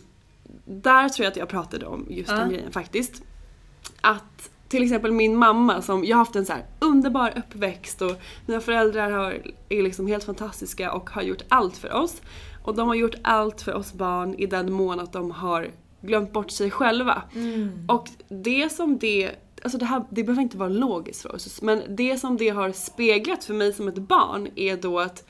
där 0.65 1.09
tror 1.09 1.23
jag 1.23 1.31
att 1.31 1.37
jag 1.37 1.49
pratade 1.49 1.85
om 1.85 2.05
just 2.09 2.29
Ja. 2.29 2.35
den 2.35 2.49
grejen 2.49 2.71
faktiskt. 2.71 3.23
Att 4.01 4.49
till 4.67 4.83
exempel 4.83 5.11
min 5.11 5.35
mamma 5.35 5.81
som, 5.81 6.05
jag 6.05 6.17
har 6.17 6.21
haft 6.25 6.35
en 6.35 6.45
så 6.45 6.53
här 6.53 6.65
underbar 6.79 7.33
uppväxt 7.37 8.01
och 8.01 8.11
mina 8.45 8.61
föräldrar 8.61 9.11
har, 9.11 9.41
är 9.69 9.81
liksom 9.81 10.07
helt 10.07 10.23
fantastiska 10.23 10.91
och 10.91 11.09
har 11.09 11.21
gjort 11.21 11.41
allt 11.49 11.77
för 11.77 11.93
oss. 11.93 12.21
Och 12.63 12.75
de 12.75 12.87
har 12.87 12.95
gjort 12.95 13.15
allt 13.21 13.61
för 13.61 13.73
oss 13.73 13.93
barn 13.93 14.33
i 14.33 14.45
den 14.45 14.73
mån 14.73 14.99
att 14.99 15.13
de 15.13 15.31
har 15.31 15.71
glömt 16.01 16.33
bort 16.33 16.51
sig 16.51 16.71
själva. 16.71 17.21
Och 17.87 18.09
det 18.27 18.71
som 18.71 18.97
det, 18.97 19.31
alltså 19.63 19.77
det 19.77 19.85
här, 19.85 20.03
det 20.09 20.23
behöver 20.23 20.41
inte 20.41 20.57
vara 20.57 20.69
logiskt 20.69 21.21
för 21.21 21.35
oss, 21.35 21.61
men 21.61 21.81
det 21.89 22.17
som 22.17 22.37
det 22.37 22.49
har 22.49 22.71
speglat 22.71 23.43
för 23.43 23.53
mig 23.53 23.73
som 23.73 23.87
ett 23.87 23.95
barn 23.97 24.47
är 24.55 24.77
då 24.77 24.99
att 24.99 25.27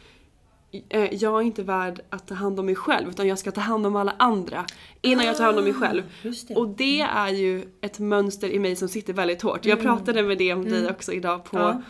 jag 1.12 1.24
är 1.38 1.42
inte 1.42 1.64
värd 1.64 2.00
att 2.10 2.28
ta 2.28 2.36
hand 2.36 2.60
om 2.60 2.66
mig 2.66 2.76
själv 2.76 3.10
utan 3.10 3.28
jag 3.28 3.40
ska 3.40 3.52
ta 3.52 3.62
hand 3.62 3.86
om 3.86 3.96
alla 3.96 4.16
andra 4.20 4.66
innan 5.02 5.26
jag 5.26 5.38
tar 5.38 5.44
hand 5.46 5.58
om 5.58 5.64
mig 5.64 5.74
själv. 5.74 6.04
just 6.22 6.48
det. 6.48 6.56
Och 6.56 6.68
det 6.68 7.02
är 7.02 7.30
ju 7.30 7.64
ett 7.82 8.00
mönster 8.00 8.50
i 8.50 8.60
mig 8.60 8.76
som 8.76 8.88
sitter 8.90 9.14
väldigt 9.14 9.42
hårt. 9.42 9.66
Jag 9.66 9.82
pratade 9.82 10.24
med 10.24 10.38
det 10.38 10.54
om 10.54 10.64
dig 10.64 10.90
också 10.90 11.12
idag 11.14 11.44
på, 11.44 11.58
Ja. 11.58 11.82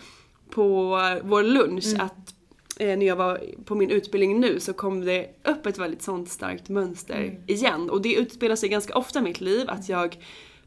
på 0.50 0.98
eh, 0.98 1.24
vår 1.24 1.44
lunch 1.44 1.86
att 2.00 2.34
eh, 2.80 2.98
när 2.98 3.06
jag 3.06 3.16
var 3.16 3.42
på 3.66 3.76
min 3.76 3.90
utbildning 3.90 4.40
nu 4.40 4.60
så 4.60 4.74
kom 4.74 5.02
det 5.06 5.28
upp 5.44 5.66
ett 5.66 5.78
väldigt 5.78 6.02
sånt 6.02 6.30
starkt 6.30 6.70
mönster 6.70 7.40
igen. 7.48 7.90
Och 7.90 8.02
det 8.02 8.14
utspelar 8.16 8.56
sig 8.56 8.70
ganska 8.70 8.94
ofta 8.98 9.20
i 9.20 9.22
mitt 9.22 9.42
liv 9.42 9.70
att 9.70 9.90
jag 9.90 10.18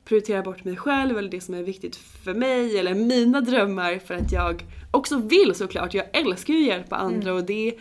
prioriterar 0.04 0.42
bort 0.42 0.64
mig 0.64 0.76
själv 0.76 1.18
eller 1.18 1.30
det 1.30 1.40
som 1.40 1.54
är 1.54 1.62
viktigt 1.62 1.96
för 1.96 2.34
mig 2.34 2.78
eller 2.78 2.94
mina 2.94 3.40
drömmar 3.40 3.98
för 4.06 4.14
att 4.14 4.32
jag 4.32 4.64
också 4.90 5.16
vill 5.16 5.54
såklart. 5.54 5.94
Jag 5.94 6.06
älskar 6.12 6.54
ju 6.54 6.60
att 6.60 6.66
hjälpa 6.66 6.96
andra 6.96 7.34
och 7.34 7.44
det, 7.44 7.74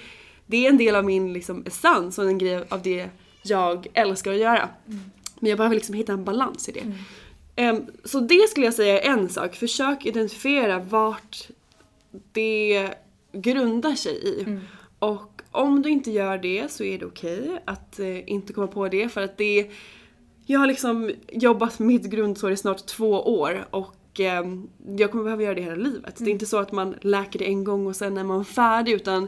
det 0.48 0.66
är 0.66 0.70
en 0.70 0.78
del 0.78 0.96
av 0.96 1.06
min 1.06 1.34
liksom, 1.34 1.64
essens 1.66 2.18
och 2.18 2.26
en 2.26 2.38
grej 2.38 2.64
av 2.70 2.82
det 2.82 3.10
jag 3.44 3.88
älskar 3.94 4.32
att 4.32 4.40
göra. 4.40 4.70
Men 5.40 5.50
jag 5.50 5.58
behöver 5.58 5.76
liksom 5.76 5.96
hitta 5.96 6.14
en 6.14 6.24
balans 6.24 6.70
i 6.70 6.72
det. 6.72 6.94
Em, 7.56 7.86
så 8.04 8.20
det 8.20 8.50
skulle 8.50 8.66
jag 8.66 8.74
säga 8.74 9.02
är 9.02 9.10
en 9.10 9.30
sak. 9.30 9.56
Försök 9.56 10.06
identifiera 10.06 10.80
vart 10.80 11.48
det 12.32 12.90
grundar 13.32 13.96
sig 13.96 14.28
i. 14.28 14.60
Och 15.00 15.42
om 15.52 15.82
du 15.82 15.90
inte 15.90 16.12
gör 16.12 16.38
det 16.38 16.72
så 16.72 16.84
är 16.84 17.00
det 17.00 17.06
okej 17.06 17.62
att 17.66 18.00
eh, 18.00 18.30
inte 18.30 18.54
komma 18.54 18.68
på 18.68 18.88
det 18.88 19.10
för 19.10 19.22
att 19.22 19.38
det 19.38 19.72
jag 20.46 20.60
har 20.60 20.68
liksom 20.68 21.12
jobbat 21.32 21.80
med 21.80 21.88
mitt 21.88 22.06
grundsår 22.06 22.52
i 22.52 22.58
snart 22.58 22.86
två 22.86 23.12
år 23.12 23.68
och 23.70 24.20
ehm, 24.20 24.70
jag 24.98 25.12
kommer 25.12 25.24
behöva 25.24 25.44
göra 25.44 25.54
det 25.54 25.62
hela 25.62 25.76
livet. 25.76 26.16
Det 26.18 26.26
är 26.26 26.34
inte 26.34 26.46
så 26.46 26.58
att 26.58 26.72
man 26.72 26.96
läker 27.02 27.40
det 27.40 27.46
en 27.46 27.64
gång 27.64 27.88
och 27.88 27.96
sen 27.96 28.18
är 28.18 28.24
man 28.24 28.46
färdig 28.46 28.92
utan 28.92 29.28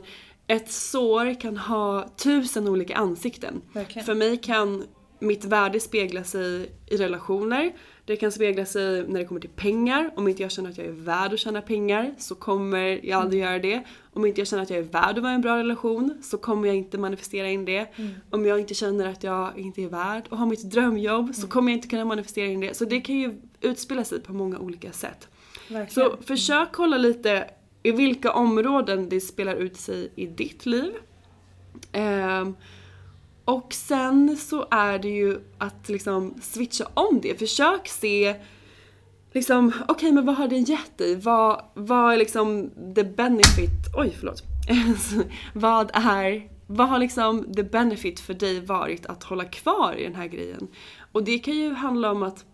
ett 0.49 0.71
sår 0.71 1.41
kan 1.41 1.57
ha 1.57 2.09
tusen 2.17 2.67
olika 2.67 2.95
ansikten. 2.95 3.61
Verkligen. 3.73 4.05
För 4.05 4.15
mig 4.15 4.37
kan 4.37 4.83
mitt 5.19 5.45
värde 5.45 5.79
spegla 5.79 6.23
sig 6.23 6.71
i 6.87 6.97
relationer. 6.97 7.71
Det 8.05 8.15
kan 8.15 8.31
spegla 8.31 8.65
sig 8.65 9.07
när 9.07 9.19
det 9.19 9.25
kommer 9.25 9.41
till 9.41 9.49
pengar. 9.49 10.11
Om 10.15 10.27
inte 10.27 10.41
jag 10.41 10.51
känner 10.51 10.69
att 10.69 10.77
jag 10.77 10.87
är 10.87 10.91
värd 10.91 11.33
att 11.33 11.39
tjäna 11.39 11.61
pengar 11.61 12.13
så 12.17 12.35
kommer 12.35 13.05
jag 13.05 13.21
aldrig 13.21 13.41
göra 13.41 13.59
det. 13.59 13.83
Om 14.13 14.25
inte 14.25 14.41
jag 14.41 14.47
känner 14.47 14.63
att 14.63 14.69
jag 14.69 14.79
är 14.79 14.83
värd 14.83 15.17
att 15.17 15.23
vara 15.23 15.31
i 15.31 15.35
en 15.35 15.41
bra 15.41 15.57
relation 15.57 16.17
så 16.23 16.37
kommer 16.37 16.67
jag 16.67 16.77
inte 16.77 16.97
manifestera 16.97 17.49
in 17.49 17.65
det. 17.65 17.87
Om 18.29 18.45
jag 18.45 18.59
inte 18.59 18.73
känner 18.73 19.07
att 19.07 19.23
jag 19.23 19.59
inte 19.59 19.81
är 19.83 19.87
värd 19.87 20.23
att 20.29 20.39
ha 20.39 20.45
mitt 20.45 20.71
drömjobb 20.71 21.35
så 21.35 21.47
kommer 21.47 21.71
jag 21.71 21.77
inte 21.77 21.87
kunna 21.87 22.05
manifestera 22.05 22.47
in 22.47 22.59
det. 22.59 22.77
Så 22.77 22.85
det 22.85 23.01
kan 23.01 23.15
ju 23.15 23.41
utspela 23.61 24.03
sig 24.03 24.21
på 24.21 24.33
många 24.33 24.59
olika 24.59 24.91
sätt. 24.91 25.27
Verkligen. 25.69 26.09
Så 26.09 26.17
försök 26.23 26.69
kolla 26.71 26.97
lite 26.97 27.49
i 27.83 27.91
vilka 27.91 28.31
områden 28.31 29.09
det 29.09 29.21
spelar 29.21 29.55
ut 29.55 29.77
sig 29.77 30.11
i 30.15 30.25
ditt 30.25 30.65
liv. 30.65 30.91
Ehm, 31.91 32.55
och 33.45 33.73
sen 33.73 34.37
så 34.37 34.67
är 34.71 34.99
det 34.99 35.09
ju 35.09 35.39
att 35.57 35.89
liksom 35.89 36.33
switcha 36.41 36.85
om 36.93 37.19
det. 37.21 37.39
Försök 37.39 37.87
se 37.87 38.35
liksom, 39.33 39.71
okej 39.87 40.11
men 40.11 40.25
vad 40.25 40.35
har 40.35 40.47
det 40.47 40.57
gett 40.57 40.97
dig? 40.97 41.15
Vad, 41.15 41.63
vad 41.73 42.13
är 42.13 42.17
liksom 42.17 42.71
the 42.95 43.03
benefit, 43.03 43.95
oj 43.97 44.15
förlåt. 44.19 44.43
vad 45.53 45.91
är, 45.93 46.49
vad 46.67 46.89
har 46.89 46.99
liksom 46.99 47.53
the 47.53 47.63
benefit 47.63 48.19
för 48.19 48.33
dig 48.33 48.59
varit 48.59 49.05
att 49.05 49.23
hålla 49.23 49.45
kvar 49.45 49.95
i 49.97 50.03
den 50.03 50.15
här 50.15 50.27
grejen? 50.27 50.67
Och 51.11 51.23
det 51.23 51.39
kan 51.39 51.53
ju 51.53 51.73
handla 51.73 52.11
om 52.11 52.23
att 52.23 52.45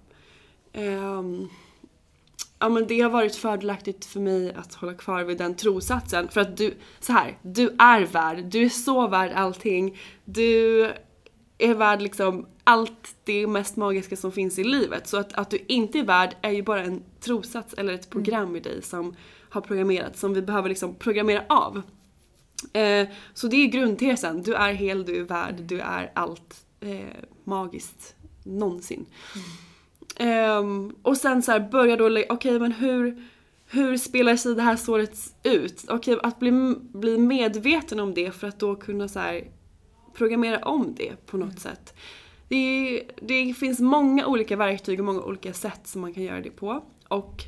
um, 0.73 1.49
Ja 2.59 2.69
men 2.69 2.87
det 2.87 3.01
har 3.01 3.09
varit 3.09 3.35
fördelaktigt 3.35 4.05
för 4.05 4.19
mig 4.19 4.53
att 4.53 4.73
hålla 4.73 4.93
kvar 4.93 5.23
vid 5.23 5.37
den 5.37 5.55
trosatsen. 5.55 6.29
För 6.29 6.41
att 6.41 6.57
du, 6.57 6.73
så 6.99 7.13
här, 7.13 7.37
du 7.41 7.75
är 7.79 8.05
värd, 8.05 8.43
du 8.45 8.63
är 8.63 8.69
så 8.69 9.07
värd 9.07 9.31
allting. 9.35 9.97
Du 10.25 10.81
är 11.57 11.73
värd 11.73 12.01
liksom 12.01 12.47
allt 12.63 13.15
det 13.23 13.47
mest 13.47 13.75
magiska 13.75 14.15
som 14.15 14.31
finns 14.31 14.59
i 14.59 14.63
livet. 14.63 15.07
Så 15.07 15.17
att, 15.17 15.33
att 15.33 15.49
du 15.49 15.59
inte 15.67 15.99
är 15.99 16.03
värd 16.03 16.35
är 16.41 16.51
ju 16.51 16.63
bara 16.63 16.83
en 16.83 17.03
trosats 17.19 17.73
eller 17.73 17.93
ett 17.93 18.09
program 18.09 18.55
i 18.55 18.59
dig 18.59 18.81
som 18.81 19.15
har 19.49 19.61
programmerats, 19.61 20.19
som 20.19 20.33
vi 20.33 20.41
behöver 20.41 20.69
liksom 20.69 20.95
programmera 20.95 21.43
av. 21.49 21.81
Eh, 22.73 23.07
så 23.33 23.47
det 23.47 23.55
är 23.55 23.67
grundtesen, 23.67 24.41
du 24.41 24.53
är 24.53 24.73
hel, 24.73 25.05
du 25.05 25.17
är 25.17 25.23
värd, 25.23 25.55
du 25.55 25.79
är 25.79 26.11
allt 26.15 26.65
eh, 26.79 27.23
magiskt 27.43 28.15
någonsin. 28.43 29.05
Ehm, 30.15 30.95
och 31.01 31.17
sen 31.17 31.41
så 31.41 31.51
här 31.51 31.59
börja 31.59 31.95
då, 31.95 32.23
okej 32.29 32.59
men 32.59 32.71
hur, 32.71 33.23
hur 33.69 33.97
spelar 33.97 34.35
sig 34.35 34.55
det 34.55 34.61
här 34.61 34.75
såret 34.75 35.17
ut? 35.43 35.85
Okej, 35.89 36.17
att 36.23 36.39
bli, 36.39 36.51
bli 36.93 37.17
medveten 37.17 37.99
om 37.99 38.13
det 38.13 38.31
för 38.31 38.47
att 38.47 38.59
då 38.59 38.75
kunna 38.75 39.07
så 39.07 39.19
här 39.19 39.43
programmera 40.13 40.57
om 40.65 40.93
det 40.97 41.25
på 41.25 41.37
något 41.37 41.59
sätt. 41.59 41.93
Det, 42.47 42.55
är- 42.55 43.03
det 43.21 43.53
finns 43.53 43.79
många 43.79 44.27
olika 44.27 44.55
verktyg 44.55 44.99
och 44.99 45.05
många 45.05 45.21
olika 45.21 45.53
sätt 45.53 45.81
som 45.87 46.01
man 46.01 46.13
kan 46.13 46.23
göra 46.23 46.41
det 46.41 46.49
på. 46.49 46.83
Och 47.07 47.43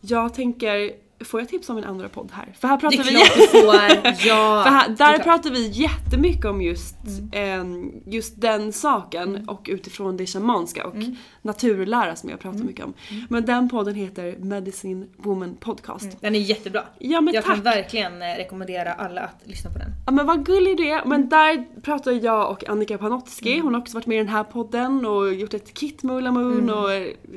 jag 0.00 0.34
tänker, 0.34 0.92
får 1.20 1.40
jag 1.40 1.48
tips 1.48 1.70
om 1.70 1.78
en 1.78 1.84
andra 1.84 2.08
podd 2.08 2.30
här? 2.32 2.54
För 2.58 2.68
här 2.68 2.76
Det 2.76 2.80
pratar 2.80 2.98
är 2.98 3.04
vi 3.04 3.10
klart 3.10 3.34
du 3.34 3.46
får. 3.46 4.26
Ja. 4.28 4.62
för 4.64 4.70
här, 4.70 4.88
det 4.88 5.04
är 5.04 5.18
där 5.18 5.24
pratar 5.24 5.50
vi 5.50 5.68
jättemycket 5.68 6.44
om 6.44 6.62
just, 6.62 6.96
ehm, 7.32 7.92
just 8.06 8.40
den 8.40 8.72
saken 8.72 9.48
och 9.48 9.66
utifrån 9.70 10.16
det 10.16 10.26
shamanska 10.26 10.86
och 10.86 10.94
naturlära 11.42 12.16
som 12.16 12.30
jag 12.30 12.40
pratar 12.40 12.58
mycket 12.58 12.84
om. 12.84 12.94
Men 13.28 13.44
den 13.44 13.68
podden 13.68 13.94
heter 13.94 14.36
Medicine 14.38 15.06
Woman 15.16 15.56
Podcast. 15.60 16.20
Den 16.20 16.34
är 16.34 16.38
jättebra. 16.38 16.84
Ja 16.98 17.20
men 17.20 17.34
jag 17.34 17.44
tack! 17.44 17.54
kan 17.54 17.64
verkligen 17.64 18.22
eh, 18.22 18.26
rekommendera 18.26 18.92
alla 18.92 19.20
att 19.20 19.40
lyssna 19.44 19.70
på 19.70 19.78
den. 19.78 19.90
Ja 20.06 20.12
men 20.12 20.26
vad 20.26 20.46
gullig 20.46 20.76
du 20.76 20.88
är. 20.88 21.04
Men 21.04 21.28
där 21.28 21.80
pratar 21.82 22.12
jag 22.12 22.50
och 22.50 22.68
Annika 22.68 22.98
Panotski, 22.98 23.58
hon 23.58 23.74
har 23.74 23.80
också 23.80 23.94
varit 23.94 24.06
med 24.06 24.16
i 24.16 24.18
den 24.18 24.28
här 24.28 24.44
podden 24.44 25.06
och 25.06 25.34
gjort 25.34 25.54
ett 25.54 25.74
kit 25.74 26.02
med 26.02 26.16
Ulla 26.16 26.32
Moon 26.32 26.70
och 26.70 26.88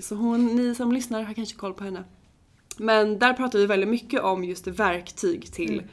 så 0.03 0.15
hon, 0.15 0.45
ni 0.45 0.75
som 0.75 0.91
lyssnar 0.91 1.21
har 1.21 1.33
kanske 1.33 1.55
koll 1.55 1.73
på 1.73 1.83
henne. 1.83 2.03
Men 2.77 3.19
där 3.19 3.33
pratar 3.33 3.59
vi 3.59 3.65
väldigt 3.65 3.89
mycket 3.89 4.21
om 4.21 4.43
just 4.43 4.67
verktyg 4.67 5.51
till 5.53 5.83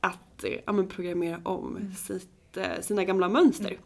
att 0.00 0.44
eh, 0.44 0.50
ja, 0.66 0.72
men 0.72 0.88
programmera 0.88 1.40
om 1.42 1.94
sitt, 1.98 2.56
eh, 2.56 2.80
sina 2.80 3.04
gamla 3.04 3.28
mönster. 3.28 3.76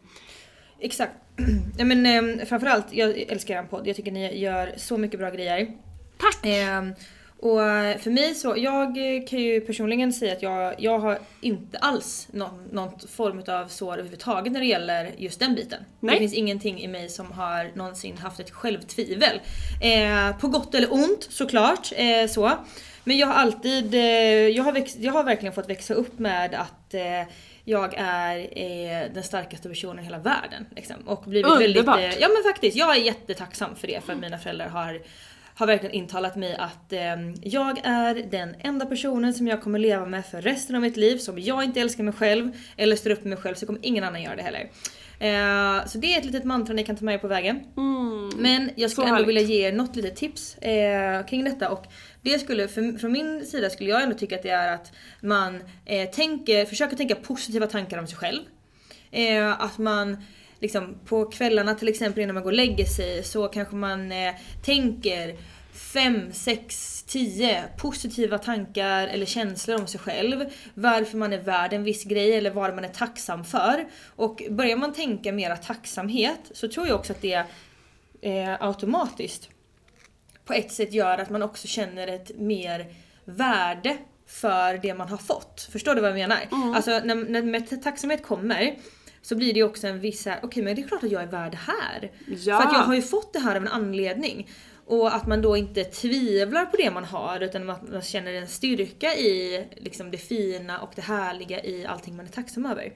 Exakt. 0.79 1.13
Ja, 1.77 1.85
men, 1.85 2.05
eh, 2.39 2.45
framförallt, 2.45 2.93
jag 2.93 3.17
älskar 3.17 3.63
er 3.63 3.63
podd. 3.63 3.87
Jag 3.87 3.95
tycker 3.95 4.11
ni 4.11 4.39
gör 4.39 4.73
så 4.77 4.97
mycket 4.97 5.19
bra 5.19 5.29
grejer. 5.29 5.71
Tack! 6.17 6.45
Eh, 6.45 6.83
och 7.39 7.59
för 7.99 8.09
mig 8.09 8.35
så, 8.35 8.53
jag 8.57 8.95
kan 9.29 9.39
ju 9.39 9.61
personligen 9.61 10.13
säga 10.13 10.33
att 10.33 10.41
jag, 10.41 10.75
jag 10.77 10.99
har 10.99 11.19
inte 11.41 11.77
alls 11.77 12.27
någon, 12.31 12.63
någon 12.71 12.99
form 12.99 13.43
av 13.47 13.67
sår 13.67 13.93
överhuvudtaget 13.93 14.53
när 14.53 14.59
det 14.59 14.65
gäller 14.65 15.11
just 15.17 15.39
den 15.39 15.55
biten. 15.55 15.83
Nej. 15.99 16.15
Det 16.15 16.19
finns 16.19 16.33
ingenting 16.33 16.81
i 16.81 16.87
mig 16.87 17.09
som 17.09 17.31
har 17.31 17.71
någonsin 17.75 18.17
haft 18.17 18.39
ett 18.39 18.51
självtvivel. 18.51 19.41
Eh, 19.81 20.37
på 20.37 20.47
gott 20.47 20.75
eller 20.75 20.93
ont 20.93 21.27
såklart. 21.29 21.91
Eh, 21.95 22.27
så. 22.29 22.51
Men 23.03 23.17
jag 23.17 23.27
har 23.27 23.33
alltid, 23.33 23.93
eh, 23.93 24.01
jag, 24.47 24.63
har 24.63 24.71
växt, 24.71 24.97
jag 24.99 25.13
har 25.13 25.23
verkligen 25.23 25.53
fått 25.53 25.69
växa 25.69 25.93
upp 25.93 26.19
med 26.19 26.55
att 26.55 26.93
eh, 26.93 27.33
jag 27.63 27.93
är 27.97 28.37
eh, 28.37 29.13
den 29.13 29.23
starkaste 29.23 29.69
personen 29.69 29.99
i 29.99 30.03
hela 30.03 30.17
världen. 30.19 30.65
Liksom. 30.75 30.95
Och 31.05 31.23
blivit 31.27 31.51
Underbart. 31.51 31.99
väldigt, 31.99 32.17
eh, 32.17 32.21
ja 32.21 32.27
men 32.27 32.51
faktiskt, 32.53 32.77
jag 32.77 32.95
är 32.95 33.01
jättetacksam 33.01 33.75
för 33.75 33.87
det 33.87 34.03
för 34.05 34.13
att 34.13 34.19
mina 34.19 34.37
föräldrar 34.37 34.67
har 34.67 35.01
har 35.57 35.67
verkligen 35.67 35.95
intalat 35.95 36.35
mig 36.35 36.55
att 36.55 36.93
eh, 36.93 36.99
jag 37.41 37.79
är 37.83 38.15
den 38.31 38.55
enda 38.59 38.85
personen 38.85 39.33
som 39.33 39.47
jag 39.47 39.61
kommer 39.61 39.79
leva 39.79 40.05
med 40.05 40.25
för 40.25 40.41
resten 40.41 40.75
av 40.75 40.81
mitt 40.81 40.97
liv. 40.97 41.17
Så 41.17 41.31
om 41.31 41.39
jag 41.39 41.63
inte 41.63 41.81
älskar 41.81 42.03
mig 42.03 42.13
själv 42.13 42.51
eller 42.77 42.95
står 42.95 43.09
upp 43.09 43.21
för 43.21 43.29
mig 43.29 43.37
själv 43.37 43.55
så 43.55 43.65
kommer 43.65 43.79
ingen 43.83 44.03
annan 44.03 44.21
göra 44.21 44.35
det 44.35 44.41
heller. 44.41 44.69
Eh, 45.19 45.85
så 45.85 45.97
det 45.97 46.13
är 46.13 46.19
ett 46.19 46.25
litet 46.25 46.43
mantra 46.43 46.73
ni 46.73 46.83
kan 46.83 46.95
ta 46.95 47.05
med 47.05 47.13
er 47.13 47.19
på 47.19 47.27
vägen. 47.27 47.63
Men 48.37 48.71
jag 48.75 48.91
skulle 48.91 49.07
ändå 49.07 49.23
vilja 49.23 49.41
ge 49.41 49.67
er 49.67 49.71
något 49.71 49.95
litet 49.95 50.15
tips 50.15 50.57
eh, 50.57 51.25
kring 51.25 51.43
detta. 51.43 51.69
Och 51.69 51.85
det 52.21 52.39
skulle, 52.39 52.67
för, 52.67 52.97
från 52.97 53.11
min 53.11 53.45
sida 53.45 53.69
skulle 53.69 53.89
jag 53.89 54.03
ändå 54.03 54.15
tycka 54.15 54.35
att 54.35 54.43
det 54.43 54.49
är 54.49 54.73
att 54.73 54.91
man 55.21 55.63
eh, 55.85 56.09
tänker, 56.09 56.65
försöker 56.65 56.95
tänka 56.95 57.15
positiva 57.15 57.67
tankar 57.67 57.97
om 57.97 58.07
sig 58.07 58.17
själv. 58.17 58.41
Eh, 59.11 59.61
att 59.61 59.77
man 59.77 60.17
liksom 60.59 60.95
på 61.05 61.25
kvällarna 61.25 61.75
till 61.75 61.87
exempel 61.87 62.23
innan 62.23 62.33
man 62.33 62.43
går 62.43 62.51
och 62.51 62.57
lägger 62.57 62.85
sig 62.85 63.23
så 63.23 63.47
kanske 63.47 63.75
man 63.75 64.11
eh, 64.11 64.33
tänker 64.65 65.35
5, 65.73 66.33
6, 66.33 67.03
10 67.07 67.63
positiva 67.77 68.37
tankar 68.37 69.07
eller 69.07 69.25
känslor 69.25 69.79
om 69.79 69.87
sig 69.87 69.99
själv. 69.99 70.45
Varför 70.73 71.17
man 71.17 71.33
är 71.33 71.41
värd 71.41 71.73
en 71.73 71.83
viss 71.83 72.03
grej 72.03 72.33
eller 72.33 72.51
vad 72.51 72.75
man 72.75 72.83
är 72.83 72.89
tacksam 72.89 73.45
för. 73.45 73.87
Och 74.15 74.43
börjar 74.49 74.77
man 74.77 74.93
tänka 74.93 75.31
mera 75.31 75.57
tacksamhet 75.57 76.39
så 76.51 76.67
tror 76.67 76.87
jag 76.87 76.99
också 76.99 77.13
att 77.13 77.21
det 77.21 77.43
eh, 78.21 78.55
automatiskt 78.59 79.49
på 80.45 80.53
ett 80.53 80.71
sätt 80.71 80.93
gör 80.93 81.17
att 81.17 81.29
man 81.29 81.43
också 81.43 81.67
känner 81.67 82.07
ett 82.07 82.31
mer 82.37 82.85
värde 83.25 83.97
för 84.27 84.77
det 84.77 84.93
man 84.93 85.09
har 85.09 85.17
fått. 85.17 85.69
Förstår 85.71 85.95
du 85.95 86.01
vad 86.01 86.09
jag 86.09 86.15
menar? 86.15 86.39
Alltså 86.75 86.91
när, 86.91 87.41
när 87.41 87.77
tacksamhet 87.77 88.23
kommer 88.23 88.75
så 89.27 89.35
blir 89.35 89.53
det 89.53 89.59
ju 89.59 89.65
också 89.65 89.87
en 89.87 89.99
viss 89.99 90.25
här, 90.25 90.39
okej 90.43 90.63
men 90.63 90.75
det 90.75 90.81
är 90.81 90.87
klart 90.87 91.03
att 91.03 91.11
jag 91.11 91.21
är 91.21 91.27
värd 91.27 91.51
det 91.51 91.57
här. 91.57 92.11
Ja. 92.27 92.61
För 92.61 92.67
att 92.67 92.73
jag 92.73 92.79
har 92.79 92.95
ju 92.95 93.01
fått 93.01 93.33
det 93.33 93.39
här 93.39 93.55
av 93.55 93.61
en 93.61 93.67
anledning. 93.67 94.49
Och 94.85 95.15
att 95.15 95.27
man 95.27 95.41
då 95.41 95.57
inte 95.57 95.83
tvivlar 95.83 96.65
på 96.65 96.77
det 96.77 96.91
man 96.91 97.03
har 97.03 97.39
utan 97.39 97.69
att 97.69 97.89
man 97.89 98.01
känner 98.01 98.33
en 98.33 98.47
styrka 98.47 99.15
i 99.15 99.65
liksom 99.75 100.11
det 100.11 100.17
fina 100.17 100.79
och 100.79 100.91
det 100.95 101.01
härliga 101.01 101.63
i 101.63 101.85
allting 101.85 102.15
man 102.15 102.25
är 102.25 102.29
tacksam 102.29 102.65
över. 102.65 102.93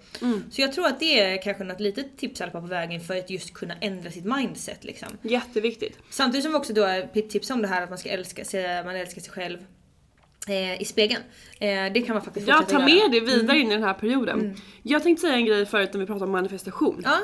Så 0.51 0.61
jag 0.61 0.73
tror 0.73 0.87
att 0.87 0.99
det 0.99 1.19
är 1.19 1.41
kanske 1.41 1.63
något 1.63 1.79
litet 1.79 2.17
tips 2.17 2.39
fall 2.39 2.49
på 2.49 2.59
vägen 2.59 3.01
för 3.01 3.17
att 3.17 3.29
just 3.29 3.53
kunna 3.53 3.73
ändra 3.81 4.11
sitt 4.11 4.25
mindset 4.25 4.83
liksom. 4.83 5.09
Jätteviktigt. 5.21 5.97
Samtidigt 6.09 6.43
som 6.43 6.51
vi 6.51 6.57
också 6.57 6.73
då 6.73 7.07
tipsar 7.29 7.55
om 7.55 7.61
det 7.61 7.67
här 7.67 7.81
att 7.81 7.89
man 7.89 7.97
ska 7.97 8.09
älska 8.09 8.45
sig, 8.45 8.83
man 8.83 8.95
älskar 8.95 9.21
sig 9.21 9.31
själv 9.31 9.57
i 10.79 10.85
spegeln. 10.85 11.21
Eh, 11.59 11.93
det 11.93 12.01
kan 12.01 12.15
man 12.15 12.23
faktiskt 12.23 12.47
Jag 12.47 12.57
fortsätta 12.57 12.79
tar 12.81 12.89
göra. 12.89 13.01
med 13.09 13.11
det 13.11 13.19
vidare 13.19 13.57
in 13.59 13.67
i 13.71 13.73
den 13.73 13.83
här 13.83 13.93
perioden. 13.93 14.55
Jag 14.83 15.03
tänkte 15.03 15.21
säga 15.21 15.35
en 15.35 15.45
grej 15.45 15.65
förut 15.65 15.89
när 15.93 15.99
vi 15.99 16.05
pratade 16.05 16.25
om 16.25 16.31
manifestation. 16.31 17.01
Ja, 17.05 17.17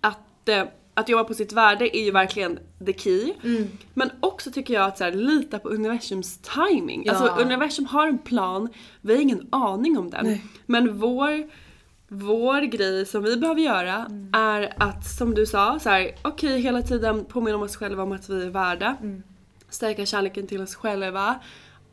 Att, 0.00 0.48
eh, 0.48 0.62
att 0.94 1.08
jobba 1.08 1.24
på 1.24 1.34
sitt 1.34 1.52
värde 1.52 1.96
är 1.96 2.04
ju 2.04 2.10
verkligen 2.10 2.58
the 2.86 2.92
key. 2.92 3.32
Mm. 3.44 3.68
Men 3.94 4.10
också 4.20 4.50
tycker 4.50 4.74
jag 4.74 4.84
att 4.86 4.98
så 4.98 5.04
här, 5.04 5.12
lita 5.12 5.58
på 5.58 5.68
universums 5.68 6.38
timing. 6.38 7.02
Ja. 7.06 7.12
Alltså 7.12 7.42
universum 7.42 7.86
har 7.86 8.06
en 8.08 8.18
plan, 8.18 8.68
vi 9.00 9.14
har 9.14 9.22
ingen 9.22 9.46
aning 9.52 9.98
om 9.98 10.10
den. 10.10 10.38
Men 10.66 10.98
vår, 10.98 11.50
vår 12.08 12.60
grej 12.60 13.06
som 13.06 13.22
vi 13.22 13.36
behöver 13.36 13.60
göra 13.60 13.94
Mm. 13.94 14.30
är 14.32 14.74
att 14.76 15.06
som 15.06 15.34
du 15.34 15.46
sa, 15.46 15.78
så 15.82 15.88
här, 15.90 16.10
okej 16.22 16.60
hela 16.60 16.82
tiden 16.82 17.24
påminna 17.24 17.56
om 17.56 17.62
oss 17.62 17.76
själva 17.76 18.02
om 18.02 18.12
att 18.12 18.28
vi 18.30 18.42
är 18.46 18.50
värda. 18.50 18.96
Mm. 19.02 19.22
Stärka 19.70 20.06
kärleken 20.06 20.46
till 20.46 20.60
oss 20.62 20.74
själva. 20.74 21.34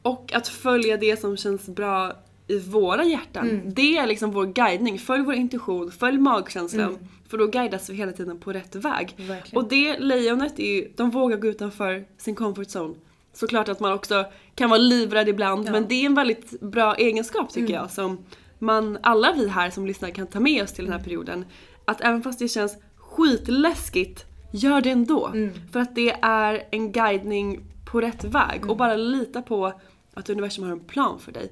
Och 0.02 0.34
att 0.34 0.47
följa 0.47 0.97
det 0.97 1.20
som 1.20 1.38
känns 1.38 1.66
bra 1.70 2.14
i 2.47 2.60
våra 2.60 3.04
hjärtan. 3.04 3.49
Mm. 3.49 3.74
Det 3.74 3.97
är 3.97 4.08
liksom 4.08 4.32
vår 4.32 4.45
guidning. 4.45 4.99
Följ 4.99 5.24
vår 5.24 5.34
intuition, 5.34 5.91
följ 5.91 6.18
magkänslan. 6.18 6.88
Mm. 6.89 7.08
För 7.30 7.38
då 7.38 7.47
guidas 7.47 7.89
vi 7.89 7.93
hela 7.95 8.12
tiden 8.12 8.39
på 8.39 8.54
rätt 8.54 8.76
väg. 8.76 9.16
Verkligen. 9.18 9.64
Och 9.64 9.70
det 9.70 9.99
lejonet 9.99 10.60
är 10.60 10.76
ju, 10.76 10.91
de 10.95 11.10
vågar 11.10 11.38
gå 11.38 11.47
utanför 11.47 12.06
sin 12.18 12.36
comfort 12.36 12.68
zone. 12.76 12.95
Såklart 13.34 13.70
att 13.70 13.80
man 13.80 13.93
också 13.93 14.26
kan 14.56 14.70
vara 14.70 14.80
livrädd 14.80 15.30
ibland 15.30 15.72
men 15.72 15.88
det 15.88 15.95
är 15.95 16.06
en 16.06 16.16
väldigt 16.16 16.60
bra 16.62 16.95
egenskap 16.95 17.49
tycker 17.54 17.74
Mm. 17.74 17.82
jag 17.82 17.91
som 17.91 18.26
man, 18.60 18.97
alla 19.04 19.34
vi 19.34 19.47
här 19.47 19.70
som 19.70 19.86
lyssnar 19.86 20.10
kan 20.10 20.28
ta 20.28 20.39
med 20.39 20.64
oss 20.64 20.74
till 20.74 20.86
den 20.86 20.93
här 20.93 21.04
perioden. 21.04 21.45
Att 21.86 22.02
även 22.02 22.22
fast 22.24 22.39
det 22.39 22.47
känns 22.47 22.78
skitläskigt, 22.97 24.26
gör 24.52 24.82
det 24.82 24.89
ändå. 24.89 25.28
Mm. 25.28 25.52
För 25.72 25.80
att 25.80 25.95
det 25.95 26.16
är 26.22 26.64
en 26.72 26.91
guidning 26.91 27.60
på 27.91 28.02
rätt 28.02 28.24
väg 28.24 28.58
Mm. 28.58 28.70
och 28.70 28.78
bara 28.78 28.95
lita 28.95 29.41
på 29.41 29.74
att 30.14 30.30
universum 30.30 30.64
har 30.64 30.72
en 30.72 30.80
plan 30.80 31.20
för 31.20 31.32
dig. 31.32 31.51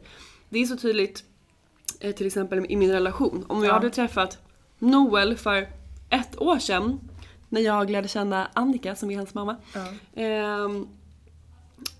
Det 0.49 0.60
är 0.60 0.66
så 0.66 0.78
tydligt 0.78 1.24
eh, 1.99 2.16
till 2.16 2.28
exempel 2.28 2.66
i 2.70 2.76
min 2.76 2.91
relation. 2.91 3.45
Om 3.47 3.57
jag 3.64 3.70
Ja. 3.70 3.74
hade 3.74 3.89
träffat 3.89 4.38
Noel 4.80 5.36
för 5.38 5.68
ett 6.10 6.41
år 6.41 6.60
sedan 6.60 6.99
när 7.49 7.62
jag 7.62 7.89
lärde 7.89 8.07
känna 8.07 8.47
Annika 8.53 8.95
som 8.95 9.12
är 9.12 9.18
hans 9.18 9.34
mamma. 9.34 9.55
Ehm, 10.16 10.88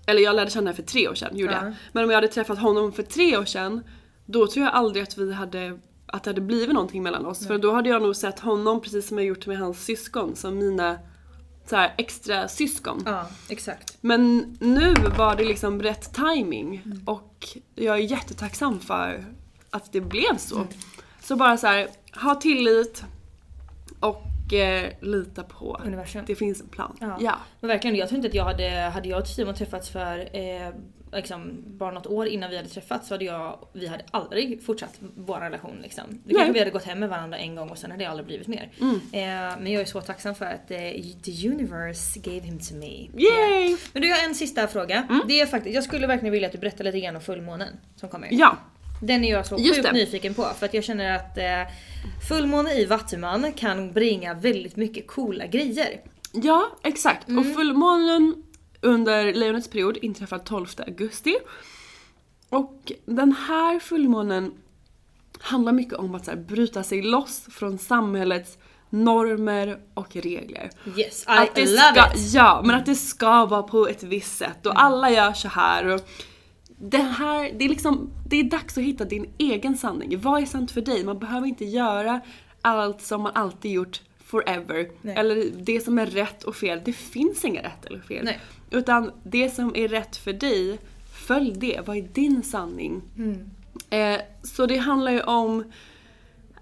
eller 0.06 0.22
jag 0.22 0.36
lärde 0.36 0.50
känna 0.50 0.70
henne 0.70 0.76
för 0.76 0.82
tre 0.82 1.08
år 1.08 1.14
sedan, 1.14 1.36
gjorde 1.36 1.52
Ja. 1.52 1.64
jag. 1.64 1.74
Men 1.92 2.04
om 2.04 2.10
jag 2.10 2.16
hade 2.16 2.28
träffat 2.28 2.58
honom 2.58 2.92
för 2.92 3.02
tre 3.02 3.36
år 3.36 3.44
sedan 3.44 3.80
då 4.26 4.46
tror 4.46 4.64
jag 4.66 4.74
aldrig 4.74 5.02
att 5.02 5.18
vi 5.18 5.32
hade 5.32 5.78
att 6.06 6.24
det 6.24 6.30
hade 6.30 6.40
blivit 6.40 6.72
någonting 6.74 7.02
mellan 7.02 7.26
oss. 7.26 7.46
För 7.46 7.58
då 7.58 7.72
hade 7.72 7.88
jag 7.88 8.02
nog 8.02 8.16
sett 8.16 8.38
honom 8.40 8.80
precis 8.80 9.08
som 9.08 9.18
jag 9.18 9.26
gjort 9.26 9.46
med 9.46 9.58
hans 9.58 9.84
syskon 9.84 10.36
som 10.36 10.58
mina 10.58 10.98
så 11.66 11.76
här, 11.76 11.94
extra 11.98 12.48
syskon. 12.48 13.02
ja 13.06 13.28
exakt. 13.48 13.98
Men 14.00 14.56
nu 14.60 14.94
var 14.94 15.36
det 15.36 15.44
liksom 15.44 15.82
rätt 15.82 16.14
timing 16.14 16.82
och 17.06 17.48
jag 17.74 17.96
är 17.96 18.02
jättetacksam 18.02 18.80
för 18.80 19.24
att 19.70 19.92
det 19.92 20.00
blev 20.00 20.36
så. 20.36 20.66
Så 21.22 21.36
bara 21.36 21.56
så 21.56 21.66
här, 21.66 21.88
ha 22.22 22.34
tillit 22.34 23.04
och 24.00 24.52
eh, 24.52 24.90
lita 25.00 25.42
på 25.42 25.80
Universum. 25.84 26.24
det 26.26 26.34
finns 26.34 26.60
en 26.60 26.68
plan. 26.68 26.96
Ja. 27.00 27.16
Ja. 27.20 27.34
Men 27.60 27.68
verkligen, 27.68 27.96
jag 27.96 28.08
tror 28.08 28.16
inte 28.16 28.28
att 28.28 28.34
jag 28.34 28.44
hade, 28.44 28.70
hade 28.70 29.08
jag 29.08 29.20
och 29.20 29.26
Simon 29.26 29.54
träffats 29.54 29.88
för 29.88 30.36
eh, 30.36 30.72
liksom, 31.12 31.62
bara 31.66 31.90
något 31.90 32.06
år 32.06 32.26
innan 32.26 32.50
vi 32.50 32.56
hade 32.56 32.68
träffats 32.68 33.08
så 33.08 33.14
hade 33.14 33.24
jag, 33.24 33.68
vi 33.72 33.86
hade 33.86 34.04
aldrig 34.10 34.62
fortsatt 34.62 35.00
vår 35.16 35.36
relation 35.36 35.78
liksom. 35.82 36.04
Det 36.24 36.34
kanske 36.34 36.52
vi 36.52 36.58
hade 36.58 36.70
gått 36.70 36.84
hem 36.84 36.98
med 36.98 37.08
varandra 37.08 37.38
en 37.38 37.54
gång 37.54 37.68
och 37.68 37.78
sen 37.78 37.90
hade 37.90 38.04
det 38.04 38.10
aldrig 38.10 38.26
blivit 38.26 38.46
mer. 38.46 38.70
Mm. 38.80 38.94
Eh, 38.94 39.58
men 39.60 39.72
jag 39.72 39.82
är 39.82 39.86
så 39.86 40.00
tacksam 40.00 40.34
för 40.34 40.44
att 40.46 40.70
eh, 40.70 40.78
the 41.24 41.48
universe 41.48 42.20
gave 42.20 42.40
him 42.40 42.58
to 42.58 42.74
me. 42.74 43.08
Yay! 43.14 43.66
Mm. 43.66 43.78
Men 43.92 44.02
du 44.02 44.08
jag 44.08 44.16
har 44.16 44.28
en 44.28 44.34
sista 44.34 44.66
fråga. 44.66 45.22
Det 45.28 45.40
är 45.40 45.46
faktiskt, 45.46 45.74
jag 45.74 45.84
skulle 45.84 46.06
verkligen 46.06 46.32
vilja 46.32 46.46
att 46.46 46.52
du 46.52 46.58
berättar 46.58 46.84
lite 46.84 47.00
grann 47.00 47.16
om 47.16 47.22
fullmånen 47.22 47.68
som 47.96 48.08
kommer. 48.08 48.28
Ja. 48.30 48.56
Den 49.02 49.24
är 49.24 49.30
jag 49.30 49.46
så 49.46 49.58
Just 49.58 49.74
sjukt 49.74 49.88
det. 49.88 49.92
nyfiken 49.92 50.34
på 50.34 50.42
för 50.58 50.66
att 50.66 50.74
jag 50.74 50.84
känner 50.84 51.16
att 51.16 51.38
eh, 51.38 51.74
fullmåne 52.28 52.74
i 52.74 52.84
Vattuman 52.84 53.52
kan 53.52 53.92
bringa 53.92 54.34
väldigt 54.34 54.76
mycket 54.76 55.06
coola 55.06 55.46
grejer. 55.46 56.00
Ja, 56.32 56.66
exakt. 56.82 57.28
Mm. 57.28 57.38
Och 57.38 57.54
fullmånen 57.54 58.42
under 58.80 59.34
lejonets 59.34 59.68
period 59.68 59.96
inträffar 60.02 60.38
12 60.38 60.66
augusti. 60.86 61.36
Och 62.48 62.92
den 63.04 63.32
här 63.32 63.80
fullmånen 63.80 64.52
handlar 65.40 65.72
mycket 65.72 65.94
om 65.94 66.14
att 66.14 66.24
så 66.24 66.30
här, 66.30 66.38
bryta 66.38 66.82
sig 66.82 67.02
loss 67.02 67.46
från 67.50 67.78
samhällets 67.78 68.58
normer 68.90 69.78
och 69.94 70.16
regler. 70.16 70.70
Yes, 70.96 71.22
I 71.22 71.26
Att 71.26 71.54
det 71.54 71.64
love 71.64 71.92
ska, 71.92 72.14
it! 72.14 72.32
Ja, 72.34 72.62
men 72.64 72.76
att 72.76 72.86
det 72.86 72.94
ska 72.94 73.46
vara 73.46 73.62
på 73.62 73.88
ett 73.88 74.02
visst 74.02 74.38
sätt 74.38 74.66
och 74.66 74.82
alla 74.82 75.10
gör 75.10 75.32
så 75.32 75.48
här. 75.48 75.86
Och 75.86 76.00
det 76.78 76.98
här, 76.98 77.52
det 77.58 77.64
är 77.64 77.68
liksom, 77.68 78.10
det 78.28 78.36
är 78.36 78.44
dags 78.44 78.78
att 78.78 78.84
hitta 78.84 79.04
din 79.04 79.30
egen 79.38 79.76
sanning. 79.76 80.20
Vad 80.20 80.42
är 80.42 80.46
sant 80.46 80.70
för 80.70 80.80
dig? 80.80 81.04
Man 81.04 81.18
behöver 81.18 81.46
inte 81.46 81.64
göra 81.64 82.20
allt 82.62 83.02
som 83.02 83.22
man 83.22 83.32
alltid 83.34 83.70
gjort 83.70 84.00
forever. 84.24 84.90
Nej. 85.02 85.16
Eller 85.16 85.50
det 85.54 85.80
som 85.80 85.98
är 85.98 86.06
rätt 86.06 86.44
och 86.44 86.56
fel. 86.56 86.80
Det 86.84 86.92
finns 86.92 87.44
inga 87.44 87.62
rätt 87.62 87.84
eller 87.84 88.00
fel. 88.00 88.24
Nej. 88.24 88.40
Utan 88.70 89.10
det 89.22 89.50
som 89.50 89.76
är 89.76 89.88
rätt 89.88 90.16
för 90.16 90.32
dig, 90.32 90.78
följ 91.26 91.52
det. 91.52 91.80
Vad 91.86 91.96
är 91.96 92.02
din 92.02 92.42
sanning? 92.42 93.02
Mm. 93.16 93.50
Eh, 93.90 94.20
så 94.42 94.66
det 94.66 94.76
handlar 94.76 95.12
ju 95.12 95.20
om 95.20 95.64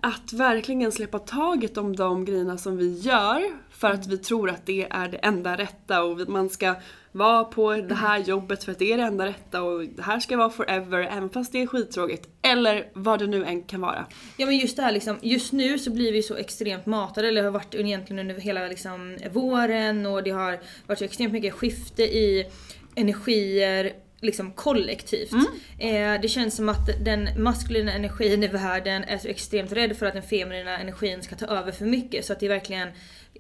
att 0.00 0.32
verkligen 0.32 0.92
släppa 0.92 1.18
taget 1.18 1.78
om 1.78 1.96
de 1.96 2.24
grejerna 2.24 2.58
som 2.58 2.76
vi 2.76 2.98
gör 2.98 3.42
för 3.70 3.90
att 3.90 4.06
vi 4.06 4.18
tror 4.18 4.50
att 4.50 4.66
det 4.66 4.86
är 4.90 5.08
det 5.08 5.16
enda 5.16 5.56
rätta 5.56 6.02
och 6.02 6.28
man 6.28 6.50
ska 6.50 6.74
vara 7.12 7.44
på 7.44 7.72
det 7.72 7.94
här 7.94 8.18
jobbet 8.18 8.64
för 8.64 8.72
att 8.72 8.78
det 8.78 8.92
är 8.92 8.96
det 8.96 9.02
enda 9.02 9.26
rätta 9.26 9.62
och 9.62 9.84
det 9.84 10.02
här 10.02 10.20
ska 10.20 10.36
vara 10.36 10.50
forever 10.50 11.00
även 11.00 11.30
fast 11.30 11.52
det 11.52 11.62
är 11.62 11.66
skittråkigt. 11.66 12.28
Eller 12.42 12.90
vad 12.92 13.18
det 13.18 13.26
nu 13.26 13.44
än 13.44 13.62
kan 13.62 13.80
vara. 13.80 14.06
Ja 14.36 14.46
men 14.46 14.56
just 14.56 14.76
det 14.76 14.82
här 14.82 14.92
liksom, 14.92 15.18
just 15.22 15.52
nu 15.52 15.78
så 15.78 15.90
blir 15.90 16.12
vi 16.12 16.22
så 16.22 16.36
extremt 16.36 16.86
matade, 16.86 17.28
eller 17.28 17.42
har 17.42 17.50
varit 17.50 17.74
egentligen 17.74 18.30
under 18.30 18.42
hela 18.42 18.68
liksom 18.68 19.18
våren 19.32 20.06
och 20.06 20.22
det 20.22 20.30
har 20.30 20.60
varit 20.86 20.98
så 20.98 21.04
extremt 21.04 21.32
mycket 21.32 21.54
skifte 21.54 22.02
i 22.02 22.46
energier 22.94 23.92
liksom 24.20 24.52
kollektivt. 24.52 25.32
Eh, 25.78 26.20
det 26.22 26.28
känns 26.28 26.56
som 26.56 26.68
att 26.68 27.04
den 27.04 27.28
maskulina 27.42 27.92
energin 27.92 28.42
i 28.42 28.46
världen 28.46 29.04
är 29.04 29.18
så 29.18 29.28
extremt 29.28 29.72
rädd 29.72 29.96
för 29.96 30.06
att 30.06 30.14
den 30.14 30.22
feminina 30.22 30.78
energin 30.78 31.22
ska 31.22 31.36
ta 31.36 31.46
över 31.46 31.72
för 31.72 31.84
mycket 31.84 32.24
så 32.24 32.32
att 32.32 32.40
det 32.40 32.46
är 32.46 32.50
verkligen 32.50 32.88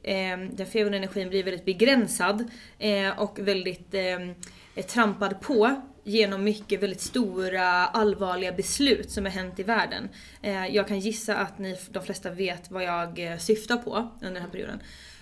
eh, 0.02 0.38
den 0.52 0.66
feminina 0.66 0.96
energin 0.96 1.28
blir 1.28 1.42
väldigt 1.42 1.64
begränsad 1.64 2.50
eh, 2.78 3.18
och 3.18 3.38
väldigt 3.38 3.94
eh, 3.94 4.82
trampad 4.82 5.40
på 5.40 5.82
genom 6.04 6.44
mycket 6.44 6.82
väldigt 6.82 7.00
stora 7.00 7.86
allvarliga 7.86 8.52
beslut 8.52 9.10
som 9.10 9.24
har 9.24 9.32
hänt 9.32 9.58
i 9.58 9.62
världen. 9.62 10.08
Eh, 10.42 10.66
jag 10.66 10.88
kan 10.88 11.00
gissa 11.00 11.36
att 11.36 11.58
ni, 11.58 11.76
de 11.90 12.02
flesta 12.02 12.30
vet 12.30 12.70
vad 12.70 12.82
jag 12.82 13.18
eh, 13.18 13.38
syftar 13.38 13.76
på 13.76 14.08
under 14.20 14.34
den 14.34 14.42
här 14.42 14.50
perioden. 14.50 14.80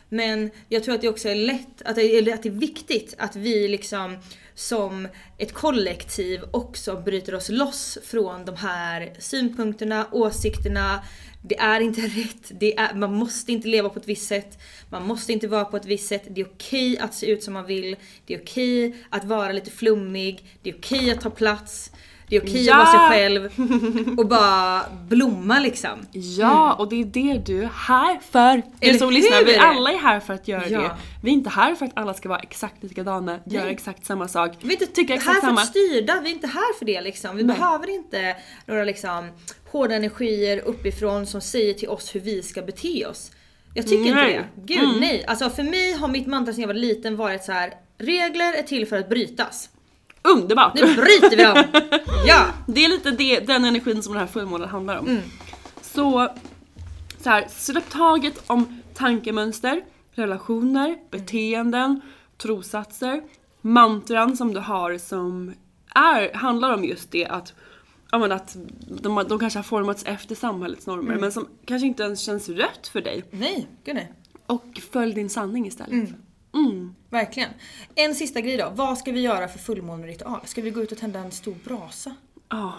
Men 0.08 0.50
jag 0.68 0.84
tror 0.84 0.94
att 0.94 1.00
det 1.00 1.08
också 1.08 1.28
är 1.28 1.34
lätt, 1.34 1.82
att 1.84 1.96
det, 1.96 2.32
att 2.32 2.42
det 2.42 2.48
är 2.48 2.50
viktigt 2.50 3.14
att 3.18 3.36
vi 3.36 3.68
liksom 3.68 4.18
som 4.56 5.08
ett 5.38 5.52
kollektiv 5.52 6.44
också 6.50 6.96
bryter 6.96 7.34
oss 7.34 7.48
loss 7.48 7.98
från 8.04 8.44
de 8.44 8.56
här 8.56 9.12
synpunkterna, 9.18 10.06
åsikterna. 10.12 11.04
Det 11.42 11.58
är 11.58 11.80
inte 11.80 12.00
rätt, 12.00 12.50
det 12.60 12.78
är, 12.78 12.94
man 12.94 13.14
måste 13.14 13.52
inte 13.52 13.68
leva 13.68 13.88
på 13.88 13.98
ett 13.98 14.08
visst 14.08 14.28
sätt, 14.28 14.58
man 14.90 15.06
måste 15.06 15.32
inte 15.32 15.48
vara 15.48 15.64
på 15.64 15.76
ett 15.76 15.84
visst 15.84 16.08
sätt. 16.08 16.22
Det 16.28 16.40
är 16.40 16.46
okej 16.46 16.98
att 16.98 17.14
se 17.14 17.30
ut 17.30 17.42
som 17.42 17.54
man 17.54 17.66
vill, 17.66 17.96
det 18.26 18.34
är 18.34 18.40
okej 18.42 18.96
att 19.10 19.24
vara 19.24 19.52
lite 19.52 19.70
flummig, 19.70 20.58
det 20.62 20.70
är 20.70 20.76
okej 20.76 21.10
att 21.10 21.20
ta 21.20 21.30
plats. 21.30 21.92
Det 22.28 22.36
är 22.36 22.40
okej 22.42 22.64
Ja! 22.64 22.82
att 22.82 22.94
vara 22.94 23.08
sig 23.10 23.18
själv 23.18 23.50
och 24.18 24.26
bara 24.28 24.82
blomma 25.08 25.58
liksom. 25.60 25.90
Ja, 26.12 26.74
och 26.74 26.88
det 26.88 27.00
är 27.00 27.04
det 27.04 27.42
du 27.46 27.62
är 27.62 27.70
här 27.74 28.18
för. 28.30 28.56
Du 28.80 28.88
Eller 28.88 28.98
som 28.98 29.10
lyssnar, 29.10 29.44
vi 29.44 29.56
alla 29.56 29.92
är 29.92 29.98
här 29.98 30.20
för 30.20 30.34
att 30.34 30.48
göra 30.48 30.68
Ja. 30.68 30.80
det. 30.80 30.90
Vi 31.22 31.30
är 31.30 31.34
inte 31.34 31.50
här 31.50 31.74
för 31.74 31.86
att 31.86 31.92
alla 31.94 32.14
ska 32.14 32.28
vara 32.28 32.38
exakt 32.38 32.82
likadana, 32.82 33.40
göra 33.46 33.68
exakt 33.70 34.06
samma 34.06 34.28
sak, 34.28 34.52
Vi 34.62 34.68
är 34.68 34.72
inte 34.82 34.86
tycka 34.86 35.12
här 35.12 35.18
exakt 35.20 35.40
för 35.40 35.46
samma. 35.46 35.60
att 35.60 35.66
styrda, 35.68 36.20
vi 36.20 36.30
är 36.30 36.34
inte 36.34 36.46
här 36.46 36.78
för 36.78 36.84
det 36.84 37.00
liksom. 37.00 37.36
Vi 37.36 37.42
Nej. 37.42 37.56
behöver 37.56 37.90
inte 37.90 38.36
några 38.66 38.84
liksom 38.84 39.30
hårda 39.72 39.94
energier 39.94 40.58
uppifrån 40.64 41.26
som 41.26 41.40
säger 41.40 41.74
till 41.74 41.88
oss 41.88 42.14
hur 42.14 42.20
vi 42.20 42.42
ska 42.42 42.62
bete 42.62 43.06
oss. 43.06 43.30
Jag 43.74 43.86
tycker 43.86 44.14
Nej. 44.14 44.34
inte 44.34 44.46
det. 44.66 44.74
Gud 44.74 45.00
nej. 45.00 45.24
Alltså 45.26 45.50
för 45.50 45.62
mig 45.62 45.92
har 45.92 46.08
mitt 46.08 46.26
mantra 46.26 46.52
sedan 46.54 46.60
jag 46.60 46.68
var 46.68 46.74
liten 46.74 47.16
varit 47.16 47.44
så 47.44 47.52
här: 47.52 47.74
regler 47.98 48.52
är 48.58 48.62
till 48.62 48.86
för 48.86 48.96
att 48.98 49.08
brytas. 49.08 49.68
Underbart! 50.34 50.74
Nu 50.74 50.80
bryter 50.94 51.30
vi 51.36 51.44
dem! 51.44 51.64
Ja! 52.26 52.46
Det 52.66 52.84
är 52.84 52.88
lite 52.88 53.10
det, 53.10 53.40
den 53.40 53.64
energin 53.64 54.02
som 54.02 54.12
den 54.12 54.20
här 54.20 54.26
fullmånen 54.26 54.68
handlar 54.68 54.96
om. 54.98 55.18
Så, 55.82 56.28
så 57.18 57.30
här, 57.30 57.46
släpp 57.48 57.90
taget 57.90 58.42
om 58.46 58.80
tankemönster, 58.94 59.82
relationer, 60.12 60.96
beteenden, 61.10 62.00
trossatser, 62.38 63.22
mantran 63.60 64.36
som 64.36 64.54
du 64.54 64.60
har 64.60 64.98
som 64.98 65.54
är, 65.94 66.34
handlar 66.34 66.74
om 66.74 66.84
just 66.84 67.10
det 67.10 67.26
att 67.26 67.54
Ja, 68.10 68.18
men 68.18 68.32
att 68.32 68.56
de, 68.88 69.24
de 69.28 69.38
kanske 69.38 69.58
har 69.58 69.64
formats 69.64 70.04
efter 70.06 70.34
samhällets 70.34 70.86
normer 70.86 71.08
Mm. 71.08 71.20
men 71.20 71.32
som 71.32 71.48
kanske 71.64 71.86
inte 71.86 72.02
ens 72.02 72.20
känns 72.20 72.48
rätt 72.48 72.88
för 72.88 73.00
dig. 73.00 73.24
Nej, 73.30 73.66
gud 73.84 73.94
nej. 73.94 74.12
Och 74.46 74.80
följ 74.92 75.14
din 75.14 75.30
sanning 75.30 75.66
istället. 75.66 75.92
Mm. 75.92 76.14
Mm. 76.56 76.94
Verkligen. 77.10 77.50
En 77.94 78.14
sista 78.14 78.40
grej 78.40 78.56
då. 78.56 78.72
Vad 78.74 78.98
ska 78.98 79.12
vi 79.12 79.20
göra 79.20 79.48
för 79.48 79.58
fullmåneritual? 79.58 80.40
Ska 80.44 80.62
vi 80.62 80.70
gå 80.70 80.82
ut 80.82 80.92
och 80.92 80.98
tända 80.98 81.18
en 81.18 81.30
stor 81.32 81.54
brasa? 81.64 82.14
Ja, 82.48 82.72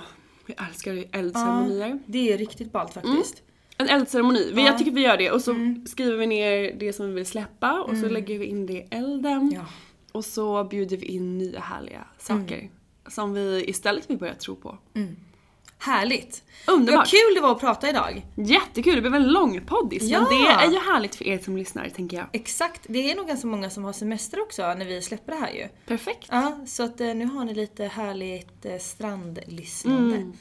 jag 0.45 0.67
älskar 0.69 1.03
eldceremonier. 1.11 1.99
Det 2.05 2.33
är 2.33 2.37
riktigt 2.37 2.71
ballt 2.71 2.93
faktiskt. 2.93 3.41
En 3.77 3.89
eldceremoni. 3.89 4.51
Ja. 4.55 4.61
Jag 4.61 4.77
tycker 4.77 4.91
vi 4.91 5.01
gör 5.01 5.17
det 5.17 5.31
och 5.31 5.41
så 5.41 5.75
skriver 5.85 6.17
vi 6.17 6.27
ner 6.27 6.73
det 6.79 6.93
som 6.93 7.07
vi 7.07 7.13
vill 7.13 7.25
släppa 7.25 7.81
och 7.81 7.89
så 7.89 7.95
Mm. 7.95 8.11
lägger 8.11 8.39
vi 8.39 8.45
in 8.45 8.65
det 8.65 8.73
i 8.73 8.87
elden. 8.91 9.51
Ja. 9.55 9.65
Och 10.11 10.25
så 10.25 10.63
bjuder 10.63 10.97
vi 10.97 11.05
in 11.05 11.37
nya 11.37 11.59
härliga 11.59 12.07
saker. 12.19 12.69
Som 13.07 13.33
vi 13.33 13.63
istället 13.67 14.09
vill 14.09 14.17
börja 14.17 14.33
tro 14.35 14.55
på. 14.55 14.77
Härligt. 15.79 16.43
Underbart. 16.67 16.97
Vad 16.97 17.07
kul 17.07 17.35
det 17.35 17.41
var 17.41 17.51
att 17.51 17.59
prata 17.59 17.89
idag. 17.89 18.25
Jättekul, 18.35 18.95
det 18.95 19.01
blev 19.01 19.15
en 19.15 19.27
lång 19.27 19.61
poddis. 19.65 20.03
Ja. 20.03 20.19
Men 20.19 20.29
det 20.29 20.47
är 20.47 20.71
ju 20.71 20.79
härligt 20.79 21.15
för 21.15 21.27
er 21.27 21.39
som 21.39 21.57
lyssnar 21.57 21.89
tänker 21.89 22.17
jag. 22.17 22.27
Exakt. 22.33 22.81
Det 22.87 23.11
är 23.11 23.15
nog 23.15 23.27
ganska 23.27 23.47
många 23.47 23.69
som 23.69 23.83
har 23.83 23.93
semester 23.93 24.41
också 24.41 24.61
när 24.61 24.85
vi 24.85 25.01
släpper 25.01 25.31
det 25.31 25.39
här 25.39 25.51
ju. 25.51 25.67
Perfekt. 25.85 26.27
Ja, 26.31 26.59
så 26.67 26.83
att 26.83 27.01
eh, 27.01 27.07
nu 27.07 27.25
har 27.25 27.45
ni 27.45 27.53
lite 27.53 27.85
härligt 27.85 28.65
eh, 28.65 28.77
strandlyssnande. 28.77 30.15
Mm. 30.15 30.33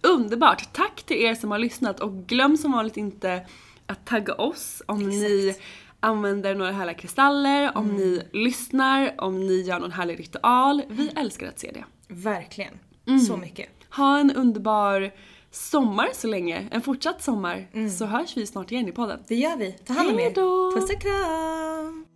Underbart! 0.00 0.72
Tack 0.72 1.02
till 1.02 1.16
er 1.16 1.34
som 1.34 1.50
har 1.50 1.58
lyssnat 1.58 2.00
och 2.00 2.26
glöm 2.26 2.56
som 2.56 2.72
vanligt 2.72 2.96
inte 2.96 3.46
att 3.86 4.06
tagga 4.06 4.34
oss 4.34 4.82
om 4.86 5.08
ni 5.08 5.54
använder 6.00 6.54
några 6.54 6.72
härliga 6.72 6.96
kristaller, 6.96 7.76
om 7.76 7.96
ni 7.96 8.22
lyssnar, 8.32 9.14
om 9.18 9.46
ni 9.46 9.60
gör 9.60 9.78
någon 9.78 9.92
härlig 9.92 10.20
ritual. 10.20 10.82
Vi 10.88 11.08
älskar 11.16 11.48
att 11.48 11.58
se 11.58 11.70
det. 11.74 11.84
Verkligen. 12.08 12.78
Mm. 13.06 13.20
Så 13.20 13.36
mycket. 13.36 13.68
Ha 13.96 14.18
en 14.18 14.30
underbar 14.36 15.10
sommar 15.50 16.08
så 16.12 16.26
länge, 16.26 16.68
en 16.70 16.82
fortsatt 16.82 17.22
sommar. 17.22 17.88
Så 17.98 18.06
hörs 18.06 18.36
vi 18.36 18.46
snart 18.46 18.72
igen 18.72 18.88
i 18.88 18.92
podden. 18.92 19.20
Det 19.28 19.34
gör 19.34 19.56
vi. 19.56 19.72
Ta 19.72 19.92
hand 19.92 20.10
om 20.10 20.18
er. 20.20 20.30
Puss 20.74 20.90
och 20.90 21.00
kram! 21.00 22.06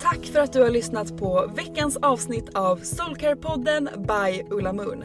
Tack 0.00 0.24
för 0.26 0.40
att 0.40 0.52
du 0.52 0.62
har 0.62 0.70
lyssnat 0.70 1.18
på 1.18 1.50
veckans 1.56 1.96
avsnitt 1.96 2.54
av 2.54 2.80
Soulcare-podden 2.80 3.88
by 3.96 4.42
Ulla 4.50 4.72
Moon. 4.72 5.04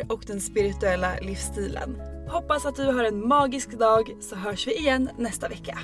och 0.00 0.24
den 0.26 0.40
spirituella 0.40 1.16
livsstilen. 1.20 2.02
Hoppas 2.28 2.66
att 2.66 2.76
du 2.76 2.84
har 2.84 3.04
en 3.04 3.28
magisk 3.28 3.70
dag 3.78 4.16
så 4.20 4.36
hörs 4.36 4.66
vi 4.66 4.78
igen 4.78 5.10
nästa 5.16 5.48
vecka. 5.48 5.78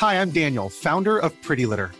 Hi, 0.00 0.14
I'm 0.14 0.30
Daniel, 0.30 0.70
founder 0.70 1.18
of 1.18 1.32
Pretty 1.42 1.66
Litter. 1.66 1.99